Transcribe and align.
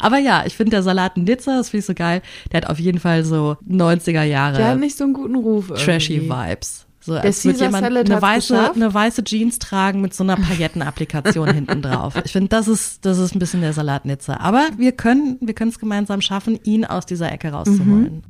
Aber 0.00 0.18
ja, 0.18 0.44
ich 0.46 0.56
finde 0.56 0.70
der 0.70 0.82
Salat 0.82 1.16
Nizza, 1.16 1.56
das 1.56 1.70
finde 1.70 1.80
ich 1.80 1.86
so 1.86 1.94
geil, 1.94 2.22
der 2.52 2.62
hat 2.62 2.70
auf 2.70 2.78
jeden 2.78 3.00
Fall 3.00 3.24
so 3.24 3.56
90er 3.68 4.22
Jahre. 4.22 4.56
Der 4.56 4.68
hat 4.68 4.78
nicht 4.78 4.96
so 4.96 5.04
einen 5.04 5.12
guten 5.12 5.34
Ruf. 5.34 5.68
Trashy 5.68 6.14
irgendwie. 6.16 6.30
Vibes. 6.30 6.86
So, 7.00 7.14
Der 7.14 7.24
als 7.24 7.44
würde 7.44 7.58
jemand 7.58 7.84
eine 7.84 8.22
weiße, 8.22 8.74
eine 8.74 8.92
weiße 8.92 9.24
Jeans 9.24 9.58
tragen 9.58 10.00
mit 10.00 10.14
so 10.14 10.22
einer 10.24 10.36
Paillettenapplikation 10.36 11.48
hinten 11.54 11.82
drauf. 11.82 12.14
Ich 12.24 12.32
finde, 12.32 12.48
das 12.48 12.68
ist, 12.68 13.04
das 13.04 13.18
ist 13.18 13.34
ein 13.34 13.38
bisschen 13.38 13.60
der 13.60 13.72
Salat 13.72 14.04
Nizza. 14.04 14.38
Aber 14.40 14.68
wir 14.76 14.92
können, 14.92 15.38
wir 15.40 15.54
können 15.54 15.70
es 15.70 15.78
gemeinsam 15.78 16.20
schaffen, 16.20 16.60
ihn 16.64 16.84
aus 16.84 17.06
dieser 17.06 17.32
Ecke 17.32 17.50
rauszuholen. 17.50 18.22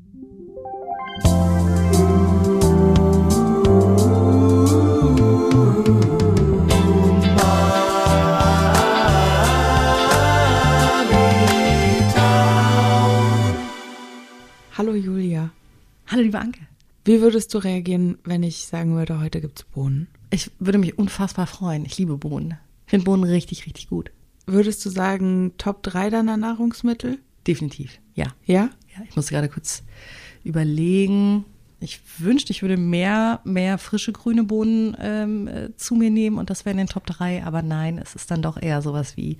Hallo 14.79 14.95
Julia. 14.95 15.51
Hallo, 16.07 16.23
liebe 16.23 16.39
Anke. 16.39 16.61
Wie 17.05 17.21
würdest 17.21 17.53
du 17.53 17.59
reagieren, 17.59 18.17
wenn 18.23 18.45
ich 18.45 18.69
sagen 18.69 18.95
würde, 18.95 19.19
heute 19.19 19.41
gibt's 19.41 19.65
Bohnen? 19.65 20.07
Ich 20.31 20.53
würde 20.61 20.79
mich 20.79 20.97
unfassbar 20.97 21.49
freuen. 21.49 21.85
Ich 21.85 21.99
liebe 21.99 22.17
Bohnen. 22.17 22.59
Ich 22.87 22.91
finde 22.91 23.05
Bohnen 23.05 23.25
richtig, 23.25 23.67
richtig 23.67 23.89
gut. 23.89 24.13
Würdest 24.47 24.87
du 24.87 24.91
sagen, 24.91 25.55
Top 25.59 25.83
3 25.83 26.11
deiner 26.11 26.37
Nahrungsmittel? 26.37 27.19
Definitiv, 27.45 27.99
ja. 28.15 28.27
Ja? 28.45 28.71
Ja, 28.97 29.03
ich 29.09 29.17
musste 29.17 29.35
gerade 29.35 29.49
kurz 29.49 29.83
überlegen. 30.45 31.45
Ich 31.81 32.01
wünschte, 32.19 32.53
ich 32.53 32.63
würde 32.63 32.77
mehr, 32.77 33.41
mehr 33.43 33.79
frische 33.79 34.13
grüne 34.13 34.45
Bohnen 34.45 34.97
ähm, 35.01 35.49
äh, 35.49 35.75
zu 35.75 35.97
mir 35.97 36.11
nehmen 36.11 36.39
und 36.39 36.51
das 36.51 36.65
wäre 36.65 36.71
in 36.75 36.79
den 36.79 36.87
Top 36.87 37.05
3, 37.05 37.43
aber 37.43 37.63
nein, 37.63 37.99
es 37.99 38.15
ist 38.15 38.31
dann 38.31 38.43
doch 38.43 38.63
eher 38.63 38.81
sowas 38.81 39.17
wie 39.17 39.39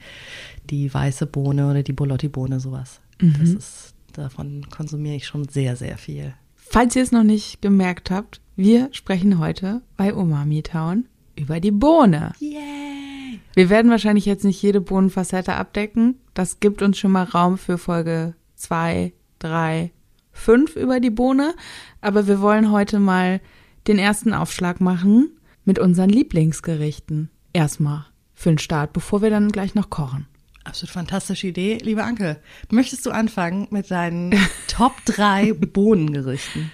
die 0.69 0.93
weiße 0.93 1.27
Bohne 1.27 1.71
oder 1.71 1.85
die 1.85 1.93
Bolotti-Bohne, 1.93 2.59
sowas. 2.59 3.01
Das 3.21 3.51
ist, 3.51 3.95
davon 4.19 4.67
konsumiere 4.71 5.17
ich 5.17 5.27
schon 5.27 5.49
sehr, 5.49 5.77
sehr 5.77 5.99
viel. 5.99 6.35
Falls 6.55 6.95
ihr 6.97 7.03
es 7.03 7.13
noch 7.13 7.23
nicht 7.23 7.63
gemerkt 7.63 8.11
habt, 8.11 8.41
wir 8.57 8.89
sprechen 8.93 9.39
heute 9.39 9.83
bei 9.97 10.13
Umami 10.13 10.63
Town 10.63 11.07
über 11.37 11.61
die 11.61 11.71
Bohne. 11.71 12.33
Yay! 12.41 13.41
Wir 13.55 13.71
werden 13.71 13.91
wahrscheinlich 13.91 14.27
jetzt 14.27 14.45
nicht 14.45 14.61
jede 14.63 14.81
Bohnenfacette 14.81 15.55
abdecken. 15.55 16.17
Das 16.35 16.61
gibt 16.61 16.83
uns 16.83 16.99
schon 16.99 17.13
mal 17.13 17.25
Raum 17.25 17.59
für 17.59 17.79
Folge 17.79 18.35
2, 18.57 19.13
3, 19.39 19.91
5 20.33 20.77
über 20.77 21.01
die 21.01 21.11
Bohne. 21.11 21.55
Aber 22.01 22.27
wir 22.27 22.41
wollen 22.41 22.71
heute 22.71 23.01
mal 23.01 23.41
den 23.87 23.99
ersten 23.99 24.35
Aufschlag 24.35 24.81
machen 24.81 25.31
mit 25.65 25.79
unseren 25.79 26.11
Lieblingsgerichten. 26.11 27.31
Erstmal 27.53 28.07
für 28.35 28.51
den 28.51 28.59
Start, 28.59 28.93
bevor 28.93 29.23
wir 29.23 29.31
dann 29.31 29.51
gleich 29.51 29.75
noch 29.75 29.91
kochen. 29.91 30.27
Absolut 30.69 30.93
fantastische 30.93 31.47
Idee. 31.47 31.79
Lieber 31.81 32.05
Anke, 32.05 32.37
möchtest 32.71 33.07
du 33.07 33.11
anfangen 33.11 33.69
mit 33.71 33.91
deinen 33.91 34.35
Top 34.69 34.93
3 35.07 35.55
Bohnengerichten? 35.55 36.71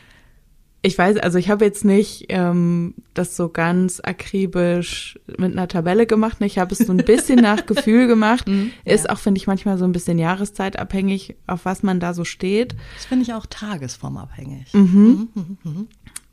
Ich 0.83 0.99
weiß, 0.99 1.17
also 1.19 1.39
ich 1.39 1.49
habe 1.49 1.65
jetzt 1.65 1.85
nicht 1.85 2.27
ähm, 2.29 2.95
das 3.15 3.37
so 3.37 3.49
ganz 3.49 4.01
akribisch 4.01 5.19
mit 5.39 5.53
einer 5.53 5.69
Tabelle 5.69 6.07
gemacht. 6.07 6.41
ne? 6.41 6.47
Ich 6.47 6.59
habe 6.59 6.75
es 6.75 6.81
so 6.81 6.93
ein 6.93 6.99
bisschen 6.99 7.39
nach 7.39 7.65
Gefühl 7.67 8.07
gemacht. 8.09 8.47
Ist 8.85 9.09
auch, 9.09 9.19
finde 9.19 9.39
ich, 9.39 9.47
manchmal 9.47 9.79
so 9.79 9.85
ein 9.85 9.93
bisschen 9.93 10.19
jahreszeitabhängig, 10.19 11.37
auf 11.47 11.65
was 11.65 11.83
man 11.85 12.01
da 12.01 12.13
so 12.15 12.25
steht. 12.25 12.75
Das 12.97 13.07
finde 13.07 13.23
ich 13.23 13.33
auch 13.33 13.47
tagesformabhängig. 13.47 14.75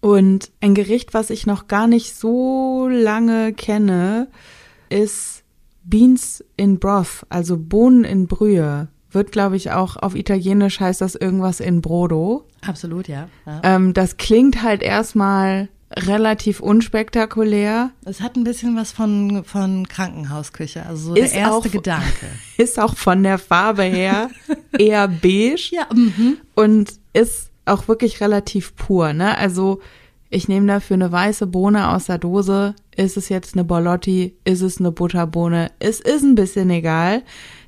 Und 0.02 0.52
ein 0.62 0.74
Gericht, 0.74 1.14
was 1.14 1.30
ich 1.30 1.46
noch 1.46 1.68
gar 1.68 1.86
nicht 1.88 2.16
so 2.16 2.90
lange 2.92 3.54
kenne, 3.54 4.28
ist 4.90 5.44
Beans 5.84 6.44
in 6.58 6.80
Broth, 6.80 7.26
also 7.30 7.58
Bohnen 7.58 8.04
in 8.04 8.28
Brühe. 8.28 8.88
Wird, 9.14 9.32
glaube 9.34 9.58
ich, 9.58 9.72
auch 9.72 9.98
auf 9.98 10.16
Italienisch 10.16 10.80
heißt 10.80 11.02
das 11.02 11.16
irgendwas 11.16 11.60
in 11.60 11.82
Brodo. 11.82 12.46
Absolut, 12.66 13.08
ja. 13.10 13.28
ja. 13.46 13.60
Ähm, 13.64 13.94
das 13.94 14.16
klingt 14.18 14.64
halt 14.64 14.82
erstmal 14.84 15.68
relativ 15.94 16.62
unspektakulär, 16.62 17.92
Es 18.06 18.22
hat 18.22 18.38
ein 18.38 18.46
bisschen 18.46 18.78
was 18.78 18.94
von, 18.94 19.44
von 19.44 19.88
Krankenhausküche, 19.90 20.86
also 20.86 21.10
so 21.10 21.16
Ist 21.16 21.34
der 21.34 21.42
erste 21.42 21.56
auch- 21.56 21.72
Gedanke. 21.72 22.28
ist 22.58 22.80
auch 22.80 22.96
von 22.96 23.24
der 23.24 23.38
Farbe 23.38 23.84
her 23.84 24.30
eher 24.78 25.08
beige. 25.10 25.72
Ja, 25.72 25.88
mhm. 25.94 26.38
und 26.56 26.94
ist 27.14 27.50
auch 27.66 27.90
wirklich 27.90 28.22
relativ 28.22 28.76
pur, 28.78 29.12
ne? 29.12 29.38
Also 29.38 29.82
ich 30.30 30.48
nehme 30.48 30.68
dafür 30.68 30.94
eine 30.94 31.12
weiße 31.12 31.46
Bohne 31.48 31.90
aus 31.90 32.06
der 32.06 32.18
Dose. 32.18 32.74
Ist 32.96 33.18
es 33.18 33.30
jetzt 33.30 33.56
eine 33.56 33.64
Bolotti? 33.64 34.36
Ist 34.44 34.62
es 34.62 34.80
eine 34.80 34.92
Butterbohne? 34.92 35.72
Es 35.80 36.00
ist 36.00 36.24
ein 36.24 36.36
bisschen 36.36 36.70
egal. 36.70 37.24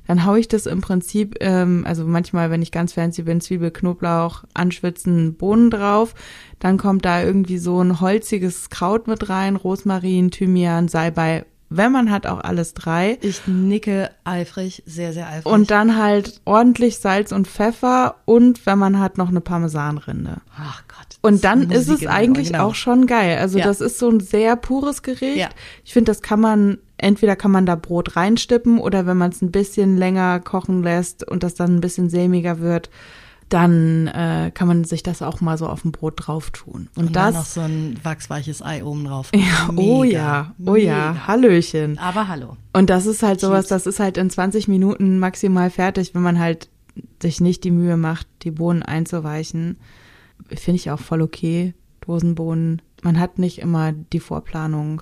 Dann 0.06 0.26
hau 0.26 0.34
ich 0.34 0.48
das 0.48 0.66
im 0.66 0.82
Prinzip, 0.82 1.36
ähm, 1.40 1.84
also 1.86 2.04
manchmal, 2.04 2.50
wenn 2.50 2.60
ich 2.60 2.72
ganz 2.72 2.92
fancy 2.92 3.22
bin, 3.22 3.40
Zwiebel, 3.40 3.70
Knoblauch, 3.70 4.44
anschwitzen, 4.52 5.34
Bohnen 5.34 5.70
drauf. 5.70 6.14
Dann 6.58 6.76
kommt 6.76 7.06
da 7.06 7.22
irgendwie 7.22 7.58
so 7.58 7.82
ein 7.82 8.00
holziges 8.00 8.68
Kraut 8.68 9.06
mit 9.06 9.30
rein, 9.30 9.56
Rosmarin, 9.56 10.30
Thymian, 10.30 10.88
Salbei. 10.88 11.46
Wenn 11.76 11.90
man 11.90 12.10
hat, 12.10 12.26
auch 12.26 12.40
alles 12.40 12.74
drei. 12.74 13.18
Ich 13.20 13.46
nicke 13.46 14.10
eifrig, 14.24 14.82
sehr, 14.86 15.12
sehr 15.12 15.28
eifrig. 15.28 15.46
Und 15.52 15.70
dann 15.70 15.96
halt 15.96 16.40
ordentlich 16.44 16.98
Salz 16.98 17.32
und 17.32 17.48
Pfeffer 17.48 18.16
und 18.26 18.64
wenn 18.66 18.78
man 18.78 19.00
hat, 19.00 19.18
noch 19.18 19.28
eine 19.28 19.40
Parmesanrinde. 19.40 20.36
ach 20.56 20.82
Gott. 20.88 21.18
Und 21.20 21.42
dann 21.44 21.70
ist 21.70 21.88
es 21.88 22.06
eigentlich 22.06 22.52
genau. 22.52 22.66
auch 22.68 22.74
schon 22.74 23.06
geil. 23.06 23.38
Also 23.38 23.58
Ja. 23.58 23.64
das 23.64 23.80
ist 23.80 23.98
so 23.98 24.08
ein 24.08 24.20
sehr 24.20 24.56
pures 24.56 25.02
Gericht. 25.02 25.36
Ja. 25.38 25.48
Ich 25.84 25.92
finde, 25.92 26.10
das 26.10 26.22
kann 26.22 26.40
man, 26.40 26.78
entweder 26.98 27.34
kann 27.34 27.50
man 27.50 27.66
da 27.66 27.76
Brot 27.76 28.14
reinstippen 28.16 28.78
oder 28.78 29.06
wenn 29.06 29.16
man 29.16 29.30
es 29.30 29.42
ein 29.42 29.50
bisschen 29.50 29.96
länger 29.96 30.40
kochen 30.40 30.82
lässt 30.82 31.26
und 31.26 31.42
das 31.42 31.54
dann 31.54 31.76
ein 31.76 31.80
bisschen 31.80 32.08
sämiger 32.10 32.60
wird, 32.60 32.90
dann 33.54 34.08
äh, 34.08 34.50
kann 34.52 34.66
man 34.66 34.84
sich 34.84 35.02
das 35.04 35.22
auch 35.22 35.40
mal 35.40 35.56
so 35.56 35.68
auf 35.68 35.82
dem 35.82 35.92
Brot 35.92 36.14
drauf 36.16 36.50
tun. 36.50 36.88
Und, 36.96 37.06
Und 37.06 37.16
dann 37.16 37.32
noch 37.34 37.40
das, 37.40 37.54
so 37.54 37.60
ein 37.60 37.98
wachsweiches 38.02 38.60
Ei 38.62 38.84
oben 38.84 39.04
drauf. 39.04 39.30
ja, 39.34 39.70
oh 39.76 40.02
ja, 40.04 40.54
oh 40.66 40.74
ja, 40.74 41.12
mega. 41.12 41.26
Hallöchen. 41.28 41.98
Aber 41.98 42.28
hallo. 42.28 42.56
Und 42.72 42.90
das 42.90 43.06
ist 43.06 43.22
halt 43.22 43.40
sowas, 43.40 43.68
das 43.68 43.86
ist 43.86 44.00
halt 44.00 44.16
in 44.18 44.28
20 44.28 44.66
Minuten 44.68 45.18
maximal 45.18 45.70
fertig, 45.70 46.14
wenn 46.14 46.22
man 46.22 46.38
halt 46.38 46.68
sich 47.22 47.40
nicht 47.40 47.64
die 47.64 47.70
Mühe 47.70 47.96
macht, 47.96 48.26
die 48.42 48.50
Bohnen 48.50 48.82
einzuweichen. 48.82 49.78
Finde 50.48 50.76
ich 50.76 50.90
auch 50.90 51.00
voll 51.00 51.22
okay. 51.22 51.74
Dosenbohnen. 52.00 52.82
Man 53.02 53.18
hat 53.18 53.38
nicht 53.38 53.58
immer 53.60 53.92
die 53.92 54.20
Vorplanung, 54.20 55.00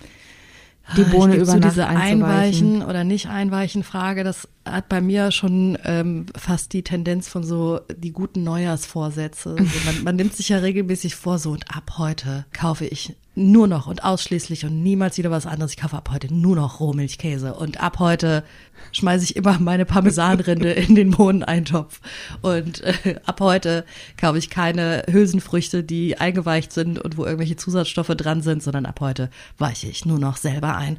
die 0.96 1.02
Ah, 1.04 1.10
Bohne 1.10 1.36
über 1.36 1.56
Nacht 1.56 1.64
diese 1.72 1.86
einzuweichen. 1.86 2.22
Einweichen 2.22 2.82
oder 2.82 3.04
nicht 3.04 3.28
Einweichen 3.28 3.82
Frage, 3.82 4.24
das 4.24 4.48
hat 4.64 4.88
bei 4.88 5.00
mir 5.00 5.32
schon 5.32 5.76
ähm, 5.84 6.26
fast 6.36 6.72
die 6.72 6.82
Tendenz 6.82 7.28
von 7.28 7.42
so 7.42 7.80
die 7.94 8.12
guten 8.12 8.44
Neujahrsvorsätze. 8.44 9.56
Also 9.62 9.78
man, 9.84 10.04
man 10.04 10.16
nimmt 10.16 10.34
sich 10.34 10.48
ja 10.48 10.58
regelmäßig 10.58 11.14
vor, 11.14 11.38
so 11.38 11.50
und 11.52 11.74
ab 11.74 11.92
heute 11.98 12.46
kaufe 12.52 12.84
ich 12.84 13.14
nur 13.34 13.66
noch 13.66 13.86
und 13.86 14.04
ausschließlich 14.04 14.66
und 14.66 14.82
niemals 14.82 15.16
wieder 15.16 15.30
was 15.30 15.46
anderes. 15.46 15.72
Ich 15.72 15.78
kaufe 15.78 15.96
ab 15.96 16.10
heute 16.12 16.32
nur 16.32 16.56
noch 16.56 16.80
Rohmilchkäse 16.80 17.54
und 17.54 17.80
ab 17.80 17.98
heute 17.98 18.44
schmeiße 18.92 19.24
ich 19.24 19.36
immer 19.36 19.58
meine 19.58 19.86
Parmesanrinde 19.86 20.70
in 20.72 20.94
den 20.94 21.08
Mohneneintopf 21.08 22.00
und 22.42 22.82
äh, 22.82 23.16
ab 23.24 23.40
heute 23.40 23.84
kaufe 24.18 24.38
ich 24.38 24.50
keine 24.50 25.04
Hülsenfrüchte, 25.10 25.82
die 25.82 26.18
eingeweicht 26.18 26.72
sind 26.72 26.98
und 26.98 27.16
wo 27.16 27.24
irgendwelche 27.24 27.56
Zusatzstoffe 27.56 28.08
dran 28.08 28.42
sind, 28.42 28.62
sondern 28.62 28.84
ab 28.84 29.00
heute 29.00 29.30
weiche 29.56 29.88
ich 29.88 30.04
nur 30.04 30.18
noch 30.18 30.36
selber 30.36 30.76
ein. 30.76 30.98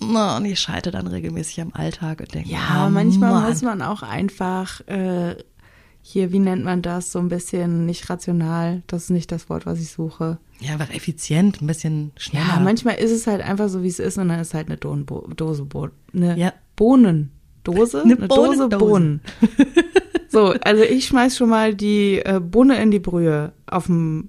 Und 0.00 0.44
ich 0.44 0.60
scheite 0.60 0.90
dann 0.90 1.06
regelmäßig 1.06 1.60
am 1.62 1.72
Alltag 1.72 2.20
und 2.20 2.34
denke, 2.34 2.50
Ja, 2.50 2.58
ah, 2.70 2.90
manchmal 2.90 3.32
Mann. 3.32 3.48
muss 3.48 3.62
man 3.62 3.80
auch 3.82 4.02
einfach 4.02 4.86
äh, 4.88 5.36
hier, 6.02 6.32
wie 6.32 6.38
nennt 6.38 6.64
man 6.64 6.82
das, 6.82 7.10
so 7.12 7.18
ein 7.18 7.28
bisschen 7.28 7.86
nicht 7.86 8.08
rational. 8.10 8.82
Das 8.86 9.04
ist 9.04 9.10
nicht 9.10 9.32
das 9.32 9.48
Wort, 9.48 9.64
was 9.66 9.80
ich 9.80 9.90
suche. 9.90 10.38
Ja, 10.60 10.72
einfach 10.74 10.90
effizient, 10.94 11.60
ein 11.62 11.66
bisschen 11.66 12.12
schneller. 12.16 12.46
Ja, 12.56 12.60
manchmal 12.60 12.96
ist 12.96 13.10
es 13.10 13.26
halt 13.26 13.40
einfach 13.42 13.68
so, 13.68 13.82
wie 13.82 13.88
es 13.88 13.98
ist 13.98 14.16
und 14.18 14.28
dann 14.28 14.38
ist 14.40 14.54
halt 14.54 14.68
eine 14.68 14.76
Dohnenbo 14.76 15.28
Dose 15.34 15.64
Bohnen. 15.64 15.92
Eine 16.14 16.36
Ja. 16.38 16.52
Bohnendose? 16.76 18.02
Eine 18.02 18.16
Eine 18.16 18.28
Dose. 18.28 18.68
Bohnen. 18.68 19.20
so, 20.28 20.54
also 20.62 20.82
ich 20.82 21.06
schmeiß 21.06 21.36
schon 21.36 21.48
mal 21.48 21.74
die 21.74 22.18
äh, 22.24 22.40
Bohne 22.40 22.80
in 22.82 22.90
die 22.90 22.98
Brühe 23.00 23.52
auf 23.66 23.86
dem 23.86 24.28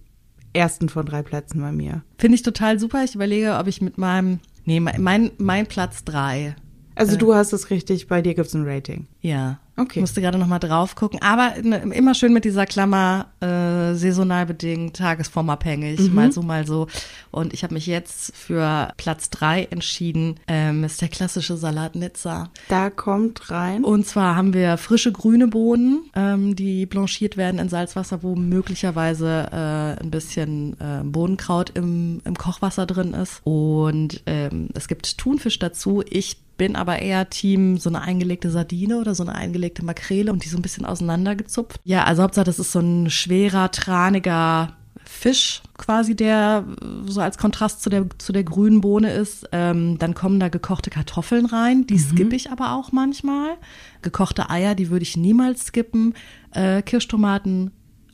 ersten 0.53 0.89
von 0.89 1.05
drei 1.05 1.21
Plätzen 1.21 1.61
bei 1.61 1.71
mir. 1.71 2.03
Finde 2.17 2.35
ich 2.35 2.41
total 2.41 2.79
super. 2.79 3.03
Ich 3.03 3.15
überlege, 3.15 3.57
ob 3.57 3.67
ich 3.67 3.81
mit 3.81 3.97
meinem, 3.97 4.39
nee, 4.67 4.79
mein, 4.79 5.31
mein, 5.37 5.65
Platz 5.65 6.03
drei, 6.03 6.55
Also 6.95 7.15
Äh. 7.15 7.17
du 7.17 7.33
hast 7.33 7.53
es 7.53 7.69
richtig, 7.71 8.07
bei 8.07 8.21
dir 8.21 8.35
gibt's 8.35 8.53
ein 8.53 8.67
Rating. 8.67 9.07
ja. 9.21 9.59
Okay. 9.79 9.99
Musste 9.99 10.21
gerade 10.21 10.37
noch 10.39 10.47
mal 10.47 10.57
drauf 10.59 10.95
gucken. 10.95 11.21
Aber 11.21 11.53
ne, 11.61 11.77
immer 11.93 12.15
schön 12.15 12.33
mit 12.33 12.45
dieser 12.45 12.65
Klammer, 12.65 13.27
äh, 13.41 13.93
saisonal 13.93 14.45
bedingt, 14.47 14.95
tagesformabhängig, 14.97 15.99
Mhm. 15.99 16.15
mal 16.15 16.31
so, 16.31 16.41
mal 16.41 16.65
so. 16.65 16.87
Und 17.29 17.53
ich 17.53 17.63
habe 17.63 17.75
mich 17.75 17.85
jetzt 17.85 18.35
für 18.35 18.91
Platz 18.97 19.29
drei 19.29 19.65
entschieden. 19.65 20.39
Ähm, 20.47 20.83
ist 20.83 21.01
der 21.01 21.09
klassische 21.09 21.57
Salat 21.57 21.95
Nizza. 21.95 22.49
Da 22.69 22.89
kommt 22.89 23.51
rein. 23.51 23.83
Und 23.83 24.07
zwar 24.07 24.35
haben 24.35 24.53
wir 24.53 24.77
frische 24.77 25.11
grüne 25.11 25.47
Bohnen, 25.47 26.09
ähm, 26.15 26.55
die 26.55 26.85
blanchiert 26.87 27.37
werden 27.37 27.59
in 27.59 27.69
Salzwasser, 27.69 28.23
wo 28.23 28.35
möglicherweise 28.35 29.47
äh, 29.51 30.01
ein 30.03 30.09
bisschen 30.09 30.73
äh, 30.79 31.03
Bohnenkraut 31.03 31.71
im, 31.75 32.21
im 32.25 32.35
Kochwasser 32.35 32.85
drin 32.87 33.13
ist. 33.13 33.41
Und 33.43 34.23
ähm, 34.25 34.69
es 34.73 34.87
gibt 34.87 35.17
Thunfisch 35.19 35.59
dazu. 35.59 36.03
Ich 36.09 36.37
bin 36.57 36.75
aber 36.75 36.99
eher 36.99 37.29
Team 37.29 37.77
so 37.77 37.89
eine 37.89 38.01
eingelegte 38.01 38.49
Sardine 38.49 38.99
oder 38.99 39.15
so 39.15 39.23
eine 39.23 39.35
eingelegte 39.35 39.85
Makrele 39.85 40.31
und 40.31 40.43
die 40.43 40.49
so 40.49 40.57
ein 40.57 40.61
bisschen 40.61 40.85
auseinandergezupft. 40.85 41.79
Ja, 41.83 42.03
also 42.03 42.23
Hauptsache, 42.23 42.45
das 42.45 42.59
ist 42.59 42.71
so 42.71 42.79
ein 42.79 43.09
schwerer, 43.09 43.71
traniger 43.71 44.73
Fisch 45.05 45.61
quasi, 45.77 46.15
der 46.15 46.65
so 47.05 47.21
als 47.21 47.37
Kontrast 47.37 47.81
zu 47.81 47.89
der, 47.89 48.07
zu 48.17 48.33
der 48.33 48.43
grünen 48.43 48.81
Bohne 48.81 49.11
ist. 49.11 49.47
Ähm, 49.51 49.97
dann 49.97 50.13
kommen 50.13 50.39
da 50.39 50.49
gekochte 50.49 50.89
Kartoffeln 50.89 51.45
rein, 51.45 51.87
die 51.87 51.95
mhm. 51.95 51.99
skippe 51.99 52.35
ich 52.35 52.51
aber 52.51 52.73
auch 52.73 52.91
manchmal. 52.91 53.57
Gekochte 54.01 54.49
Eier, 54.49 54.75
die 54.75 54.89
würde 54.89 55.03
ich 55.03 55.15
niemals 55.15 55.67
skippen. 55.67 56.13
Äh, 56.51 56.81
Kirschtomaten, 56.81 57.71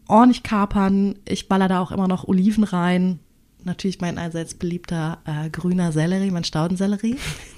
ordentlich 0.08 0.44
kapern. 0.44 1.16
Ich 1.26 1.50
baller 1.50 1.68
da 1.68 1.80
auch 1.80 1.92
immer 1.92 2.08
noch 2.08 2.28
Oliven 2.28 2.64
rein. 2.64 3.20
Natürlich 3.66 4.02
mein 4.02 4.18
allseits 4.18 4.56
beliebter 4.56 5.20
äh, 5.26 5.50
grüner 5.50 5.92
Sellerie, 5.92 6.32
mein 6.32 6.44
Staudensellerie. 6.44 7.18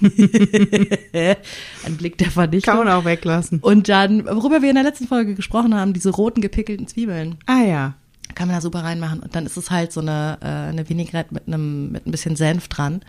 Ein 1.84 1.96
Blick 1.96 2.18
der 2.18 2.30
Vernichtung. 2.30 2.74
Kann 2.74 2.84
man 2.84 2.94
auch 2.94 3.04
weglassen. 3.04 3.58
Und 3.60 3.88
dann, 3.88 4.24
worüber 4.24 4.62
wir 4.62 4.68
in 4.68 4.76
der 4.76 4.84
letzten 4.84 5.08
Folge 5.08 5.34
gesprochen 5.34 5.74
haben, 5.74 5.92
diese 5.92 6.10
roten 6.10 6.40
gepickelten 6.40 6.86
Zwiebeln. 6.86 7.38
Ah 7.46 7.62
ja. 7.62 7.94
Kann 8.34 8.48
man 8.48 8.56
da 8.56 8.60
super 8.60 8.84
reinmachen. 8.84 9.20
Und 9.20 9.34
dann 9.34 9.46
ist 9.46 9.56
es 9.56 9.70
halt 9.70 9.92
so 9.92 10.00
eine, 10.00 10.38
äh, 10.42 10.46
eine 10.46 10.88
Vinaigrette 10.88 11.34
mit 11.34 11.48
einem, 11.48 11.90
mit 11.90 12.06
ein 12.06 12.10
bisschen 12.10 12.36
Senf 12.36 12.68
dran. 12.68 13.00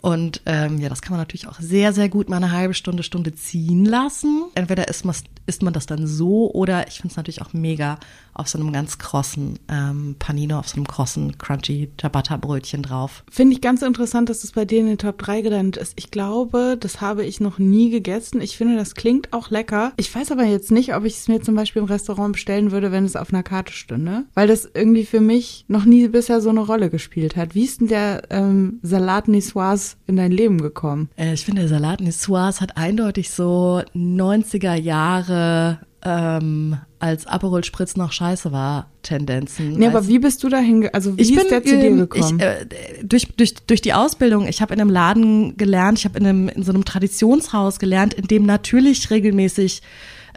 Und 0.00 0.42
ähm, 0.46 0.78
ja, 0.78 0.88
das 0.88 1.02
kann 1.02 1.12
man 1.12 1.20
natürlich 1.20 1.48
auch 1.48 1.58
sehr, 1.60 1.92
sehr 1.92 2.08
gut 2.08 2.28
mal 2.28 2.36
eine 2.36 2.52
halbe 2.52 2.74
Stunde, 2.74 3.02
Stunde 3.02 3.34
ziehen 3.34 3.84
lassen. 3.84 4.44
Entweder 4.54 4.88
isst 4.88 5.04
man, 5.04 5.14
isst 5.46 5.62
man 5.62 5.72
das 5.72 5.86
dann 5.86 6.06
so 6.06 6.50
oder 6.52 6.86
ich 6.88 6.96
finde 6.96 7.12
es 7.12 7.16
natürlich 7.16 7.42
auch 7.42 7.52
mega 7.52 7.98
auf 8.34 8.48
so 8.48 8.58
einem 8.58 8.72
ganz 8.72 8.98
krossen 8.98 9.58
ähm, 9.68 10.14
Panino, 10.18 10.60
auf 10.60 10.68
so 10.68 10.76
einem 10.76 10.86
krossen, 10.86 11.36
crunchy 11.38 11.90
Ciabatta-Brötchen 11.98 12.82
drauf. 12.82 13.24
Finde 13.30 13.54
ich 13.54 13.60
ganz 13.60 13.82
interessant, 13.82 14.28
dass 14.28 14.42
das 14.42 14.52
bei 14.52 14.64
dir 14.64 14.78
in 14.78 14.86
den 14.86 14.98
Top 14.98 15.18
3 15.18 15.42
gelandet 15.42 15.82
ist. 15.82 15.94
Ich 15.96 16.12
glaube, 16.12 16.76
das 16.78 17.00
habe 17.00 17.24
ich 17.24 17.40
noch 17.40 17.58
nie 17.58 17.90
gegessen. 17.90 18.40
Ich 18.40 18.56
finde, 18.56 18.76
das 18.76 18.94
klingt 18.94 19.32
auch 19.32 19.50
lecker. 19.50 19.92
Ich 19.96 20.14
weiß 20.14 20.30
aber 20.30 20.44
jetzt 20.44 20.70
nicht, 20.70 20.94
ob 20.94 21.04
ich 21.04 21.14
es 21.14 21.26
mir 21.26 21.42
zum 21.42 21.56
Beispiel 21.56 21.82
im 21.82 21.88
Restaurant 21.88 22.34
bestellen 22.34 22.70
würde, 22.70 22.92
wenn 22.92 23.04
es 23.04 23.16
auf 23.16 23.32
einer 23.32 23.42
Karte 23.42 23.72
stünde. 23.72 24.24
Weil 24.34 24.46
das 24.46 24.70
irgendwie 24.72 25.04
für 25.04 25.20
mich 25.20 25.64
noch 25.66 25.84
nie 25.84 26.06
bisher 26.06 26.40
so 26.40 26.50
eine 26.50 26.60
Rolle 26.60 26.90
gespielt 26.90 27.34
hat. 27.34 27.56
Wie 27.56 27.64
ist 27.64 27.80
denn 27.80 27.88
der 27.88 28.22
ähm, 28.30 28.78
Salat 28.82 29.26
Niçoise 29.26 29.87
in 30.06 30.16
dein 30.16 30.32
Leben 30.32 30.60
gekommen? 30.60 31.08
Äh, 31.16 31.34
ich 31.34 31.44
finde, 31.44 31.62
der 31.62 31.68
Salat 31.68 32.00
Niçoise 32.00 32.60
hat 32.60 32.76
eindeutig 32.76 33.30
so 33.30 33.82
90er 33.94 34.74
Jahre 34.74 35.80
ähm, 36.02 36.76
als 37.00 37.26
Aperol 37.26 37.64
Spritz 37.64 37.96
noch 37.96 38.12
scheiße 38.12 38.52
war, 38.52 38.90
Tendenzen. 39.02 39.72
Nee, 39.72 39.86
aber 39.86 40.06
wie 40.06 40.18
bist 40.18 40.42
du 40.42 40.48
dahin, 40.48 40.88
also 40.92 41.16
wie 41.16 41.22
ich 41.22 41.32
ist 41.32 41.40
bin, 41.40 41.48
der 41.48 41.64
zu 41.64 41.78
dir 41.78 41.96
gekommen? 41.96 42.38
Ich, 42.38 42.44
äh, 42.44 42.66
durch, 43.02 43.28
durch, 43.36 43.54
durch 43.66 43.80
die 43.80 43.94
Ausbildung, 43.94 44.46
ich 44.46 44.60
habe 44.60 44.74
in 44.74 44.80
einem 44.80 44.90
Laden 44.90 45.56
gelernt, 45.56 45.98
ich 45.98 46.04
habe 46.04 46.18
in, 46.18 46.26
einem, 46.26 46.48
in 46.48 46.62
so 46.62 46.72
einem 46.72 46.84
Traditionshaus 46.84 47.78
gelernt, 47.78 48.14
in 48.14 48.26
dem 48.26 48.44
natürlich 48.44 49.10
regelmäßig 49.10 49.82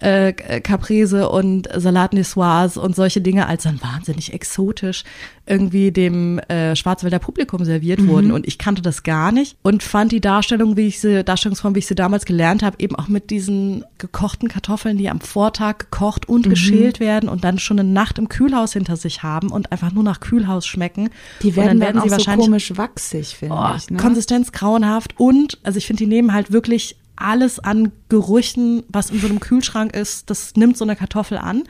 äh, 0.01 0.33
Caprese 0.33 1.29
und 1.29 1.69
Salat 1.73 2.13
Niçoise 2.13 2.79
und 2.79 2.95
solche 2.95 3.21
Dinge 3.21 3.47
als 3.47 3.63
dann 3.63 3.81
wahnsinnig 3.81 4.33
exotisch 4.33 5.03
irgendwie 5.45 5.91
dem 5.91 6.39
äh, 6.39 6.75
Schwarzwälder 6.75 7.19
Publikum 7.19 7.65
serviert 7.65 7.99
mhm. 7.99 8.07
wurden. 8.07 8.31
Und 8.31 8.47
ich 8.47 8.57
kannte 8.57 8.81
das 8.81 9.03
gar 9.03 9.31
nicht 9.31 9.57
und 9.61 9.83
fand 9.83 10.11
die 10.11 10.21
Darstellung, 10.21 10.77
wie 10.77 10.87
ich 10.87 10.99
sie, 10.99 11.23
Darstellungsform, 11.23 11.75
wie 11.75 11.79
ich 11.79 11.87
sie 11.87 11.95
damals 11.95 12.25
gelernt 12.25 12.63
habe, 12.63 12.77
eben 12.79 12.95
auch 12.95 13.07
mit 13.07 13.29
diesen 13.29 13.83
gekochten 13.97 14.49
Kartoffeln, 14.49 14.97
die 14.97 15.09
am 15.09 15.19
Vortag 15.19 15.77
gekocht 15.79 16.27
und 16.27 16.45
mhm. 16.45 16.51
geschält 16.51 16.99
werden 16.99 17.29
und 17.29 17.43
dann 17.43 17.59
schon 17.59 17.79
eine 17.79 17.89
Nacht 17.89 18.17
im 18.17 18.29
Kühlhaus 18.29 18.73
hinter 18.73 18.97
sich 18.97 19.23
haben 19.23 19.51
und 19.51 19.71
einfach 19.71 19.91
nur 19.91 20.03
nach 20.03 20.19
Kühlhaus 20.19 20.65
schmecken. 20.65 21.09
Die 21.41 21.55
werden, 21.55 21.79
dann 21.79 21.79
werden 21.79 21.97
dann 21.97 22.03
sie 22.05 22.11
wahrscheinlich 22.11 22.45
so 22.45 22.51
komisch 22.51 22.77
wachsig, 22.77 23.35
finde 23.35 23.55
oh, 23.55 23.75
ich. 23.75 23.89
Ne? 23.89 23.97
Konsistenz 23.97 24.51
grauenhaft 24.51 25.19
und, 25.19 25.59
also 25.63 25.77
ich 25.77 25.85
finde, 25.85 26.03
die 26.03 26.07
nehmen 26.07 26.33
halt 26.33 26.51
wirklich 26.51 26.95
alles 27.21 27.59
an 27.59 27.91
Gerüchen, 28.09 28.83
was 28.89 29.09
in 29.09 29.19
so 29.19 29.27
einem 29.27 29.39
Kühlschrank 29.39 29.95
ist, 29.95 30.29
das 30.29 30.55
nimmt 30.55 30.77
so 30.77 30.85
eine 30.85 30.95
Kartoffel 30.95 31.37
an. 31.37 31.63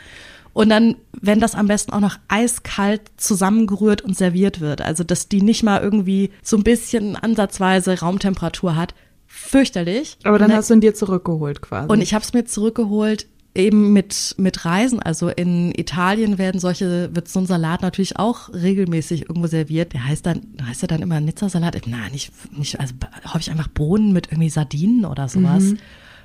Und 0.54 0.70
dann, 0.70 0.98
wenn 1.14 1.40
das 1.40 1.56
am 1.56 1.68
besten 1.68 1.94
auch 1.94 2.02
noch 2.02 2.18
eiskalt 2.28 3.02
zusammengerührt 3.16 4.02
und 4.02 4.18
serviert 4.18 4.60
wird, 4.60 4.82
also 4.82 5.04
dass 5.04 5.30
die 5.30 5.42
nicht 5.42 5.64
mal 5.64 5.82
irgendwie 5.82 6.32
so 6.44 6.58
ein 6.58 6.64
bisschen 6.64 7.16
ansatzweise 7.16 8.00
Raumtemperatur 8.00 8.76
hat, 8.76 8.94
fürchterlich. 9.28 10.18
Aber 10.24 10.38
dann, 10.38 10.50
dann 10.50 10.58
hast 10.58 10.70
du 10.70 10.74
ihn 10.74 10.82
dir 10.82 10.94
zurückgeholt 10.94 11.62
quasi. 11.62 11.88
Und 11.88 12.02
ich 12.02 12.14
habe 12.14 12.24
es 12.24 12.34
mir 12.34 12.44
zurückgeholt 12.44 13.28
eben 13.54 13.92
mit, 13.92 14.36
mit 14.38 14.64
Reisen, 14.64 15.02
also 15.02 15.28
in 15.30 15.74
Italien 15.78 16.38
werden 16.38 16.60
solche, 16.60 17.14
wird 17.14 17.28
so 17.28 17.40
ein 17.40 17.46
Salat 17.46 17.82
natürlich 17.82 18.18
auch 18.18 18.50
regelmäßig 18.54 19.24
irgendwo 19.24 19.48
serviert. 19.48 19.94
Der 19.94 20.06
heißt 20.06 20.26
dann, 20.26 20.42
heißt 20.64 20.84
er 20.84 20.88
dann 20.88 21.02
immer 21.02 21.20
Nizza-Salat? 21.20 21.82
Nein, 21.88 22.12
nicht, 22.14 22.32
nicht, 22.58 22.80
also 22.80 22.94
habe 23.26 23.40
ich 23.40 23.52
einfach 23.52 23.68
Bohnen 23.68 24.14
mit 24.14 24.28
irgendwie 24.32 24.50
Sardinen 24.50 25.06
oder 25.06 25.28
sowas. 25.28 25.64
Mhm. 25.64 25.78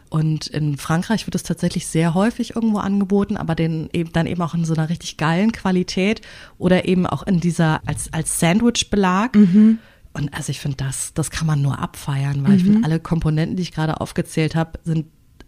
Und 0.08 0.46
in 0.46 0.76
Frankreich 0.76 1.26
wird 1.26 1.34
es 1.34 1.42
tatsächlich 1.42 1.88
sehr 1.88 2.14
häufig 2.14 2.54
irgendwo 2.54 2.78
angeboten, 2.78 3.36
aber 3.36 3.56
den 3.56 3.88
eben 3.92 4.12
dann 4.12 4.26
eben 4.26 4.40
auch 4.40 4.54
in 4.54 4.64
so 4.64 4.74
einer 4.74 4.88
richtig 4.88 5.16
geilen 5.16 5.50
Qualität 5.50 6.20
oder 6.58 6.86
eben 6.86 7.06
auch 7.06 7.24
in 7.24 7.40
dieser 7.40 7.80
als 7.86 8.12
als 8.12 8.38
Sandwich-Belag. 8.38 9.34
Mhm. 9.34 9.78
Und 10.12 10.32
also 10.32 10.50
ich 10.50 10.60
finde 10.60 10.76
das, 10.76 11.12
das 11.12 11.30
kann 11.30 11.48
man 11.48 11.60
nur 11.60 11.80
abfeiern, 11.80 12.44
weil 12.44 12.52
mhm. 12.52 12.56
ich 12.56 12.62
finde 12.62 12.84
alle 12.84 13.00
Komponenten, 13.00 13.56
die 13.56 13.62
ich 13.62 13.72
gerade 13.72 14.00
aufgezählt 14.00 14.54
habe, 14.54 14.78
sind 14.84 15.06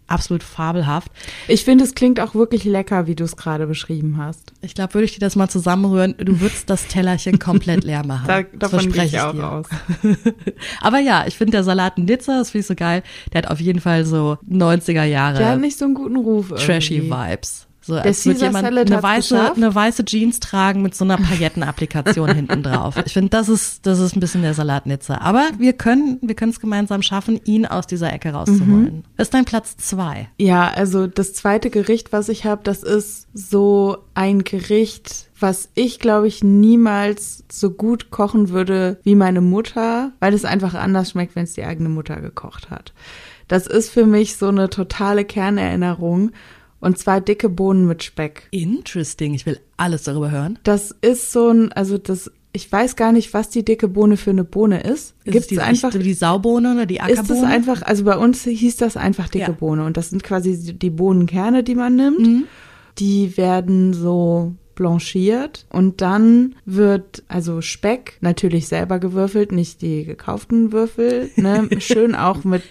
absolut 0.09 0.43
fabelhaft. 0.43 1.11
Ich 1.47 1.63
finde, 1.63 1.83
es 1.83 1.95
klingt 1.95 2.19
auch 2.19 2.35
wirklich 2.35 2.63
lecker, 2.63 3.07
wie 3.07 3.15
du 3.15 3.23
es 3.23 3.37
gerade 3.37 3.67
beschrieben 3.67 4.17
hast. 4.17 4.53
Ich 4.61 4.75
glaube, 4.75 4.93
würde 4.93 5.05
ich 5.05 5.13
dir 5.13 5.19
das 5.19 5.35
mal 5.35 5.49
zusammenrühren, 5.49 6.15
du 6.17 6.39
würdest 6.39 6.69
das 6.69 6.87
Tellerchen 6.87 7.39
komplett 7.39 7.83
leer 7.83 8.05
machen. 8.05 8.25
da, 8.27 8.43
davon 8.43 8.91
gehe 8.91 9.05
ich 9.05 9.19
auch 9.19 9.33
dir. 9.33 9.51
aus. 9.51 9.67
Aber 10.81 10.99
ja, 10.99 11.25
ich 11.27 11.37
finde 11.37 11.51
der 11.51 11.63
Salat 11.63 11.97
Nizza, 11.97 12.37
das 12.37 12.51
finde 12.51 12.61
ich 12.61 12.67
so 12.67 12.75
geil, 12.75 13.03
der 13.33 13.43
hat 13.43 13.51
auf 13.51 13.59
jeden 13.59 13.81
Fall 13.81 14.05
so 14.05 14.37
90er 14.49 15.03
Jahre. 15.03 15.37
Der 15.37 15.49
hat 15.49 15.59
nicht 15.59 15.77
so 15.77 15.85
einen 15.85 15.93
guten 15.93 16.17
Ruf. 16.17 16.49
Trashy 16.49 16.97
irgendwie. 16.97 17.11
Vibes. 17.11 17.68
So, 17.81 17.95
als 17.95 18.25
würde 18.25 18.41
jemand 18.41 18.65
eine 18.65 19.03
weiße, 19.03 19.55
eine 19.55 19.73
weiße 19.73 20.05
Jeans 20.05 20.39
tragen 20.39 20.81
mit 20.81 20.95
so 20.95 21.05
einer 21.05 21.17
Paillettenapplikation 21.17 22.29
hinten 22.35 22.61
drauf. 22.61 22.95
Ich 23.05 23.13
finde, 23.13 23.29
das 23.29 23.49
ist, 23.49 23.85
das 23.85 23.99
ist 23.99 24.15
ein 24.15 24.19
bisschen 24.19 24.41
der 24.41 24.53
Salatnitzer. 24.53 25.21
Aber 25.21 25.47
wir 25.57 25.73
können, 25.73 26.19
wir 26.21 26.35
können 26.35 26.51
es 26.51 26.59
gemeinsam 26.59 27.01
schaffen, 27.01 27.39
ihn 27.45 27.65
aus 27.65 27.87
dieser 27.87 28.11
Ecke 28.11 28.31
rauszuholen. 28.31 28.95
Mhm. 28.97 29.03
Ist 29.17 29.33
dein 29.33 29.45
Platz 29.45 29.77
zwei? 29.77 30.29
Ja, 30.37 30.67
also 30.67 31.07
das 31.07 31.33
zweite 31.33 31.69
Gericht, 31.69 32.11
was 32.11 32.29
ich 32.29 32.45
habe, 32.45 32.61
das 32.63 32.83
ist 32.83 33.27
so 33.33 33.97
ein 34.13 34.43
Gericht, 34.43 35.29
was 35.39 35.69
ich 35.73 35.99
glaube 35.99 36.27
ich 36.27 36.43
niemals 36.43 37.45
so 37.49 37.71
gut 37.71 38.11
kochen 38.11 38.49
würde 38.49 38.99
wie 39.03 39.15
meine 39.15 39.41
Mutter, 39.41 40.11
weil 40.19 40.33
es 40.33 40.43
einfach 40.43 40.73
anders 40.73 41.11
schmeckt, 41.11 41.35
wenn 41.35 41.45
es 41.45 41.53
die 41.53 41.63
eigene 41.63 41.89
Mutter 41.89 42.19
gekocht 42.19 42.69
hat. 42.69 42.93
Das 43.47 43.65
ist 43.65 43.89
für 43.89 44.05
mich 44.05 44.37
so 44.37 44.47
eine 44.47 44.69
totale 44.69 45.25
Kernerinnerung 45.25 46.31
und 46.79 46.97
zwar 46.97 47.21
dicke 47.21 47.49
Bohnen 47.49 47.85
mit 47.87 48.03
Speck. 48.03 48.47
Interesting. 48.51 49.33
Ich 49.33 49.45
will 49.45 49.59
alles 49.77 50.03
darüber 50.03 50.31
hören. 50.31 50.59
Das 50.63 50.95
ist 51.01 51.31
so 51.31 51.49
ein, 51.49 51.71
also 51.71 51.97
das, 51.97 52.31
ich 52.53 52.71
weiß 52.71 52.95
gar 52.95 53.11
nicht, 53.11 53.33
was 53.33 53.49
die 53.49 53.63
dicke 53.63 53.87
Bohne 53.87 54.17
für 54.17 54.31
eine 54.31 54.43
Bohne 54.43 54.81
ist. 54.81 55.15
ist 55.23 55.31
Gibt 55.31 55.51
es 55.51 55.57
einfach 55.57 55.91
die 55.91 56.13
Saubohne 56.13 56.73
oder 56.73 56.85
die 56.85 57.01
Ackerbohne? 57.01 57.39
Ist 57.39 57.43
es 57.43 57.43
einfach, 57.43 57.81
also 57.83 58.03
bei 58.03 58.17
uns 58.17 58.43
hieß 58.43 58.77
das 58.77 58.97
einfach 58.97 59.29
dicke 59.29 59.47
ja. 59.47 59.51
Bohne 59.51 59.85
und 59.85 59.97
das 59.97 60.09
sind 60.09 60.23
quasi 60.23 60.77
die 60.77 60.89
Bohnenkerne, 60.89 61.63
die 61.63 61.75
man 61.75 61.95
nimmt. 61.95 62.19
Mhm. 62.19 62.43
Die 62.97 63.37
werden 63.37 63.93
so 63.93 64.55
blanchiert 64.79 65.65
und 65.69 66.01
dann 66.01 66.55
wird 66.65 67.21
also 67.27 67.61
Speck 67.61 68.17
natürlich 68.21 68.67
selber 68.67 68.97
gewürfelt, 68.97 69.51
nicht 69.51 69.81
die 69.81 70.05
gekauften 70.05 70.71
Würfel, 70.71 71.29
ne? 71.35 71.69
schön 71.79 72.15
auch 72.15 72.43
mit 72.43 72.63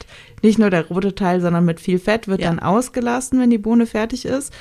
nicht 0.42 0.58
nur 0.58 0.70
der 0.70 0.88
rote 0.88 1.14
Teil, 1.14 1.40
sondern 1.40 1.64
mit 1.64 1.80
viel 1.80 1.98
Fett 1.98 2.26
wird 2.26 2.40
ja. 2.40 2.48
dann 2.48 2.58
ausgelassen, 2.58 3.38
wenn 3.40 3.50
die 3.50 3.58
Bohne 3.58 3.86
fertig 3.86 4.24
ist. 4.24 4.52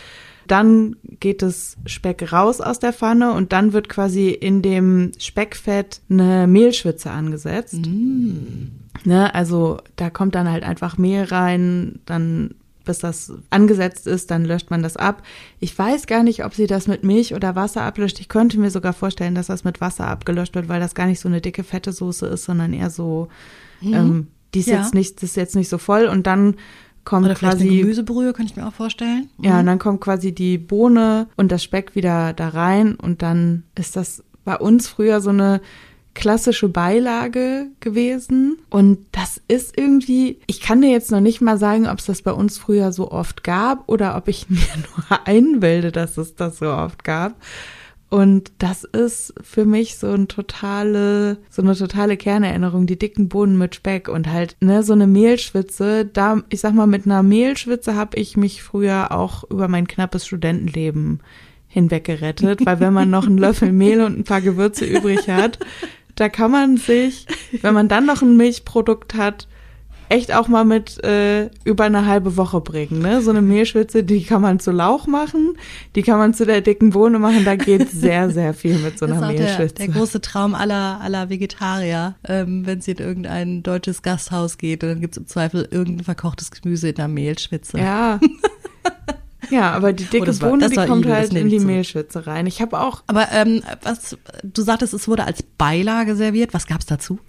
Dann 0.46 0.96
geht 1.20 1.42
das 1.42 1.78
Speck 1.86 2.32
raus 2.32 2.62
aus 2.62 2.80
der 2.80 2.94
Pfanne 2.94 3.34
und 3.34 3.54
dann 3.54 3.74
wird 3.74 3.90
quasi 3.90 4.30
in 4.30 4.62
dem 4.62 5.12
Speckfett 5.18 6.02
eine 6.10 6.48
Mehlschwitze 6.48 7.12
angesetzt. 7.12 7.86
Mm. 7.86 8.70
Ne, 9.04 9.34
also 9.34 9.78
da 9.96 10.10
kommt 10.10 10.36
dann 10.36 10.50
halt 10.50 10.64
einfach 10.64 10.98
Mehl 10.98 11.24
rein, 11.24 12.00
dann 12.06 12.56
bis 12.88 13.00
das 13.00 13.32
angesetzt 13.52 14.08
ist, 14.08 14.32
dann 14.32 14.44
löscht 14.44 14.72
man 14.72 14.82
das 14.82 14.98
ab. 14.98 15.22
Ich 15.60 15.78
weiß 15.78 16.08
gar 16.08 16.24
nicht, 16.24 16.44
ob 16.44 16.56
sie 16.56 16.66
das 16.66 16.88
mit 16.88 17.04
Milch 17.04 17.36
oder 17.36 17.56
Wasser 17.56 17.84
ablöscht. 17.84 18.20
Ich 18.20 18.30
könnte 18.30 18.60
mir 18.60 18.72
sogar 18.72 18.94
vorstellen, 18.94 19.36
dass 19.36 19.48
das 19.48 19.64
mit 19.64 19.80
Wasser 19.80 20.08
abgelöscht 20.08 20.56
wird, 20.56 20.70
weil 20.70 20.80
das 20.80 20.96
gar 20.96 21.06
nicht 21.06 21.20
so 21.20 21.30
eine 21.30 21.42
dicke, 21.42 21.64
fette 21.64 21.92
Soße 21.92 22.26
ist, 22.26 22.46
sondern 22.46 22.74
eher 22.74 22.90
so, 22.90 23.28
mhm. 23.82 23.94
ähm, 23.94 24.28
die 24.54 24.60
ist 24.62 24.70
ja. 24.70 24.82
jetzt 24.82 24.96
nicht, 24.96 25.18
das 25.18 25.32
ist 25.32 25.36
jetzt 25.36 25.56
nicht 25.56 25.70
so 25.70 25.78
voll 25.78 26.06
und 26.06 26.26
dann 26.26 26.56
kommt 27.06 27.26
Oder 27.26 27.36
quasi 27.36 27.68
eine 27.68 27.78
Gemüsebrühe, 27.78 28.34
könnte 28.34 28.52
ich 28.52 28.58
mir 28.58 28.68
auch 28.68 28.74
vorstellen. 28.74 29.30
Mhm. 29.38 29.46
Ja, 29.46 29.60
und 29.60 29.66
dann 29.68 29.80
kommt 29.80 30.02
quasi 30.02 30.34
die 30.34 30.58
Bohne 30.58 31.28
und 31.36 31.52
das 31.52 31.64
Speck 31.64 31.96
wieder 31.96 32.34
da 32.34 32.50
rein 32.50 32.96
und 32.96 33.22
dann 33.22 33.64
ist 33.76 33.96
das 33.96 34.24
bei 34.44 34.58
uns 34.58 34.88
früher 34.88 35.22
so 35.22 35.30
eine 35.30 35.62
klassische 36.18 36.68
Beilage 36.68 37.68
gewesen. 37.80 38.58
Und 38.72 39.06
das 39.12 39.40
ist 39.48 39.78
irgendwie, 39.78 40.40
ich 40.48 40.62
kann 40.62 40.82
dir 40.82 40.90
jetzt 40.90 41.12
noch 41.12 41.22
nicht 41.22 41.42
mal 41.42 41.60
sagen, 41.60 41.88
ob 41.88 42.00
es 42.00 42.06
das 42.06 42.24
bei 42.24 42.34
uns 42.34 42.58
früher 42.58 42.92
so 42.92 43.12
oft 43.12 43.44
gab 43.44 43.88
oder 43.88 44.18
ob 44.18 44.28
ich 44.28 44.50
mir 44.50 44.58
nur 44.76 45.20
einbilde, 45.26 45.92
dass 45.92 46.18
es 46.18 46.36
das 46.36 46.58
so 46.58 46.72
oft 46.72 47.04
gab. 47.04 47.36
Und 48.10 48.52
das 48.58 48.84
ist 48.84 49.34
für 49.44 49.66
mich 49.66 49.98
so 49.98 50.08
ein 50.08 50.28
totale, 50.28 51.38
so 51.50 51.62
eine 51.62 51.76
totale 51.76 52.18
Kernerinnerung, 52.18 52.88
die 52.88 52.98
dicken 52.98 53.30
Bohnen 53.30 53.58
mit 53.58 53.76
Speck 53.76 54.08
und 54.08 54.28
halt, 54.28 54.56
ne, 54.60 54.82
so 54.82 54.94
eine 54.94 55.08
Mehlschwitze. 55.08 56.06
Da, 56.06 56.42
ich 56.50 56.62
sag 56.62 56.74
mal, 56.74 56.88
mit 56.88 57.06
einer 57.06 57.22
Mehlschwitze 57.22 57.96
habe 57.96 58.18
ich 58.18 58.38
mich 58.38 58.64
früher 58.64 59.12
auch 59.12 59.44
über 59.52 59.68
mein 59.68 59.88
knappes 59.88 60.26
Studentenleben 60.26 61.20
hinweggerettet, 61.68 62.66
weil 62.66 62.80
wenn 62.80 62.94
man 62.94 63.10
noch 63.10 63.28
einen 63.28 63.38
Löffel 63.38 63.72
Mehl 63.72 64.02
und 64.02 64.18
ein 64.18 64.24
paar 64.24 64.42
Gewürze 64.42 64.86
übrig 64.86 65.28
hat, 65.28 65.60
da 66.18 66.30
kann 66.30 66.52
man 66.52 66.78
sich, 66.78 67.26
wenn 67.62 67.74
man 67.74 67.88
dann 67.88 68.06
noch 68.06 68.22
ein 68.22 68.36
Milchprodukt 68.36 69.14
hat, 69.14 69.48
echt 70.10 70.34
auch 70.34 70.48
mal 70.48 70.66
mit 70.66 71.04
äh, 71.04 71.50
über 71.64 71.84
eine 71.84 72.06
halbe 72.06 72.38
Woche 72.38 72.62
bringen. 72.62 73.02
Ne? 73.02 73.22
So 73.22 73.30
eine 73.30 73.42
Mehlschwitze, 73.42 74.04
die 74.04 74.24
kann 74.24 74.42
man 74.42 74.60
zu 74.60 74.72
Lauch 74.72 75.06
machen, 75.06 75.58
die 75.96 76.02
kann 76.02 76.18
man 76.18 76.34
zu 76.34 76.46
der 76.46 76.62
dicken 76.62 76.92
Bohne 76.92 77.20
machen. 77.20 77.46
Da 77.46 77.56
geht 77.56 77.90
sehr, 77.92 78.30
sehr 78.30 78.54
viel 78.54 78.78
mit 78.80 78.98
so 78.98 79.06
einer 79.06 79.20
das 79.20 79.32
ist 79.32 79.40
Mehlschwitze. 79.40 79.76
Der, 79.76 79.88
der 79.88 79.96
große 79.96 80.22
Traum 80.22 80.56
aller, 80.56 81.00
aller 81.02 81.30
Vegetarier, 81.30 82.16
ähm, 82.28 82.66
wenn 82.66 82.82
sie 82.82 82.92
in 82.92 83.00
irgendein 83.00 83.64
deutsches 83.64 84.02
Gasthaus 84.02 84.58
geht 84.58 84.84
und 84.84 84.90
dann 84.90 85.02
gibt's 85.02 85.18
im 85.18 85.28
Zweifel 85.28 85.68
irgendein 85.70 86.06
verkochtes 86.06 86.52
Gemüse 86.52 86.90
in 86.90 86.96
der 86.96 87.08
Mehlschwitze. 87.08 87.78
Ja. 87.78 88.20
Ja, 89.50 89.72
aber 89.72 89.94
die 89.94 90.06
dicke 90.06 90.26
das 90.26 90.42
war- 90.42 90.50
Bohne, 90.50 90.70
die 90.70 90.76
kommt 90.76 91.06
Igel, 91.06 91.14
halt 91.14 91.34
in 91.34 91.48
die 91.50 91.58
zurück. 91.58 91.68
Mehlschwitze 91.68 92.28
rein. 92.28 92.48
Ich 92.48 92.62
habe 92.62 92.80
auch 92.80 93.04
Aber 93.08 93.28
ähm, 93.32 93.64
was 93.84 94.18
du 94.44 94.62
sagtest, 94.62 94.94
es 94.94 95.08
wurde 95.08 95.24
als 95.26 95.42
Beilage 95.44 96.16
serviert. 96.16 96.54
Was 96.54 96.68
gab's 96.68 96.86
dazu? 96.86 97.20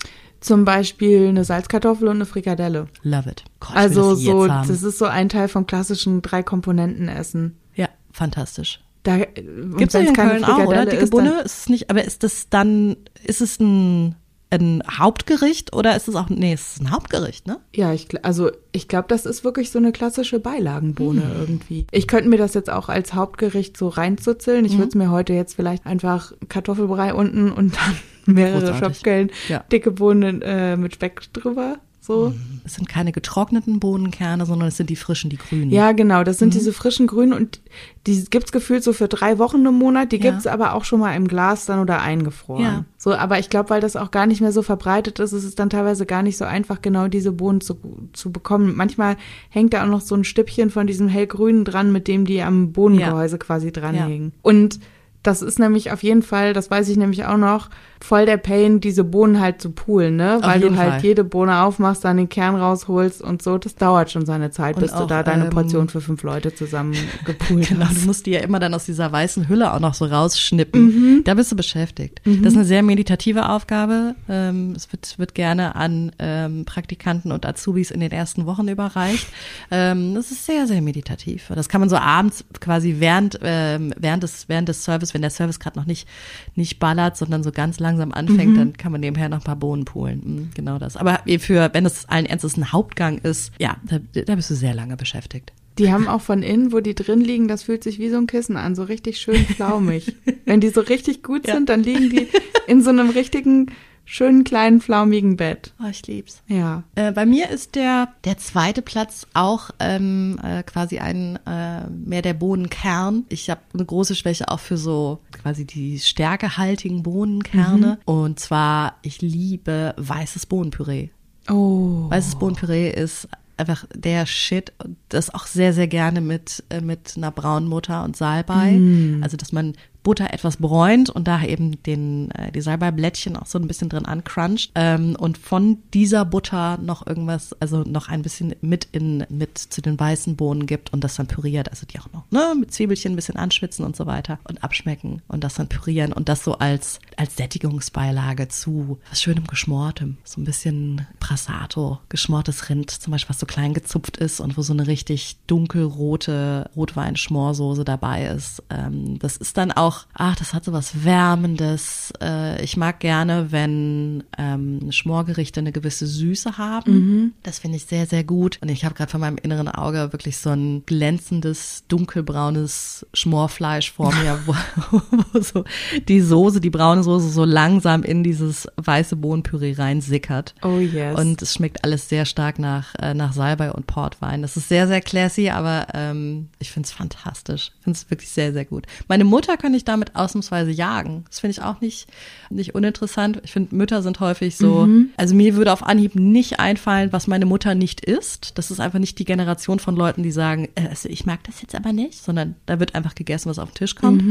zum 0.40 0.64
Beispiel 0.64 1.26
eine 1.26 1.42
Salzkartoffel 1.44 2.06
und 2.06 2.18
eine 2.18 2.24
Frikadelle. 2.24 2.86
Love 3.02 3.28
it. 3.30 3.42
Gott, 3.58 3.74
Also 3.74 4.10
das 4.12 4.20
so, 4.20 4.46
das 4.46 4.70
ist 4.70 4.98
so 4.98 5.06
ein 5.06 5.28
Teil 5.28 5.48
vom 5.48 5.66
klassischen 5.66 6.22
Drei-Komponenten-Essen. 6.22 7.56
ja, 7.74 7.88
fantastisch. 8.12 8.80
Da, 9.02 9.16
Gibt's 9.18 9.94
ja 9.94 10.00
in 10.00 10.12
Köln 10.12 10.44
auch, 10.44 10.64
oder? 10.66 10.84
Dicke 10.86 11.02
ist, 11.02 11.10
Bunne 11.10 11.40
ist 11.44 11.58
es 11.62 11.68
nicht, 11.68 11.90
aber 11.90 12.04
ist 12.04 12.22
das 12.22 12.48
dann, 12.50 12.96
ist 13.24 13.40
es 13.40 13.58
ein, 13.58 14.14
ein 14.50 14.82
Hauptgericht 14.90 15.74
oder 15.74 15.94
ist 15.96 16.08
es 16.08 16.14
auch, 16.14 16.28
nee, 16.30 16.52
es 16.54 16.74
ist 16.76 16.80
ein 16.80 16.90
Hauptgericht, 16.90 17.46
ne? 17.46 17.58
Ja, 17.74 17.92
ich, 17.92 18.08
also 18.24 18.50
ich 18.72 18.88
glaube, 18.88 19.06
das 19.08 19.26
ist 19.26 19.44
wirklich 19.44 19.70
so 19.70 19.78
eine 19.78 19.92
klassische 19.92 20.40
Beilagenbohne 20.40 21.22
Hm. 21.22 21.40
irgendwie. 21.40 21.86
Ich 21.90 22.08
könnte 22.08 22.28
mir 22.30 22.38
das 22.38 22.54
jetzt 22.54 22.70
auch 22.70 22.88
als 22.88 23.12
Hauptgericht 23.14 23.76
so 23.76 23.88
reinzuzeln. 23.88 24.64
Ich 24.64 24.72
Mhm. 24.74 24.78
würde 24.78 24.88
es 24.88 24.94
mir 24.94 25.10
heute 25.10 25.32
jetzt 25.34 25.54
vielleicht 25.56 25.84
einfach 25.86 26.32
Kartoffelbrei 26.48 27.12
unten 27.12 27.52
und 27.52 27.74
dann 27.76 27.96
mehrere. 28.34 28.74
Schöpfkellen, 28.74 29.30
Ja. 29.48 29.64
dicke 29.72 29.90
Bohnen 29.90 30.40
äh, 30.42 30.76
mit 30.76 30.94
Speck 30.94 31.32
drüber. 31.32 31.76
So. 32.08 32.32
Es 32.64 32.74
sind 32.74 32.88
keine 32.88 33.12
getrockneten 33.12 33.80
Bohnenkerne, 33.80 34.44
sondern 34.44 34.68
es 34.68 34.76
sind 34.76 34.90
die 34.90 34.96
frischen, 34.96 35.30
die 35.30 35.36
grünen. 35.38 35.70
Ja, 35.70 35.92
genau. 35.92 36.24
Das 36.24 36.36
Mhm. 36.36 36.38
sind 36.40 36.54
diese 36.54 36.72
frischen 36.72 37.06
Grünen 37.06 37.32
und 37.32 37.60
die 38.06 38.24
gibt's 38.28 38.50
gefühlt 38.52 38.82
so 38.82 38.92
für 38.92 39.08
drei 39.08 39.38
Wochen 39.38 39.64
im 39.64 39.74
Monat. 39.78 40.10
Die 40.12 40.16
Ja. 40.16 40.30
gibt's 40.30 40.46
aber 40.46 40.74
auch 40.74 40.84
schon 40.84 41.00
mal 41.00 41.14
im 41.14 41.28
Glas 41.28 41.66
dann 41.66 41.78
oder 41.80 42.00
eingefroren. 42.02 42.62
Ja. 42.62 42.84
So, 42.96 43.14
aber 43.14 43.38
ich 43.38 43.48
glaube, 43.50 43.70
weil 43.70 43.80
das 43.80 43.94
auch 43.96 44.10
gar 44.10 44.26
nicht 44.26 44.40
mehr 44.40 44.52
so 44.52 44.62
verbreitet 44.62 45.18
ist, 45.18 45.32
ist 45.32 45.44
es 45.44 45.54
dann 45.54 45.70
teilweise 45.70 46.04
gar 46.06 46.22
nicht 46.22 46.36
so 46.36 46.44
einfach, 46.44 46.82
genau 46.82 47.08
diese 47.08 47.32
Bohnen 47.32 47.60
zu, 47.60 47.76
zu 48.12 48.32
bekommen. 48.32 48.74
Manchmal 48.76 49.16
hängt 49.50 49.72
da 49.74 49.84
auch 49.84 49.88
noch 49.88 50.00
so 50.00 50.14
ein 50.14 50.24
Stückchen 50.24 50.70
von 50.70 50.86
diesem 50.86 51.08
hellgrünen 51.08 51.64
dran, 51.64 51.92
mit 51.92 52.08
dem 52.08 52.24
die 52.26 52.42
am 52.42 52.72
Bohnengehäuse 52.72 53.38
quasi 53.38 53.70
dranhängen. 53.70 54.32
Und 54.42 54.80
das 55.28 55.42
ist 55.42 55.58
nämlich 55.58 55.92
auf 55.92 56.02
jeden 56.02 56.22
Fall, 56.22 56.52
das 56.54 56.70
weiß 56.70 56.88
ich 56.88 56.96
nämlich 56.96 57.24
auch 57.26 57.36
noch, 57.36 57.68
voll 58.00 58.26
der 58.26 58.36
Pain, 58.36 58.80
diese 58.80 59.02
Bohnen 59.04 59.40
halt 59.40 59.60
zu 59.60 59.70
poolen, 59.72 60.16
ne? 60.16 60.38
Weil 60.40 60.60
du 60.60 60.76
halt 60.76 60.92
Fall. 60.94 61.00
jede 61.02 61.24
Bohne 61.24 61.62
aufmachst, 61.62 62.04
dann 62.04 62.16
den 62.16 62.28
Kern 62.28 62.54
rausholst 62.54 63.20
und 63.20 63.42
so. 63.42 63.58
Das 63.58 63.74
dauert 63.74 64.10
schon 64.10 64.24
seine 64.24 64.50
Zeit, 64.50 64.76
Und 64.76 64.82
bis 64.82 64.92
du 64.92 64.98
auch, 64.98 65.06
da 65.06 65.22
deine 65.24 65.44
ähm, 65.44 65.50
Portion 65.50 65.88
für 65.88 66.00
fünf 66.00 66.22
Leute 66.22 66.54
zusammen 66.54 66.94
gepoolt 67.24 67.68
Genau, 67.68 67.86
hast. 67.86 68.02
du 68.02 68.06
musst 68.06 68.26
die 68.26 68.30
ja 68.30 68.40
immer 68.40 68.58
dann 68.60 68.72
aus 68.72 68.84
dieser 68.84 69.10
weißen 69.10 69.48
Hülle 69.48 69.72
auch 69.74 69.80
noch 69.80 69.94
so 69.94 70.06
Mhm. 70.06 70.12
rausschnippen. 70.12 71.22
Da 71.24 71.34
bist 71.34 71.50
du 71.52 71.56
beschäftigt. 71.56 72.20
Das 72.24 72.52
ist 72.52 72.56
eine 72.56 72.64
sehr 72.64 72.82
meditative 72.82 73.48
Aufgabe. 73.48 74.14
Ähm, 74.28 74.72
es 74.76 74.90
wird, 74.92 75.18
wird 75.18 75.34
gerne 75.34 75.74
an 75.74 76.12
ähm, 76.18 76.64
Praktikanten 76.64 77.32
und 77.32 77.44
Azubis 77.44 77.90
in 77.90 78.00
den 78.00 78.12
ersten 78.12 78.46
Wochen 78.46 78.68
überreicht. 78.68 79.26
Ähm, 79.70 80.14
das 80.14 80.30
ist 80.30 80.46
sehr, 80.46 80.66
sehr 80.66 80.80
meditativ. 80.82 81.50
Das 81.54 81.68
kann 81.68 81.80
man 81.80 81.90
so 81.90 81.96
abends 81.96 82.44
quasi 82.60 82.96
während, 83.00 83.38
ähm, 83.42 83.92
während 83.98 84.22
des, 84.22 84.48
während 84.48 84.68
des 84.68 84.84
Service, 84.84 85.12
wenn 85.18 85.22
der 85.22 85.30
Service 85.30 85.58
gerade 85.58 85.78
noch 85.78 85.86
nicht, 85.86 86.06
nicht 86.54 86.78
ballert, 86.78 87.16
sondern 87.16 87.42
so 87.42 87.50
ganz 87.50 87.80
langsam 87.80 88.12
anfängt, 88.12 88.52
Mhm. 88.52 88.56
dann 88.56 88.72
kann 88.76 88.92
man 88.92 89.00
nebenher 89.00 89.28
noch 89.28 89.38
ein 89.38 89.44
paar 89.44 89.56
Bohnen 89.56 89.84
poolen. 89.84 90.22
Mhm, 90.24 90.50
Genau 90.54 90.78
das. 90.78 90.96
Aber 90.96 91.20
für, 91.40 91.70
wenn 91.72 91.84
es 91.84 92.08
allen 92.08 92.24
Ernstes 92.26 92.56
ein 92.56 92.72
Hauptgang 92.72 93.18
ist, 93.18 93.52
ja, 93.58 93.76
da, 93.84 93.98
da 94.24 94.34
bist 94.36 94.48
du 94.50 94.54
sehr 94.54 94.74
lange 94.74 94.96
beschäftigt. 94.96 95.52
Die 95.78 95.92
haben 95.92 96.08
auch 96.08 96.20
von 96.22 96.42
innen, 96.42 96.72
wo 96.72 96.80
die 96.80 96.94
drin 96.94 97.20
liegen, 97.20 97.46
das 97.46 97.62
fühlt 97.64 97.84
sich 97.84 97.98
wie 98.00 98.08
so 98.10 98.16
ein 98.16 98.26
Kissen 98.26 98.56
an, 98.56 98.74
so 98.74 98.82
richtig 98.82 99.18
schön 99.20 99.44
flaumig. 99.44 100.14
Wenn 100.44 100.60
die 100.60 100.70
so 100.70 100.80
richtig 100.80 101.22
gut 101.22 101.46
Ja. 101.46 101.54
sind, 101.54 101.68
dann 101.68 101.82
liegen 101.82 102.10
die 102.10 102.26
in 102.66 102.82
so 102.82 102.90
einem 102.90 103.10
richtigen, 103.10 103.70
schönen, 104.08 104.42
kleinen, 104.42 104.80
flaumigen 104.80 105.36
Bett. 105.36 105.74
Oh, 105.82 105.88
ich 105.88 106.06
lieb's. 106.06 106.42
Ja. 106.48 106.82
Äh, 106.94 107.12
bei 107.12 107.26
mir 107.26 107.50
ist 107.50 107.74
der, 107.74 108.08
der 108.24 108.38
zweite 108.38 108.80
Platz 108.80 109.26
auch 109.34 109.70
ähm, 109.78 110.40
äh, 110.42 110.62
quasi 110.62 110.98
ein 110.98 111.38
äh, 111.46 111.88
mehr 111.90 112.22
der 112.22 112.32
Bohnenkern. 112.34 113.26
Ich 113.28 113.50
habe 113.50 113.60
eine 113.74 113.84
große 113.84 114.14
Schwäche 114.14 114.48
auch 114.48 114.60
für 114.60 114.78
so 114.78 115.20
quasi 115.32 115.66
die 115.66 115.98
stärkehaltigen 115.98 117.02
Bohnenkerne. 117.02 117.98
Und 118.06 118.40
zwar, 118.40 118.96
ich 119.02 119.20
liebe 119.20 119.94
weißes 119.98 120.46
Bohnenpüree. 120.46 121.10
Oh. 121.50 122.08
Weißes 122.08 122.36
Bohnenpüree 122.36 122.90
ist 122.90 123.28
einfach 123.58 123.84
der 123.94 124.24
Shit. 124.24 124.72
Das 125.10 125.34
auch 125.34 125.46
sehr, 125.46 125.74
sehr 125.74 125.88
gerne 125.88 126.22
mit, 126.22 126.64
äh, 126.70 126.80
mit 126.80 127.14
einer 127.16 127.30
braunen 127.30 127.68
Butter 127.68 128.04
und 128.04 128.16
Salbei. 128.16 128.80
Also, 129.20 129.36
dass 129.36 129.52
man 129.52 129.74
Butter 130.08 130.32
etwas 130.32 130.56
bräunt 130.56 131.10
und 131.10 131.28
da 131.28 131.42
eben 131.42 131.82
den, 131.82 132.30
äh, 132.30 132.50
die 132.50 132.62
Salbeiblättchen 132.62 133.36
auch 133.36 133.44
so 133.44 133.58
ein 133.58 133.68
bisschen 133.68 133.90
drin 133.90 134.06
ancruncht. 134.06 134.70
Ähm, 134.74 135.14
und 135.18 135.36
von 135.36 135.82
dieser 135.92 136.24
Butter 136.24 136.78
noch 136.78 137.06
irgendwas, 137.06 137.54
also 137.60 137.82
noch 137.82 138.08
ein 138.08 138.22
bisschen 138.22 138.54
mit 138.62 138.88
in, 138.92 139.26
mit 139.28 139.58
zu 139.58 139.82
den 139.82 140.00
weißen 140.00 140.34
Bohnen 140.34 140.64
gibt 140.64 140.94
und 140.94 141.04
das 141.04 141.16
dann 141.16 141.26
püriert. 141.26 141.68
Also 141.68 141.84
die 141.84 141.98
auch 142.00 142.10
noch, 142.14 142.22
ne, 142.30 142.54
mit 142.58 142.72
Zwiebelchen 142.72 143.12
ein 143.12 143.16
bisschen 143.16 143.36
anschwitzen 143.36 143.84
und 143.84 143.96
so 143.96 144.06
weiter 144.06 144.38
und 144.48 144.64
abschmecken 144.64 145.20
und 145.28 145.44
das 145.44 145.56
dann 145.56 145.68
pürieren 145.68 146.14
und 146.14 146.30
das 146.30 146.42
so 146.42 146.54
als, 146.54 147.00
als 147.18 147.36
Sättigungsbeilage 147.36 148.48
zu 148.48 148.98
was 149.10 149.20
schönem 149.20 149.46
Geschmortem. 149.46 150.16
So 150.24 150.40
ein 150.40 150.44
bisschen 150.44 151.06
Prassato, 151.20 151.98
geschmortes 152.08 152.70
Rind, 152.70 152.90
zum 152.90 153.10
Beispiel, 153.10 153.28
was 153.28 153.40
so 153.40 153.46
klein 153.46 153.74
gezupft 153.74 154.16
ist 154.16 154.40
und 154.40 154.56
wo 154.56 154.62
so 154.62 154.72
eine 154.72 154.86
richtig 154.86 155.36
dunkelrote 155.46 156.70
Rotweinschmorsoße 156.74 157.84
dabei 157.84 158.28
ist. 158.28 158.62
Ähm, 158.70 159.18
das 159.18 159.36
ist 159.36 159.58
dann 159.58 159.70
auch, 159.70 159.97
ach, 160.14 160.36
das 160.36 160.54
hat 160.54 160.64
so 160.64 160.72
was 160.72 161.04
Wärmendes. 161.04 162.12
Äh, 162.20 162.62
ich 162.62 162.76
mag 162.76 163.00
gerne, 163.00 163.50
wenn 163.50 164.24
ähm, 164.36 164.90
Schmorgerichte 164.90 165.60
eine 165.60 165.72
gewisse 165.72 166.06
Süße 166.06 166.58
haben. 166.58 167.34
Das 167.42 167.58
finde 167.58 167.76
ich 167.76 167.86
sehr, 167.86 168.06
sehr 168.06 168.24
gut. 168.24 168.58
Und 168.60 168.68
ich 168.68 168.84
habe 168.84 168.94
gerade 168.94 169.10
vor 169.10 169.20
meinem 169.20 169.36
inneren 169.36 169.68
Auge 169.68 170.12
wirklich 170.12 170.38
so 170.38 170.50
ein 170.50 170.84
glänzendes, 170.86 171.84
dunkelbraunes 171.88 173.06
Schmorfleisch 173.12 173.92
vor 173.92 174.12
mir, 174.14 174.38
wo, 174.46 174.54
wo 175.32 175.40
so 175.40 175.64
die 176.08 176.20
Soße, 176.20 176.60
die 176.60 176.70
braune 176.70 177.02
Soße 177.02 177.28
so 177.28 177.44
langsam 177.44 178.02
in 178.02 178.22
dieses 178.22 178.68
weiße 178.76 179.16
Bohnenpüree 179.16 179.74
reinsickert. 179.74 180.54
Oh 180.62 180.78
yes. 180.78 181.18
Und 181.18 181.42
es 181.42 181.54
schmeckt 181.54 181.84
alles 181.84 182.08
sehr 182.08 182.24
stark 182.24 182.58
nach, 182.58 182.94
äh, 183.00 183.14
nach 183.14 183.32
Salbei 183.32 183.72
und 183.72 183.86
Portwein. 183.86 184.42
Das 184.42 184.56
ist 184.56 184.68
sehr, 184.68 184.86
sehr 184.86 185.00
classy, 185.00 185.50
aber 185.50 185.86
ähm, 185.94 186.48
ich 186.58 186.70
finde 186.70 186.86
es 186.86 186.92
fantastisch. 186.92 187.72
Ich 187.78 187.84
finde 187.84 187.96
es 187.96 188.10
wirklich 188.10 188.30
sehr, 188.30 188.52
sehr 188.52 188.64
gut. 188.64 188.86
Meine 189.08 189.24
Mutter 189.24 189.56
könnte 189.56 189.76
ich 189.76 189.84
damit 189.88 190.14
ausnahmsweise 190.14 190.70
jagen. 190.70 191.24
Das 191.28 191.40
finde 191.40 191.52
ich 191.52 191.62
auch 191.62 191.80
nicht, 191.80 192.08
nicht 192.50 192.74
uninteressant. 192.74 193.40
Ich 193.44 193.52
finde, 193.52 193.74
Mütter 193.74 194.02
sind 194.02 194.20
häufig 194.20 194.56
so, 194.56 194.88
also 195.16 195.34
mir 195.34 195.56
würde 195.56 195.72
auf 195.72 195.82
Anhieb 195.82 196.14
nicht 196.14 196.60
einfallen, 196.60 197.12
was 197.12 197.26
meine 197.26 197.46
Mutter 197.46 197.74
nicht 197.74 198.04
isst. 198.04 198.58
Das 198.58 198.70
ist 198.70 198.80
einfach 198.80 198.98
nicht 198.98 199.18
die 199.18 199.24
Generation 199.24 199.78
von 199.78 199.96
Leuten, 199.96 200.22
die 200.22 200.30
sagen, 200.30 200.68
äh, 200.74 200.88
also 200.88 201.08
ich 201.08 201.26
mag 201.26 201.42
das 201.44 201.62
jetzt 201.62 201.74
aber 201.74 201.92
nicht, 201.92 202.22
sondern 202.22 202.54
da 202.66 202.78
wird 202.80 202.94
einfach 202.94 203.14
gegessen, 203.14 203.48
was 203.48 203.58
auf 203.58 203.70
den 203.70 203.76
Tisch 203.76 203.94
kommt. 203.94 204.22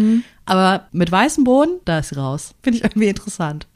Aber 0.45 0.87
mit 0.91 1.11
weißem 1.11 1.43
Boden, 1.43 1.79
da 1.85 1.99
ist 1.99 2.09
sie 2.09 2.15
raus. 2.15 2.53
Finde 2.61 2.77
ich 2.77 2.83
irgendwie 2.83 3.07
interessant. 3.07 3.67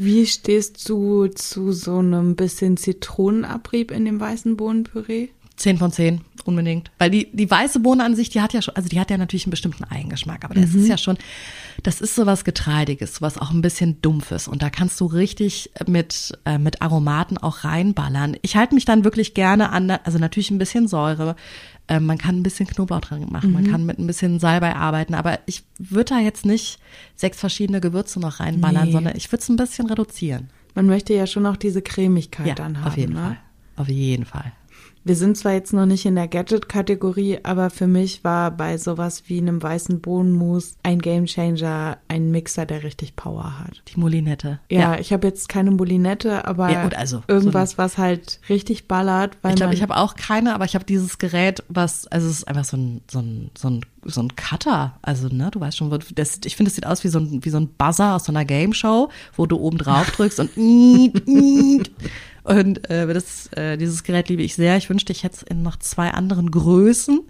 Wie 0.00 0.26
stehst 0.26 0.88
du 0.88 1.26
zu 1.26 1.72
so 1.72 1.98
einem 1.98 2.36
bisschen 2.36 2.76
Zitronenabrieb 2.76 3.90
in 3.90 4.04
dem 4.04 4.20
weißen 4.20 4.56
Bohnenpüree? 4.56 5.30
Zehn 5.58 5.76
von 5.76 5.90
zehn, 5.90 6.20
unbedingt. 6.44 6.90
Weil 6.98 7.10
die, 7.10 7.28
die 7.32 7.50
weiße 7.50 7.80
Bohne 7.80 8.04
an 8.04 8.14
sich, 8.14 8.30
die 8.30 8.40
hat 8.40 8.52
ja 8.52 8.62
schon, 8.62 8.76
also 8.76 8.88
die 8.88 8.98
hat 9.00 9.10
ja 9.10 9.18
natürlich 9.18 9.44
einen 9.44 9.50
bestimmten 9.50 9.82
Eigengeschmack, 9.82 10.44
aber 10.44 10.54
das 10.54 10.72
ist 10.72 10.86
ja 10.86 10.96
schon, 10.96 11.18
das 11.82 12.00
ist 12.00 12.14
sowas 12.14 12.44
Getreidiges, 12.44 13.16
sowas 13.16 13.36
auch 13.38 13.50
ein 13.50 13.60
bisschen 13.60 14.00
Dumpfes. 14.00 14.46
Und 14.46 14.62
da 14.62 14.70
kannst 14.70 15.00
du 15.00 15.06
richtig 15.06 15.70
mit, 15.88 16.38
äh, 16.44 16.58
mit 16.58 16.80
Aromaten 16.80 17.38
auch 17.38 17.64
reinballern. 17.64 18.36
Ich 18.42 18.54
halte 18.56 18.74
mich 18.76 18.84
dann 18.84 19.02
wirklich 19.02 19.34
gerne 19.34 19.70
an, 19.70 19.90
also 19.90 20.18
natürlich 20.18 20.52
ein 20.52 20.58
bisschen 20.58 20.86
Säure. 20.86 21.34
Äh, 21.88 21.98
man 21.98 22.18
kann 22.18 22.36
ein 22.38 22.42
bisschen 22.44 22.68
Knoblauch 22.68 23.00
dran 23.00 23.26
machen, 23.28 23.52
man 23.52 23.68
kann 23.68 23.84
mit 23.84 23.98
ein 23.98 24.06
bisschen 24.06 24.38
Salbei 24.38 24.76
arbeiten, 24.76 25.14
aber 25.14 25.40
ich 25.46 25.64
würde 25.78 26.14
da 26.14 26.18
jetzt 26.20 26.46
nicht 26.46 26.78
sechs 27.16 27.40
verschiedene 27.40 27.80
Gewürze 27.80 28.20
noch 28.20 28.38
reinballern, 28.38 28.86
Nee. 28.86 28.92
sondern 28.92 29.16
ich 29.16 29.32
würde 29.32 29.42
es 29.42 29.48
ein 29.48 29.56
bisschen 29.56 29.86
reduzieren. 29.88 30.50
Man 30.76 30.86
möchte 30.86 31.14
ja 31.14 31.26
schon 31.26 31.46
auch 31.46 31.56
diese 31.56 31.82
Cremigkeit 31.82 32.46
Ja, 32.46 32.54
dann 32.54 32.78
haben. 32.78 32.86
auf 32.86 32.96
jeden 32.96 33.14
ne? 33.14 33.20
Fall. 33.20 33.36
Auf 33.76 33.88
jeden 33.88 34.24
Fall. 34.24 34.52
Wir 35.08 35.16
sind 35.16 35.38
zwar 35.38 35.54
jetzt 35.54 35.72
noch 35.72 35.86
nicht 35.86 36.04
in 36.04 36.16
der 36.16 36.28
Gadget-Kategorie, 36.28 37.38
aber 37.42 37.70
für 37.70 37.86
mich 37.86 38.24
war 38.24 38.50
bei 38.50 38.76
sowas 38.76 39.22
wie 39.26 39.38
einem 39.38 39.62
weißen 39.62 40.02
Bohnenmus 40.02 40.76
ein 40.82 40.98
Gamechanger 40.98 41.96
ein 42.08 42.30
Mixer, 42.30 42.66
der 42.66 42.82
richtig 42.82 43.16
Power 43.16 43.58
hat. 43.58 43.80
Die 43.88 43.98
Molinette. 43.98 44.60
Ja, 44.68 44.98
ich 44.98 45.10
habe 45.14 45.26
jetzt 45.26 45.48
keine 45.48 45.70
Molinette, 45.70 46.46
aber 46.46 46.70
Ja, 46.70 46.86
also, 46.88 47.22
irgendwas, 47.26 47.78
was 47.78 47.96
halt 47.96 48.38
richtig 48.50 48.86
ballert, 48.86 49.38
Ich 49.48 49.54
glaube, 49.54 49.72
ich 49.72 49.80
habe 49.80 49.96
auch 49.96 50.14
keine, 50.14 50.54
aber 50.54 50.66
ich 50.66 50.74
habe 50.74 50.84
dieses 50.84 51.16
Gerät, 51.16 51.64
was, 51.70 52.06
also 52.08 52.28
es 52.28 52.40
ist 52.40 52.44
einfach 52.48 52.66
so 52.66 52.76
ein, 52.76 53.00
so 53.10 53.20
ein, 53.20 53.50
so 53.56 53.70
ein, 53.70 53.80
so 54.04 54.20
ein 54.20 54.36
Cutter. 54.36 54.98
Also, 55.00 55.28
ne, 55.28 55.48
du 55.50 55.58
weißt 55.58 55.78
schon, 55.78 55.88
das, 56.16 56.40
ich 56.44 56.54
finde, 56.54 56.68
es 56.68 56.74
sieht 56.74 56.86
aus 56.86 57.02
wie 57.02 57.08
so 57.08 57.18
ein, 57.18 57.42
wie 57.42 57.50
so 57.50 57.56
ein 57.56 57.68
Buzzer 57.68 58.14
aus 58.14 58.24
so 58.24 58.32
einer 58.32 58.44
Game 58.44 58.74
Show, 58.74 59.08
wo 59.36 59.46
du 59.46 59.56
oben 59.56 59.78
drauf 59.78 60.10
drückst 60.16 60.38
und 60.40 60.50
und 62.48 62.88
äh, 62.90 63.12
das, 63.12 63.48
äh, 63.52 63.76
dieses 63.76 64.02
Gerät 64.02 64.28
liebe 64.28 64.42
ich 64.42 64.54
sehr. 64.54 64.76
Ich 64.76 64.88
wünschte, 64.88 65.12
ich 65.12 65.22
hätte 65.22 65.36
es 65.36 65.42
in 65.42 65.62
noch 65.62 65.76
zwei 65.76 66.10
anderen 66.10 66.50
Größen. 66.50 67.20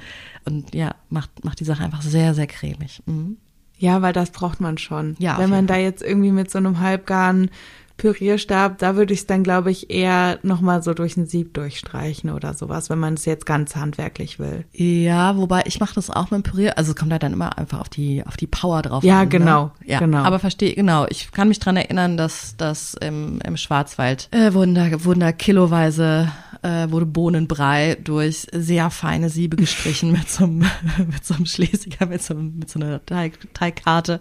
Und 0.45 0.75
ja, 0.75 0.95
macht, 1.11 1.45
macht 1.45 1.61
die 1.61 1.65
Sache 1.65 1.85
einfach 1.85 2.03
sehr, 2.03 2.35
sehr 2.35 2.47
cremig. 2.47 3.03
Mhm. 3.07 3.37
Ja, 3.79 4.03
weil 4.03 4.13
das 4.13 4.31
braucht 4.31 4.61
man 4.61 4.79
schon. 4.79 5.17
Ja, 5.19 5.39
Wenn 5.39 5.51
man 5.51 5.61
jeden 5.61 5.67
da 5.69 5.77
jetzt 5.77 6.03
irgendwie 6.03 6.33
mit 6.33 6.51
so 6.51 6.59
einem 6.59 6.81
halbgaren 6.81 7.51
Pürierstab, 7.99 8.79
da 8.79 8.97
würde 8.97 9.13
ich 9.13 9.21
es 9.21 9.27
dann, 9.27 9.43
glaube 9.43 9.71
ich, 9.71 9.91
eher 9.91 10.39
nochmal 10.43 10.83
so 10.83 10.95
durch 10.95 11.17
ein 11.17 11.27
Sieb 11.27 11.53
durchstreichen 11.53 12.31
oder 12.31 12.55
sowas, 12.55 12.89
wenn 12.89 12.99
man 12.99 13.15
es 13.15 13.25
jetzt 13.27 13.45
ganz 13.45 13.77
handwerklich 13.77 14.39
will. 14.39 14.65
Ja, 14.73 15.37
wobei 15.37 15.63
ich 15.67 15.81
mache 15.81 15.95
das 15.97 16.09
auch 16.09 16.31
mit 16.31 16.41
dem 16.41 16.43
Pürier. 16.45 16.79
Also 16.79 16.93
es 16.93 16.97
kommt 16.97 17.13
halt 17.13 17.23
dann 17.23 17.33
immer 17.35 17.59
einfach 17.59 17.81
auf 17.81 17.89
die 17.89 18.25
auf 18.27 18.37
die 18.37 18.47
Power 18.47 18.81
drauf 18.83 19.05
Ja, 19.05 19.21
an. 19.23 19.29
genau, 19.29 19.65
Ne? 19.65 19.71
Ja, 19.87 19.99
genau. 19.99 20.19
Aber 20.19 20.39
verstehe, 20.39 20.75
genau. 20.75 21.07
Ich 21.11 21.31
kann 21.33 21.49
mich 21.49 21.59
dran 21.59 21.77
erinnern, 21.77 22.17
dass 22.17 22.57
dass 22.57 22.95
im, 22.95 23.41
im 23.45 23.57
Schwarzwald 23.57 24.29
äh, 24.31 24.55
wurden 24.55 24.75
da 24.75 25.05
wurden 25.05 25.21
da 25.21 25.33
kiloweise 25.33 26.31
äh, 26.63 26.91
wurde 26.91 27.07
Bohnenbrei 27.07 27.97
durch 28.03 28.47
sehr 28.53 28.91
feine 28.91 29.29
Siebe 29.29 29.57
gestrichen 29.57 30.13
mit 30.13 30.29
so 30.31 30.45
einem 30.45 30.59
mit 31.11 31.25
so 31.25 31.35
einem 31.35 31.47
Schlesiger 31.47 32.07
mit 32.07 32.23
so 32.23 32.35
mit 32.35 32.71
so 32.71 32.79
einer 32.81 33.05
Teig, 33.05 33.53
Teigkarte. 33.55 34.21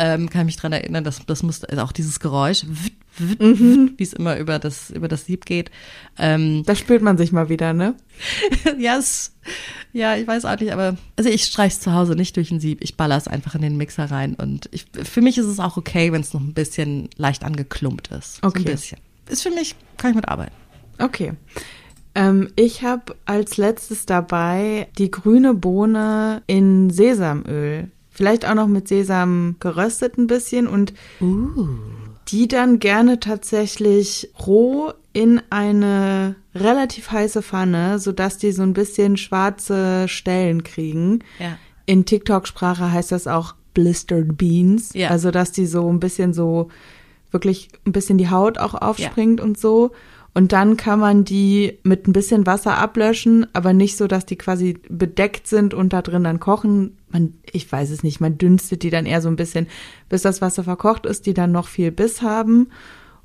Ähm, 0.00 0.30
kann 0.30 0.46
mich 0.46 0.56
dran 0.56 0.72
erinnern, 0.72 1.02
dass 1.02 1.24
das 1.26 1.42
muss 1.42 1.64
also 1.64 1.82
auch 1.82 1.92
dieses 1.92 2.20
Geräusch, 2.20 2.64
Mhm. 3.18 3.94
wie 3.96 4.02
es 4.04 4.12
immer 4.12 4.36
über 4.38 4.60
das 4.60 4.90
über 4.90 5.08
das 5.08 5.26
Sieb 5.26 5.44
geht. 5.44 5.72
Ähm, 6.18 6.62
Da 6.64 6.76
spürt 6.76 7.02
man 7.02 7.18
sich 7.18 7.32
mal 7.32 7.48
wieder, 7.48 7.72
ne? 7.72 7.96
ja, 8.78 8.96
es, 8.96 9.34
ja, 9.92 10.14
ich 10.16 10.24
weiß 10.26 10.44
auch 10.44 10.58
nicht, 10.60 10.72
aber 10.72 10.96
also 11.16 11.28
ich 11.28 11.44
streich's 11.44 11.80
zu 11.80 11.92
Hause 11.92 12.14
nicht 12.14 12.36
durch 12.36 12.52
ein 12.52 12.60
Sieb. 12.60 12.78
Ich 12.80 12.96
baller 12.96 13.16
es 13.16 13.26
einfach 13.26 13.56
in 13.56 13.62
den 13.62 13.76
Mixer 13.76 14.08
rein 14.08 14.34
und 14.34 14.68
ich, 14.70 14.86
für 15.02 15.20
mich 15.20 15.36
ist 15.36 15.46
es 15.46 15.58
auch 15.58 15.76
okay, 15.76 16.12
wenn 16.12 16.20
es 16.20 16.32
noch 16.32 16.40
ein 16.40 16.54
bisschen 16.54 17.08
leicht 17.16 17.42
angeklumpt 17.42 18.08
ist. 18.08 18.36
So 18.36 18.46
Okay. 18.48 18.60
ein 18.60 18.64
bisschen. 18.66 18.98
Ist 19.28 19.42
für 19.42 19.50
mich, 19.50 19.74
kann 19.96 20.10
ich 20.10 20.16
mitarbeiten. 20.16 20.54
Okay. 21.00 21.32
Ähm, 22.14 22.48
ich 22.54 22.82
habe 22.84 23.16
als 23.26 23.56
letztes 23.56 24.06
dabei 24.06 24.86
die 24.96 25.10
grüne 25.10 25.54
Bohne 25.54 26.42
in 26.46 26.90
Sesamöl. 26.90 27.90
Vielleicht 28.18 28.48
auch 28.48 28.56
noch 28.56 28.66
mit 28.66 28.88
Sesam 28.88 29.54
geröstet 29.60 30.18
ein 30.18 30.26
bisschen 30.26 30.66
und 30.66 30.92
Uh. 31.20 31.68
die 32.26 32.48
dann 32.48 32.80
gerne 32.80 33.20
tatsächlich 33.20 34.32
roh 34.44 34.92
in 35.12 35.40
eine 35.50 36.34
relativ 36.52 37.12
heiße 37.12 37.42
Pfanne, 37.42 38.00
sodass 38.00 38.36
die 38.36 38.50
so 38.50 38.64
ein 38.64 38.72
bisschen 38.72 39.16
schwarze 39.18 40.08
Stellen 40.08 40.64
kriegen. 40.64 41.20
Ja. 41.38 41.58
In 41.86 42.06
TikTok-Sprache 42.06 42.90
heißt 42.90 43.12
das 43.12 43.28
auch 43.28 43.54
Blistered 43.72 44.36
Beans. 44.36 44.94
Ja. 44.94 45.10
Also, 45.10 45.30
dass 45.30 45.52
die 45.52 45.66
so 45.66 45.88
ein 45.88 46.00
bisschen 46.00 46.34
so 46.34 46.70
wirklich 47.30 47.68
ein 47.86 47.92
bisschen 47.92 48.18
die 48.18 48.30
Haut 48.30 48.58
auch 48.58 48.74
aufspringt 48.74 49.40
und 49.40 49.56
so. 49.56 49.92
Und 50.38 50.52
dann 50.52 50.76
kann 50.76 51.00
man 51.00 51.24
die 51.24 51.80
mit 51.82 52.06
ein 52.06 52.12
bisschen 52.12 52.46
Wasser 52.46 52.78
ablöschen, 52.78 53.48
aber 53.54 53.72
nicht 53.72 53.96
so, 53.96 54.06
dass 54.06 54.24
die 54.24 54.36
quasi 54.36 54.78
bedeckt 54.88 55.48
sind 55.48 55.74
und 55.74 55.92
da 55.92 56.00
drin 56.00 56.22
dann 56.22 56.38
kochen. 56.38 56.96
Man, 57.10 57.34
ich 57.50 57.72
weiß 57.72 57.90
es 57.90 58.04
nicht, 58.04 58.20
man 58.20 58.38
dünstet 58.38 58.84
die 58.84 58.90
dann 58.90 59.04
eher 59.04 59.20
so 59.20 59.28
ein 59.28 59.34
bisschen, 59.34 59.66
bis 60.08 60.22
das 60.22 60.40
Wasser 60.40 60.62
verkocht 60.62 61.06
ist, 61.06 61.26
die 61.26 61.34
dann 61.34 61.50
noch 61.50 61.66
viel 61.66 61.90
Biss 61.90 62.22
haben. 62.22 62.68